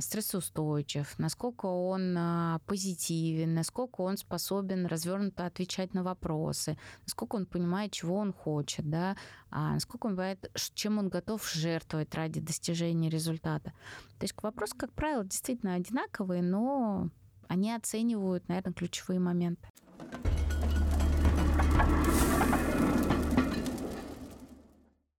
стрессоустойчив, 0.00 1.18
насколько 1.18 1.66
он 1.66 2.16
а, 2.16 2.60
позитивен, 2.66 3.54
насколько 3.54 4.00
он 4.00 4.16
способен 4.16 4.86
развернуто 4.86 5.44
отвечать 5.44 5.92
на 5.92 6.02
вопросы, 6.02 6.78
насколько 7.02 7.36
он 7.36 7.44
понимает, 7.44 7.92
чего 7.92 8.16
он 8.16 8.32
хочет, 8.32 8.88
да, 8.88 9.16
а, 9.50 9.74
насколько 9.74 10.06
он 10.06 10.16
понимает, 10.16 10.50
чем 10.74 10.98
он 10.98 11.08
готов 11.08 11.46
жертвовать 11.52 12.14
ради 12.14 12.40
достижения 12.40 13.10
результата. 13.10 13.72
То 14.18 14.24
есть 14.24 14.34
вопросы, 14.42 14.74
как 14.76 14.92
правило, 14.92 15.24
действительно 15.24 15.74
одинаковые, 15.74 16.42
но 16.42 17.10
они 17.48 17.72
оценивают, 17.72 18.48
наверное, 18.48 18.72
ключевые 18.72 19.20
моменты. 19.20 19.68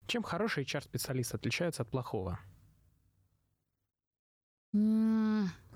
Чем 0.07 0.23
хороший 0.23 0.63
HR-специалист 0.63 1.35
отличается 1.35 1.83
от 1.83 1.91
плохого? 1.91 2.39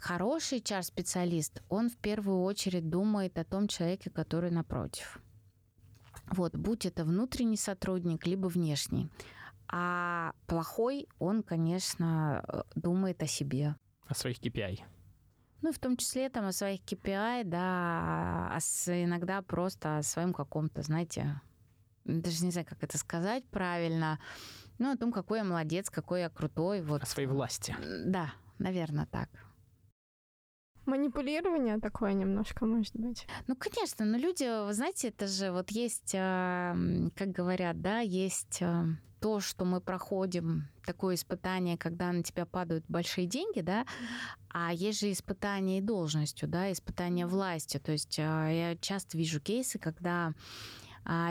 Хороший 0.02 0.60
HR-специалист, 0.60 1.62
он 1.70 1.90
в 1.90 1.98
первую 1.98 2.42
очередь 2.42 2.90
думает 2.90 3.38
о 3.38 3.44
том 3.44 3.68
человеке, 3.68 4.10
который 4.10 4.50
напротив. 4.50 5.20
Вот, 6.26 6.56
будь 6.56 6.86
это 6.86 7.06
внутренний 7.06 7.58
сотрудник, 7.58 8.26
либо 8.26 8.48
внешний. 8.48 9.12
А 9.68 10.34
плохой, 10.48 11.08
он, 11.20 11.44
конечно, 11.44 12.44
э, 12.48 12.64
думает 12.76 13.22
о 13.22 13.28
себе. 13.28 13.76
О 14.08 14.16
своих 14.16 14.40
KPI. 14.40 14.80
Ну, 15.62 15.72
в 15.72 15.78
том 15.78 15.98
числе 15.98 16.30
там 16.30 16.46
о 16.46 16.52
своих 16.52 16.82
KPI, 16.82 17.44
да, 17.46 18.50
а 18.52 18.58
с, 18.60 18.88
иногда 18.90 19.42
просто 19.42 20.00
о 20.00 20.04
своем 20.04 20.34
каком-то, 20.34 20.82
знаете, 20.82 21.40
даже 22.06 22.44
не 22.44 22.52
знаю, 22.52 22.66
как 22.68 22.84
это 22.84 22.98
сказать 22.98 23.46
правильно, 23.46 24.20
ну, 24.80 24.92
о 24.92 24.98
том, 24.98 25.12
какой 25.12 25.40
я 25.40 25.44
молодец, 25.44 25.90
какой 25.90 26.22
я 26.22 26.30
крутой. 26.30 26.82
Вот. 26.82 27.04
О 27.04 27.06
своей 27.06 27.28
власти. 27.28 27.76
Да, 28.06 28.34
Наверное, 28.62 29.08
так. 29.08 29.30
Манипулирование 30.86 31.80
такое 31.80 32.14
немножко, 32.14 32.66
может 32.66 32.96
быть. 32.96 33.28
Ну, 33.48 33.56
конечно, 33.56 34.06
но 34.06 34.18
люди, 34.18 34.66
вы 34.66 34.74
знаете, 34.74 35.10
это 35.10 35.28
же 35.28 35.52
вот 35.52 35.72
есть, 35.72 36.14
а, 36.16 36.76
как 37.16 37.30
говорят, 37.30 37.82
да, 37.82 38.00
есть 38.00 38.62
а, 38.62 38.86
то, 39.20 39.40
что 39.40 39.66
мы 39.66 39.80
проходим, 39.80 40.68
такое 40.86 41.16
испытание, 41.16 41.78
когда 41.78 42.12
на 42.12 42.24
тебя 42.24 42.46
падают 42.46 42.84
большие 42.88 43.28
деньги, 43.28 43.62
да, 43.62 43.86
а 44.50 44.74
есть 44.74 45.00
же 45.00 45.12
испытание 45.12 45.80
и 45.80 45.82
должностью, 45.82 46.48
да, 46.48 46.72
испытание 46.72 47.28
властью. 47.28 47.80
То 47.82 47.92
есть 47.92 48.20
а, 48.20 48.50
я 48.50 48.76
часто 48.78 49.18
вижу 49.18 49.40
кейсы, 49.40 49.80
когда 49.80 50.34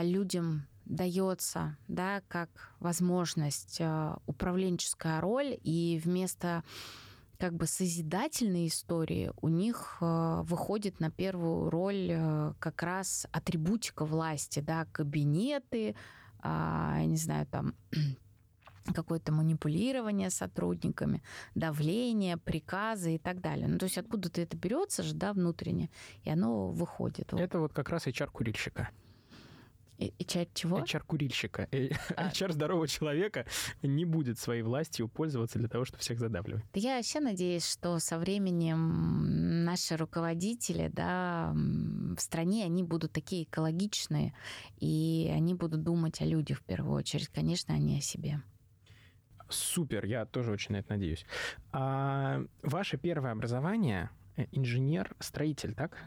людям 0.01 0.67
дается, 0.83 1.77
да, 1.87 2.21
как 2.27 2.49
возможность 2.81 3.79
управленческая 4.25 5.21
роль, 5.21 5.57
и 5.63 6.01
вместо 6.03 6.65
как 7.41 7.55
бы 7.55 7.65
созидательные 7.65 8.67
истории, 8.67 9.31
у 9.41 9.47
них 9.47 9.97
э, 9.99 10.41
выходит 10.43 10.99
на 10.99 11.09
первую 11.09 11.71
роль 11.71 12.09
э, 12.11 12.53
как 12.59 12.83
раз 12.83 13.25
атрибутика 13.31 14.05
власти, 14.05 14.59
да, 14.59 14.85
кабинеты, 14.91 15.89
э, 15.89 15.93
я 16.43 17.05
не 17.05 17.17
знаю, 17.17 17.47
там 17.47 17.73
какое-то 18.93 19.31
манипулирование 19.31 20.29
сотрудниками, 20.29 21.23
давление, 21.55 22.37
приказы 22.37 23.15
и 23.15 23.17
так 23.17 23.41
далее. 23.41 23.67
Ну, 23.67 23.79
то 23.79 23.85
есть 23.85 23.97
откуда-то 23.97 24.39
это 24.39 24.55
берется 24.55 25.01
же, 25.01 25.15
да, 25.15 25.33
внутренне, 25.33 25.89
и 26.23 26.29
оно 26.29 26.67
выходит. 26.67 27.33
Это 27.33 27.57
вот 27.57 27.73
как 27.73 27.89
раз 27.89 28.05
HR-курильщика. 28.05 28.89
HR 30.09 30.49
чего? 30.53 30.79
HR-курильщика. 30.79 31.67
HR 31.71 31.97
а. 32.49 32.51
здорового 32.51 32.87
человека 32.87 33.45
не 33.81 34.05
будет 34.05 34.39
своей 34.39 34.61
властью 34.61 35.07
пользоваться 35.07 35.59
для 35.59 35.67
того, 35.67 35.85
чтобы 35.85 35.99
всех 35.99 36.19
задавливать. 36.19 36.63
Я 36.73 36.97
вообще 36.97 37.19
надеюсь, 37.19 37.69
что 37.69 37.99
со 37.99 38.17
временем 38.17 39.63
наши 39.65 39.95
руководители 39.97 40.89
да, 40.93 41.51
в 41.53 42.19
стране, 42.19 42.65
они 42.65 42.83
будут 42.83 43.11
такие 43.11 43.43
экологичные, 43.43 44.33
и 44.79 45.31
они 45.33 45.53
будут 45.53 45.83
думать 45.83 46.21
о 46.21 46.25
людях 46.25 46.59
в 46.59 46.63
первую 46.63 46.95
очередь, 46.95 47.29
конечно, 47.29 47.73
а 47.73 47.77
не 47.77 47.97
о 47.99 48.01
себе. 48.01 48.41
Супер, 49.49 50.05
я 50.05 50.25
тоже 50.25 50.51
очень 50.51 50.73
на 50.73 50.77
это 50.77 50.91
надеюсь. 50.91 51.25
А, 51.71 52.41
ваше 52.63 52.97
первое 52.97 53.31
образование 53.31 54.09
э, 54.37 54.45
инженер-строитель, 54.51 55.75
так? 55.75 55.97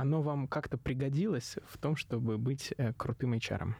Оно 0.00 0.22
вам 0.22 0.46
как-то 0.46 0.78
пригодилось 0.78 1.56
в 1.66 1.76
том, 1.76 1.96
чтобы 1.96 2.38
быть 2.38 2.72
э, 2.76 2.92
крутым 2.92 3.34
HR? 3.34 3.74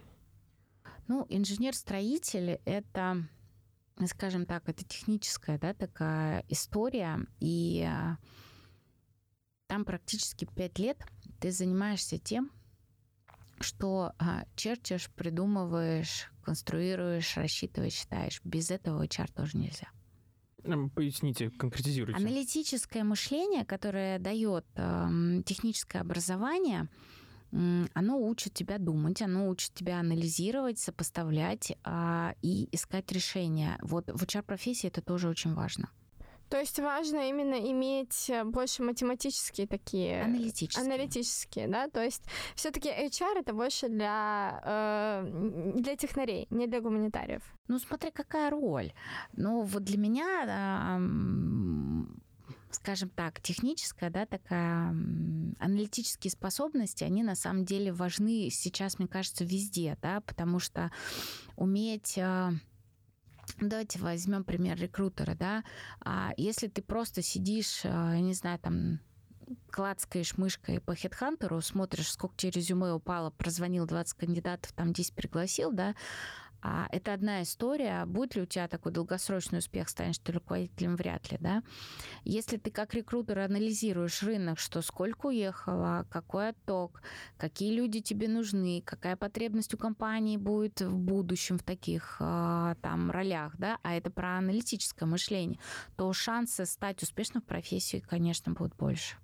Ну, 1.07 1.25
инженер-строитель— 1.29 2.61
это, 2.64 3.29
скажем 4.07 4.45
так, 4.45 4.69
это 4.69 4.85
техническая 4.85 5.59
да, 5.59 5.75
такая 5.75 6.45
история, 6.49 7.21
и 7.39 7.89
э, 7.89 8.16
там 9.69 9.85
практически 9.85 10.45
пять 10.45 10.79
лет 10.81 10.99
ты 11.41 11.53
занимаешься 11.53 12.19
тем, 12.19 12.51
что 13.61 14.12
а, 14.19 14.45
черчишь, 14.57 15.11
придумываешь, 15.14 16.31
конструируешь, 16.43 17.37
рассчитываешь, 17.37 17.93
считаешь. 17.93 18.41
Без 18.45 18.71
этого 18.71 19.05
HR 19.05 19.33
тоже 19.33 19.57
нельзя. 19.57 19.89
Поясните, 20.94 21.50
конкретизируйте. 21.50 22.20
Аналитическое 22.20 23.04
мышление, 23.04 23.64
которое 23.64 24.18
дает 24.18 24.64
э, 24.74 25.42
техническое 25.46 26.00
образование, 26.00 26.88
оно 27.50 28.18
учит 28.20 28.52
тебя 28.52 28.78
думать, 28.78 29.22
оно 29.22 29.48
учит 29.48 29.72
тебя 29.72 30.00
анализировать, 30.00 30.78
сопоставлять 30.78 31.72
а, 31.82 32.34
и 32.42 32.68
искать 32.72 33.11
решения. 33.11 33.78
Вот 33.80 34.09
в 34.09 34.22
HR-профессии 34.22 34.86
это 34.86 35.00
тоже 35.00 35.28
очень 35.30 35.54
важно. 35.54 35.88
То 36.49 36.59
есть 36.59 36.78
важно 36.78 37.28
именно 37.28 37.55
иметь 37.72 38.30
э, 38.30 38.44
больше 38.44 38.82
математические 38.82 39.66
такие... 39.66 40.22
Аналитические. 40.22 40.84
Аналитические, 40.84 41.68
да? 41.68 41.88
То 41.88 42.03
есть 42.03 42.24
все 42.55 42.70
таки 42.70 42.88
HR 42.88 43.40
это 43.40 43.53
больше 43.53 43.88
для, 43.88 44.61
э, 44.64 45.72
для 45.76 45.96
технарей, 45.96 46.46
не 46.51 46.66
для 46.66 46.80
гуманитариев. 46.80 47.42
Ну, 47.68 47.78
смотри, 47.78 48.11
какая 48.11 48.51
роль. 48.51 48.92
Ну, 49.32 49.62
вот 49.62 49.84
для 49.84 49.99
меня... 49.99 50.99
Э, 50.99 52.28
скажем 52.70 53.09
так, 53.09 53.40
техническая, 53.40 54.11
да, 54.11 54.26
такая 54.26 54.94
аналитические 55.59 56.30
способности, 56.30 57.05
они 57.05 57.22
на 57.22 57.34
самом 57.34 57.64
деле 57.64 57.92
важны 57.92 58.51
сейчас, 58.51 58.99
мне 58.99 59.09
кажется, 59.09 59.44
везде, 59.44 59.96
да, 60.03 60.20
потому 60.20 60.59
что 60.59 60.90
уметь 61.57 62.18
э, 62.18 62.51
Давайте 63.61 63.98
возьмем 63.98 64.44
пример 64.44 64.78
рекрутера, 64.78 65.34
да. 65.34 65.64
А 66.00 66.32
если 66.36 66.68
ты 66.68 66.80
просто 66.80 67.22
сидишь, 67.22 67.84
я 67.84 68.20
не 68.20 68.34
знаю, 68.34 68.59
там 68.61 69.00
клацкаешь 69.70 70.36
мышкой 70.36 70.80
по 70.80 70.94
хедхантеру, 70.94 71.61
смотришь, 71.61 72.12
сколько 72.12 72.36
тебе 72.36 72.52
резюме 72.52 72.92
упало, 72.92 73.30
прозвонил 73.30 73.86
20 73.86 74.16
кандидатов, 74.16 74.72
там 74.72 74.92
10 74.92 75.14
пригласил, 75.14 75.72
да, 75.72 75.94
а 76.62 76.86
это 76.90 77.12
одна 77.12 77.42
история. 77.42 78.04
Будет 78.06 78.34
ли 78.34 78.42
у 78.42 78.46
тебя 78.46 78.68
такой 78.68 78.92
долгосрочный 78.92 79.59
успех, 79.59 79.88
станешь 79.88 80.18
ты 80.18 80.32
руководителем, 80.32 80.96
вряд 80.96 81.30
ли, 81.30 81.38
да? 81.40 81.62
Если 82.24 82.56
ты 82.56 82.70
как 82.70 82.94
рекрутер 82.94 83.38
анализируешь 83.40 84.22
рынок, 84.22 84.59
что 84.59 84.82
сколько 84.82 85.26
уехало, 85.26 86.06
какой 86.11 86.50
отток, 86.50 87.02
какие 87.36 87.74
люди 87.74 88.00
тебе 88.00 88.28
нужны, 88.28 88.82
какая 88.84 89.16
потребность 89.16 89.74
у 89.74 89.78
компании 89.78 90.36
будет 90.36 90.80
в 90.80 90.98
будущем 90.98 91.59
в 91.59 91.62
таких 91.62 92.16
а, 92.20 92.74
там 92.82 93.11
ролях, 93.11 93.56
да, 93.56 93.78
а 93.82 93.94
это 93.94 94.11
про 94.11 94.38
аналитическое 94.38 95.09
мышление, 95.09 95.59
то 95.96 96.12
шансы 96.12 96.66
стать 96.66 97.02
успешным 97.02 97.42
в 97.42 97.46
профессии, 97.46 98.04
конечно, 98.06 98.52
будут 98.52 98.74
больше. 98.76 99.16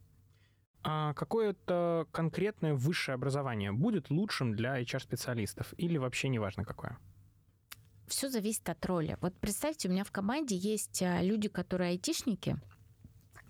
А 0.87 1.15
какое-то 1.15 2.07
конкретное 2.13 2.75
высшее 2.75 3.15
образование 3.15 3.73
будет 3.73 4.11
лучшим 4.11 4.55
для 4.55 4.81
HR-специалистов 4.83 5.73
или 5.79 5.97
вообще 5.97 6.29
неважно 6.29 6.65
какое? 6.65 6.99
Все 8.07 8.29
зависит 8.29 8.69
от 8.69 8.85
роли. 8.87 9.17
Вот 9.21 9.35
представьте, 9.39 9.89
у 9.89 9.93
меня 9.93 10.05
в 10.05 10.13
команде 10.13 10.57
есть 10.57 11.03
а, 11.03 11.23
люди, 11.23 11.49
которые 11.49 11.91
айтишники, 11.91 12.57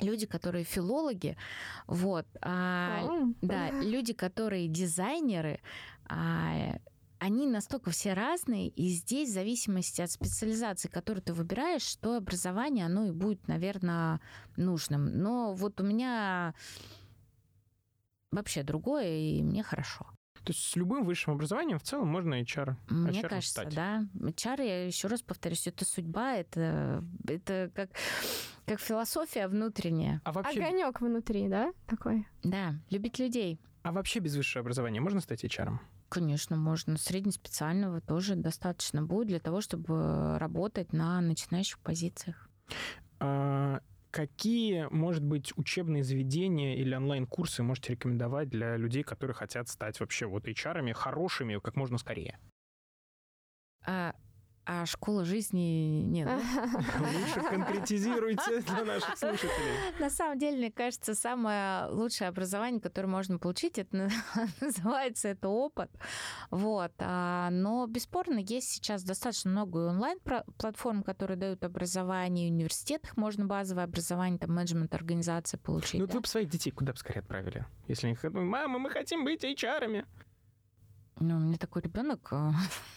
люди, 0.01 0.27
которые 0.27 0.65
филологи, 0.65 1.37
вот, 1.87 2.27
а, 2.41 3.25
да, 3.43 3.71
люди, 3.71 4.13
которые 4.13 4.69
дизайнеры, 4.69 5.61
а, 6.07 6.79
они 7.19 7.47
настолько 7.47 7.91
все 7.91 8.13
разные, 8.13 8.69
и 8.69 8.89
здесь 8.89 9.31
в 9.31 9.33
зависимости 9.33 10.03
от 10.03 10.11
специализации, 10.11 10.89
которую 10.89 11.23
ты 11.23 11.33
выбираешь, 11.33 11.97
то 11.97 12.17
образование, 12.17 12.85
оно 12.85 13.07
и 13.07 13.13
будет, 13.13 13.49
наверное, 13.49 14.21
нужным. 14.57 15.07
Но 15.07 15.55
вот 15.55 15.81
у 15.81 15.85
меня 15.85 16.55
вообще 18.31 18.63
другое, 18.63 19.09
и 19.09 19.43
мне 19.43 19.63
хорошо. 19.63 20.07
То 20.45 20.53
есть 20.53 20.63
с 20.63 20.77
любым 20.77 21.05
высшим 21.05 21.33
образованием 21.35 21.79
в 21.79 21.83
целом 21.83 22.09
можно 22.09 22.41
HR, 22.41 22.77
Мне 22.89 23.21
HR 23.23 23.29
кажется, 23.29 23.51
стать. 23.63 23.75
да. 23.75 24.07
HR, 24.15 24.65
я 24.65 24.87
еще 24.87 25.09
раз 25.09 25.23
повторюсь, 25.23 25.67
это 25.67 25.85
судьба, 25.87 26.35
это, 26.35 27.03
это 27.27 27.71
как, 27.75 27.91
как 28.67 28.79
философия 28.79 29.49
внутренняя. 29.49 30.21
А 30.25 30.33
вообще... 30.33 30.61
Огонек 30.63 31.01
внутри, 31.01 31.49
да, 31.49 31.73
такой? 31.87 32.27
Да, 32.43 32.75
любить 32.91 33.19
людей. 33.19 33.59
А 33.83 33.93
вообще 33.93 34.21
без 34.21 34.37
высшего 34.37 34.61
образования 34.61 35.01
можно 35.01 35.21
стать 35.21 35.45
HR? 35.45 35.79
Конечно, 36.11 36.57
можно. 36.57 36.97
Среднеспециального 36.99 38.01
тоже 38.01 38.37
достаточно 38.37 39.03
будет 39.03 39.29
для 39.29 39.41
того, 39.41 39.61
чтобы 39.63 40.39
работать 40.39 40.93
на 40.93 41.21
начинающих 41.21 41.79
позициях. 41.81 42.49
А, 43.19 43.81
Какие, 44.15 44.87
может 44.93 45.25
быть, 45.25 45.53
учебные 45.59 46.05
заведения 46.05 46.77
или 46.77 46.95
онлайн-курсы 46.95 47.65
можете 47.65 47.95
рекомендовать 47.95 48.49
для 48.49 48.77
людей, 48.77 49.03
которые 49.03 49.35
хотят 49.35 49.69
стать 49.69 49.99
вообще 49.99 50.27
вот 50.27 50.47
HR-ами 50.47 50.93
хорошими 50.93 51.59
как 51.59 51.75
можно 51.75 51.99
скорее? 51.99 52.39
А, 53.87 54.12
а 54.67 54.87
школа 54.87 55.25
жизни 55.25 56.03
нет. 56.03 56.29
Лучше 57.01 57.49
конкретизируйте 57.49 58.61
для 58.61 58.85
наших 58.85 59.19
слушателей. 59.19 60.01
На 60.01 60.11
самом 60.11 60.39
деле, 60.39 60.57
мне 60.57 60.73
кажется, 60.73 61.15
самое 61.15 61.87
лучшее 61.91 62.29
образование, 62.29 62.81
которое 62.81 63.09
можно 63.09 63.39
получить, 63.39 63.79
это 63.79 64.09
называется 64.61 65.29
это 65.29 65.49
опыт. 65.49 65.91
Вот. 66.51 66.93
А, 66.99 67.51
но 67.51 67.87
бесспорно, 67.87 68.39
есть 68.39 68.71
сейчас 68.71 69.03
достаточно 69.03 69.51
много 69.51 69.89
онлайн-платформ, 69.89 71.03
которые 71.03 71.37
дают 71.37 71.65
образование. 71.65 72.51
В 72.51 72.55
университетах 72.55 73.17
можно 73.17 73.47
базовое 73.47 73.85
образование, 73.85 74.39
там, 74.39 74.55
менеджмент 74.55 74.95
организации 74.95 75.57
получить. 75.57 76.01
Ну, 76.01 76.07
да? 76.07 76.15
вы 76.15 76.21
бы 76.21 76.27
своих 76.27 76.49
детей 76.49 76.71
куда 76.71 76.93
бы 76.93 76.99
скорее 76.99 77.21
отправили? 77.21 77.67
Если 77.89 78.07
они 78.07 78.17
хотят, 78.17 78.33
мама, 78.33 78.79
мы 78.79 78.91
хотим 78.91 79.25
быть 79.25 79.45
HR-ами. 79.45 80.07
Ну, 81.21 81.37
у 81.37 81.41
меня 81.41 81.59
такой 81.59 81.83
ребенок 81.83 82.33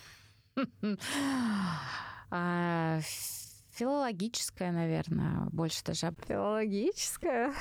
филологическая, 3.71 4.71
наверное, 4.71 5.47
больше 5.51 5.83
даже. 5.83 6.13
Филологическая? 6.27 7.53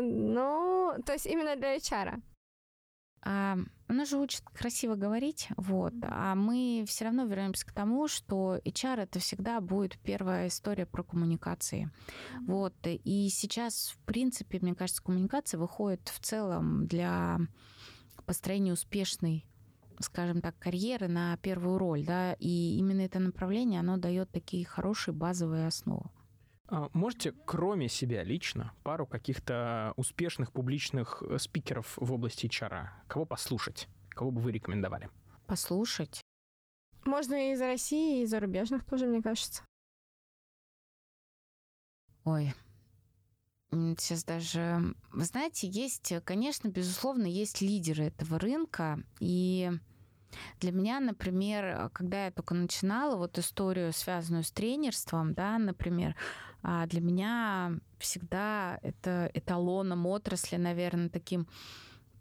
ну, 0.02 0.94
то 1.04 1.12
есть 1.12 1.26
именно 1.26 1.56
для 1.56 1.76
HR. 1.76 2.22
А, 3.22 3.58
она 3.86 4.04
же 4.06 4.16
учит 4.16 4.42
красиво 4.42 4.94
говорить, 4.94 5.48
вот, 5.56 5.92
а 6.02 6.34
мы 6.34 6.84
все 6.88 7.04
равно 7.04 7.24
вернемся 7.24 7.66
к 7.66 7.72
тому, 7.72 8.08
что 8.08 8.58
HR 8.64 9.02
это 9.02 9.18
всегда 9.18 9.60
будет 9.60 9.98
первая 9.98 10.48
история 10.48 10.86
про 10.86 11.02
коммуникации, 11.02 11.90
вот, 12.46 12.74
и 12.82 13.28
сейчас, 13.28 13.90
в 13.90 13.98
принципе, 14.06 14.58
мне 14.62 14.74
кажется, 14.74 15.02
коммуникация 15.02 15.58
выходит 15.58 16.08
в 16.08 16.18
целом 16.20 16.86
для 16.86 17.40
построения 18.24 18.72
успешной 18.72 19.44
скажем 20.00 20.40
так, 20.40 20.58
карьеры 20.58 21.08
на 21.08 21.36
первую 21.38 21.78
роль, 21.78 22.04
да, 22.04 22.34
и 22.34 22.76
именно 22.78 23.00
это 23.02 23.18
направление, 23.18 23.80
оно 23.80 23.96
дает 23.96 24.30
такие 24.30 24.64
хорошие 24.64 25.14
базовые 25.14 25.66
основы. 25.66 26.10
А 26.68 26.88
можете, 26.92 27.32
кроме 27.32 27.88
себя 27.88 28.22
лично, 28.22 28.72
пару 28.84 29.06
каких-то 29.06 29.92
успешных 29.96 30.52
публичных 30.52 31.22
э, 31.22 31.38
спикеров 31.38 31.94
в 31.96 32.12
области 32.12 32.46
HR, 32.46 32.88
кого 33.08 33.26
послушать, 33.26 33.88
кого 34.10 34.30
бы 34.30 34.40
вы 34.40 34.52
рекомендовали? 34.52 35.10
Послушать? 35.46 36.20
Можно 37.04 37.50
и 37.50 37.52
из 37.54 37.60
России, 37.60 38.20
и 38.20 38.22
из 38.22 38.30
зарубежных 38.30 38.84
тоже, 38.84 39.06
мне 39.06 39.20
кажется. 39.20 39.64
Ой, 42.24 42.54
сейчас 43.70 44.24
даже... 44.24 44.94
Вы 45.12 45.24
знаете, 45.24 45.68
есть, 45.68 46.12
конечно, 46.24 46.68
безусловно, 46.68 47.26
есть 47.26 47.60
лидеры 47.60 48.04
этого 48.04 48.38
рынка, 48.38 49.02
и 49.18 49.72
для 50.60 50.72
меня, 50.72 51.00
например, 51.00 51.90
когда 51.92 52.26
я 52.26 52.30
только 52.30 52.54
начинала 52.54 53.16
вот 53.16 53.38
историю, 53.38 53.92
связанную 53.92 54.44
с 54.44 54.52
тренерством, 54.52 55.34
да, 55.34 55.58
например, 55.58 56.16
а, 56.62 56.86
для 56.86 57.00
меня 57.00 57.72
всегда 57.98 58.78
это 58.82 59.30
эталоном 59.34 60.06
отрасли, 60.06 60.56
наверное, 60.56 61.08
таким 61.08 61.48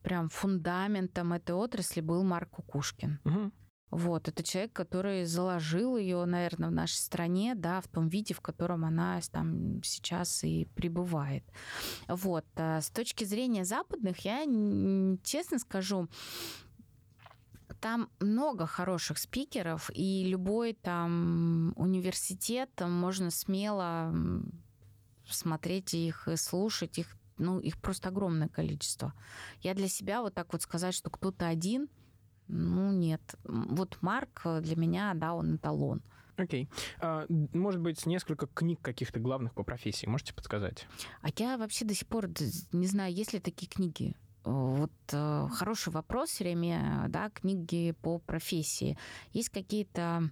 прям 0.01 0.29
фундаментом 0.29 1.33
этой 1.33 1.55
отрасли 1.55 2.01
был 2.01 2.23
Марк 2.23 2.49
Кукушкин. 2.51 3.19
Угу. 3.25 3.51
Вот, 3.91 4.27
это 4.27 4.43
человек, 4.43 4.71
который 4.71 5.25
заложил 5.25 5.97
ее, 5.97 6.23
наверное, 6.25 6.69
в 6.69 6.71
нашей 6.73 6.97
стране, 6.97 7.55
да, 7.55 7.81
в 7.81 7.87
том 7.87 8.07
виде, 8.07 8.35
в 8.35 8.41
котором 8.41 8.85
она 8.85 9.19
там 9.31 9.81
сейчас 9.83 10.43
и 10.43 10.65
пребывает. 10.75 11.43
Вот, 12.07 12.45
а 12.55 12.81
с 12.81 12.91
точки 12.91 13.23
зрения 13.23 13.65
западных, 13.65 14.19
я 14.19 14.43
честно 15.23 15.57
скажу, 15.57 16.07
там 17.79 18.09
много 18.19 18.65
хороших 18.65 19.17
спикеров, 19.17 19.89
и 19.93 20.25
любой 20.25 20.73
там 20.73 21.73
университет 21.75 22.69
можно 22.81 23.31
смело 23.31 24.13
смотреть 25.27 25.93
их 25.93 26.27
и 26.27 26.35
слушать 26.35 26.97
их. 26.99 27.15
Ну, 27.37 27.59
их 27.59 27.79
просто 27.79 28.09
огромное 28.09 28.49
количество. 28.49 29.13
Я 29.61 29.73
для 29.73 29.87
себя 29.87 30.21
вот 30.21 30.33
так 30.33 30.51
вот 30.51 30.61
сказать, 30.61 30.93
что 30.93 31.09
кто-то 31.09 31.47
один, 31.47 31.87
ну, 32.49 32.91
нет. 32.91 33.21
Вот 33.43 33.97
Марк 34.01 34.41
для 34.61 34.75
меня, 34.75 35.13
да, 35.15 35.33
он 35.33 35.55
эталон. 35.55 36.01
Окей. 36.35 36.65
Okay. 36.65 36.67
А, 36.99 37.25
может 37.29 37.79
быть, 37.81 38.05
несколько 38.05 38.47
книг 38.47 38.81
каких-то 38.81 39.19
главных 39.19 39.53
по 39.53 39.63
профессии 39.63 40.05
можете 40.05 40.33
подсказать? 40.33 40.87
А 41.21 41.27
я 41.37 41.57
вообще 41.57 41.85
до 41.85 41.93
сих 41.93 42.07
пор 42.07 42.29
не 42.71 42.87
знаю, 42.87 43.13
есть 43.13 43.33
ли 43.33 43.39
такие 43.39 43.67
книги. 43.67 44.15
Вот 44.49 44.91
э, 45.11 45.47
хороший 45.51 45.93
вопрос 45.93 46.29
все 46.29 46.43
время, 46.43 47.05
да, 47.09 47.29
книги 47.29 47.91
по 48.01 48.17
профессии. 48.17 48.97
Есть 49.31 49.49
какие-то, 49.49 50.23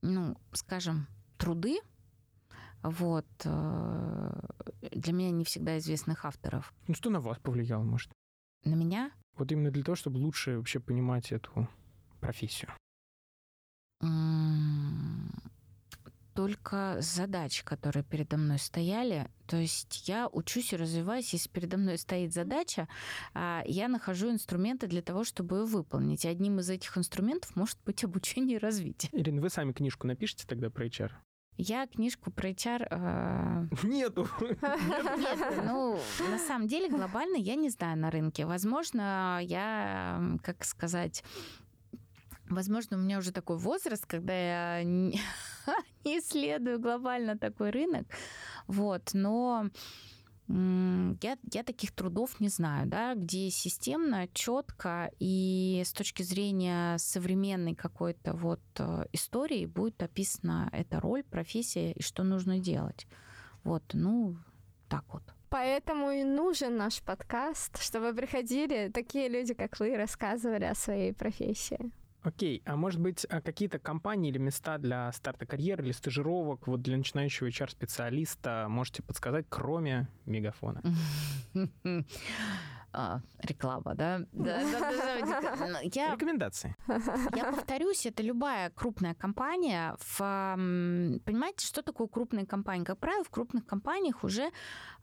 ну, 0.00 0.34
скажем, 0.52 1.06
труды, 1.36 1.78
вот, 2.82 3.26
э, 3.44 4.40
для 4.92 5.12
меня 5.12 5.30
не 5.30 5.44
всегда 5.44 5.76
известных 5.76 6.24
авторов. 6.24 6.72
Ну, 6.86 6.94
что 6.94 7.10
на 7.10 7.20
вас 7.20 7.38
повлияло, 7.38 7.82
может? 7.82 8.10
На 8.64 8.74
меня? 8.74 9.12
Вот 9.36 9.52
именно 9.52 9.70
для 9.70 9.84
того, 9.84 9.94
чтобы 9.94 10.16
лучше 10.16 10.56
вообще 10.56 10.80
понимать 10.80 11.30
эту 11.30 11.68
профессию. 12.20 12.70
Только 16.38 16.98
задач, 17.00 17.64
которые 17.64 18.04
передо 18.04 18.36
мной 18.36 18.60
стояли. 18.60 19.28
То 19.48 19.56
есть 19.56 20.08
я 20.08 20.28
учусь 20.28 20.72
и 20.72 20.76
развиваюсь. 20.76 21.32
Если 21.32 21.48
передо 21.48 21.78
мной 21.78 21.98
стоит 21.98 22.32
задача, 22.32 22.86
а, 23.34 23.64
я 23.66 23.88
нахожу 23.88 24.30
инструменты 24.30 24.86
для 24.86 25.02
того, 25.02 25.24
чтобы 25.24 25.56
ее 25.56 25.64
выполнить. 25.64 26.24
И 26.24 26.28
одним 26.28 26.60
из 26.60 26.70
этих 26.70 26.96
инструментов 26.96 27.56
может 27.56 27.76
быть 27.84 28.04
обучение 28.04 28.58
и 28.58 28.60
развитие. 28.60 29.10
Ирина, 29.12 29.40
вы 29.40 29.50
сами 29.50 29.72
книжку 29.72 30.06
напишите 30.06 30.46
тогда 30.46 30.70
про 30.70 30.86
HR? 30.86 31.10
Я 31.56 31.88
книжку 31.88 32.30
про 32.30 32.50
HR... 32.50 32.86
Э... 32.88 33.68
Нету. 33.82 34.28
Нет, 34.40 35.64
ну, 35.64 35.98
на 36.30 36.38
самом 36.38 36.68
деле, 36.68 36.88
глобально 36.88 37.36
я 37.36 37.56
не 37.56 37.68
знаю 37.68 37.98
на 37.98 38.12
рынке. 38.12 38.46
Возможно, 38.46 39.40
я, 39.42 40.22
как 40.44 40.64
сказать, 40.64 41.24
Возможно, 42.50 42.96
у 42.96 43.00
меня 43.00 43.18
уже 43.18 43.32
такой 43.32 43.58
возраст, 43.58 44.06
когда 44.06 44.32
я 44.78 44.82
не 44.82 45.20
исследую 46.04 46.80
глобально 46.80 47.38
такой 47.38 47.70
рынок. 47.70 48.06
Вот, 48.66 49.10
но 49.12 49.70
я, 50.48 51.36
я 51.52 51.62
таких 51.62 51.92
трудов 51.92 52.40
не 52.40 52.48
знаю, 52.48 52.86
да, 52.86 53.14
где 53.14 53.50
системно, 53.50 54.28
четко 54.32 55.10
и 55.18 55.82
с 55.84 55.92
точки 55.92 56.22
зрения 56.22 56.96
современной 56.96 57.74
какой-то 57.74 58.32
вот 58.32 58.62
э, 58.78 59.04
истории 59.12 59.66
будет 59.66 60.02
описана 60.02 60.70
эта 60.72 61.00
роль, 61.00 61.22
профессия 61.22 61.92
и 61.92 62.02
что 62.02 62.24
нужно 62.24 62.60
делать. 62.60 63.06
Вот, 63.62 63.82
ну, 63.92 64.38
так 64.88 65.04
вот. 65.12 65.22
Поэтому 65.50 66.10
и 66.10 66.24
нужен 66.24 66.78
наш 66.78 67.02
подкаст, 67.02 67.82
чтобы 67.82 68.14
приходили 68.14 68.88
такие 68.88 69.28
люди, 69.28 69.52
как 69.52 69.78
вы, 69.80 69.92
и 69.92 69.96
рассказывали 69.96 70.64
о 70.64 70.74
своей 70.74 71.12
профессии. 71.12 71.90
Окей, 72.22 72.62
а 72.66 72.76
может 72.76 73.00
быть 73.00 73.24
а 73.30 73.40
какие-то 73.40 73.78
компании 73.78 74.30
или 74.30 74.38
места 74.38 74.78
для 74.78 75.10
старта 75.12 75.46
карьеры 75.46 75.84
или 75.84 75.92
стажировок 75.92 76.66
вот 76.66 76.82
для 76.82 76.96
начинающего 76.96 77.48
HR-специалиста 77.48 78.66
можете 78.68 79.02
подсказать, 79.02 79.46
кроме 79.48 80.08
мегафона? 80.26 80.82
А, 82.92 83.20
реклама, 83.40 83.94
да? 83.94 84.20
да, 84.32 84.60
да 84.62 85.80
я, 85.92 86.14
Рекомендации. 86.14 86.74
Я 87.36 87.52
повторюсь, 87.52 88.06
это 88.06 88.22
любая 88.22 88.70
крупная 88.70 89.14
компания. 89.14 89.94
В, 89.98 90.18
понимаете, 91.24 91.66
что 91.66 91.82
такое 91.82 92.06
крупная 92.06 92.46
компания? 92.46 92.84
Как 92.84 92.98
правило, 92.98 93.24
в 93.24 93.30
крупных 93.30 93.66
компаниях 93.66 94.24
уже 94.24 94.50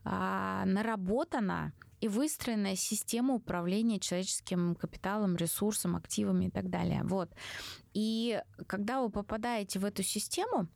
а, 0.04 0.64
наработана 0.64 1.72
и 2.00 2.08
выстроенная 2.08 2.76
система 2.76 3.34
управления 3.34 4.00
человеческим 4.00 4.74
капиталом, 4.74 5.36
ресурсом, 5.36 5.96
активами 5.96 6.46
и 6.46 6.50
так 6.50 6.68
далее. 6.68 7.02
Вот. 7.04 7.30
И 7.94 8.40
когда 8.66 9.00
вы 9.00 9.10
попадаете 9.10 9.78
в 9.78 9.84
эту 9.84 10.02
систему, 10.02 10.68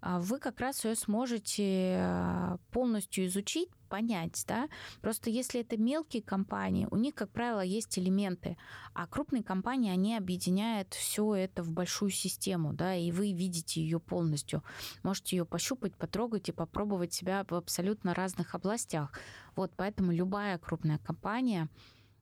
а, 0.00 0.18
вы 0.18 0.38
как 0.38 0.60
раз 0.60 0.84
ее 0.84 0.96
сможете 0.96 1.96
а, 1.98 2.58
полностью 2.70 3.26
изучить, 3.26 3.68
понять, 3.92 4.42
да. 4.48 4.70
Просто 5.02 5.28
если 5.28 5.60
это 5.60 5.76
мелкие 5.76 6.22
компании, 6.22 6.88
у 6.90 6.96
них, 6.96 7.14
как 7.14 7.30
правило, 7.30 7.60
есть 7.60 7.98
элементы, 7.98 8.56
а 8.94 9.06
крупные 9.06 9.42
компании, 9.42 9.92
они 9.92 10.16
объединяют 10.16 10.94
все 10.94 11.34
это 11.34 11.62
в 11.62 11.70
большую 11.70 12.10
систему, 12.10 12.72
да, 12.72 12.94
и 12.94 13.12
вы 13.12 13.32
видите 13.32 13.82
ее 13.82 14.00
полностью. 14.00 14.64
Можете 15.02 15.36
ее 15.36 15.44
пощупать, 15.44 15.94
потрогать 15.94 16.48
и 16.48 16.52
попробовать 16.52 17.12
себя 17.12 17.44
в 17.50 17.54
абсолютно 17.54 18.14
разных 18.14 18.54
областях. 18.54 19.12
Вот, 19.56 19.72
поэтому 19.76 20.10
любая 20.10 20.56
крупная 20.56 20.96
компания, 20.96 21.68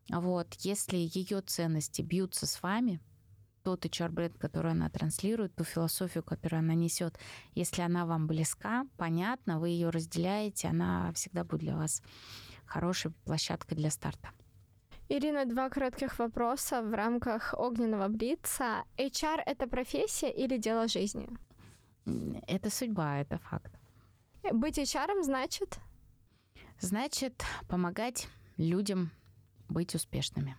вот, 0.08 0.52
если 0.58 0.96
ее 0.96 1.40
ценности 1.40 2.02
бьются 2.02 2.48
с 2.48 2.60
вами, 2.64 3.00
тот 3.62 3.84
HR-бренд, 3.84 4.38
который 4.38 4.72
она 4.72 4.88
транслирует, 4.90 5.54
ту 5.54 5.64
философию, 5.64 6.22
которую 6.22 6.60
она 6.60 6.74
несет, 6.74 7.18
если 7.54 7.82
она 7.82 8.06
вам 8.06 8.26
близка, 8.26 8.86
понятна, 8.96 9.58
вы 9.58 9.70
ее 9.70 9.90
разделяете, 9.90 10.68
она 10.68 11.12
всегда 11.12 11.44
будет 11.44 11.60
для 11.60 11.76
вас 11.76 12.02
хорошей 12.66 13.10
площадкой 13.24 13.74
для 13.74 13.90
старта. 13.90 14.30
Ирина, 15.08 15.44
два 15.44 15.68
коротких 15.68 16.18
вопроса 16.20 16.82
в 16.82 16.94
рамках 16.94 17.52
огненного 17.58 18.08
блица. 18.08 18.84
HR— 18.96 19.42
это 19.46 19.66
профессия 19.66 20.30
или 20.30 20.56
дело 20.56 20.86
жизни? 20.86 21.28
Это 22.46 22.70
судьба, 22.70 23.18
это 23.18 23.38
факт. 23.38 23.72
Быть 24.52 24.78
HR 24.78 25.22
значит? 25.22 25.80
Значит, 26.78 27.44
помогать 27.68 28.28
людям 28.56 29.10
быть 29.68 29.94
успешными. 29.94 30.56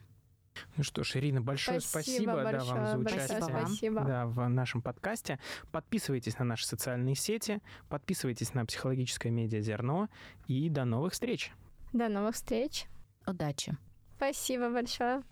Ну 0.78 0.84
что 0.84 1.04
ж, 1.04 1.18
Ирина, 1.18 1.42
большое 1.42 1.80
спасибо, 1.80 2.32
спасибо 2.32 2.52
да, 2.52 2.64
вам 2.64 2.88
за 2.88 2.98
участие 2.98 3.42
спасибо. 3.42 4.02
Да, 4.02 4.26
в 4.26 4.48
нашем 4.48 4.82
подкасте. 4.82 5.40
Подписывайтесь 5.72 6.38
на 6.40 6.46
наши 6.46 6.66
социальные 6.66 7.16
сети, 7.16 7.62
подписывайтесь 7.90 8.54
на 8.54 8.66
психологическое 8.66 9.30
медиа 9.30 9.62
«Зерно» 9.62 10.10
и 10.48 10.70
до 10.70 10.86
новых 10.86 11.14
встреч. 11.14 11.52
До 11.94 12.10
новых 12.10 12.36
встреч. 12.36 12.86
Удачи. 13.26 13.78
Спасибо 14.18 14.70
большое. 14.70 15.24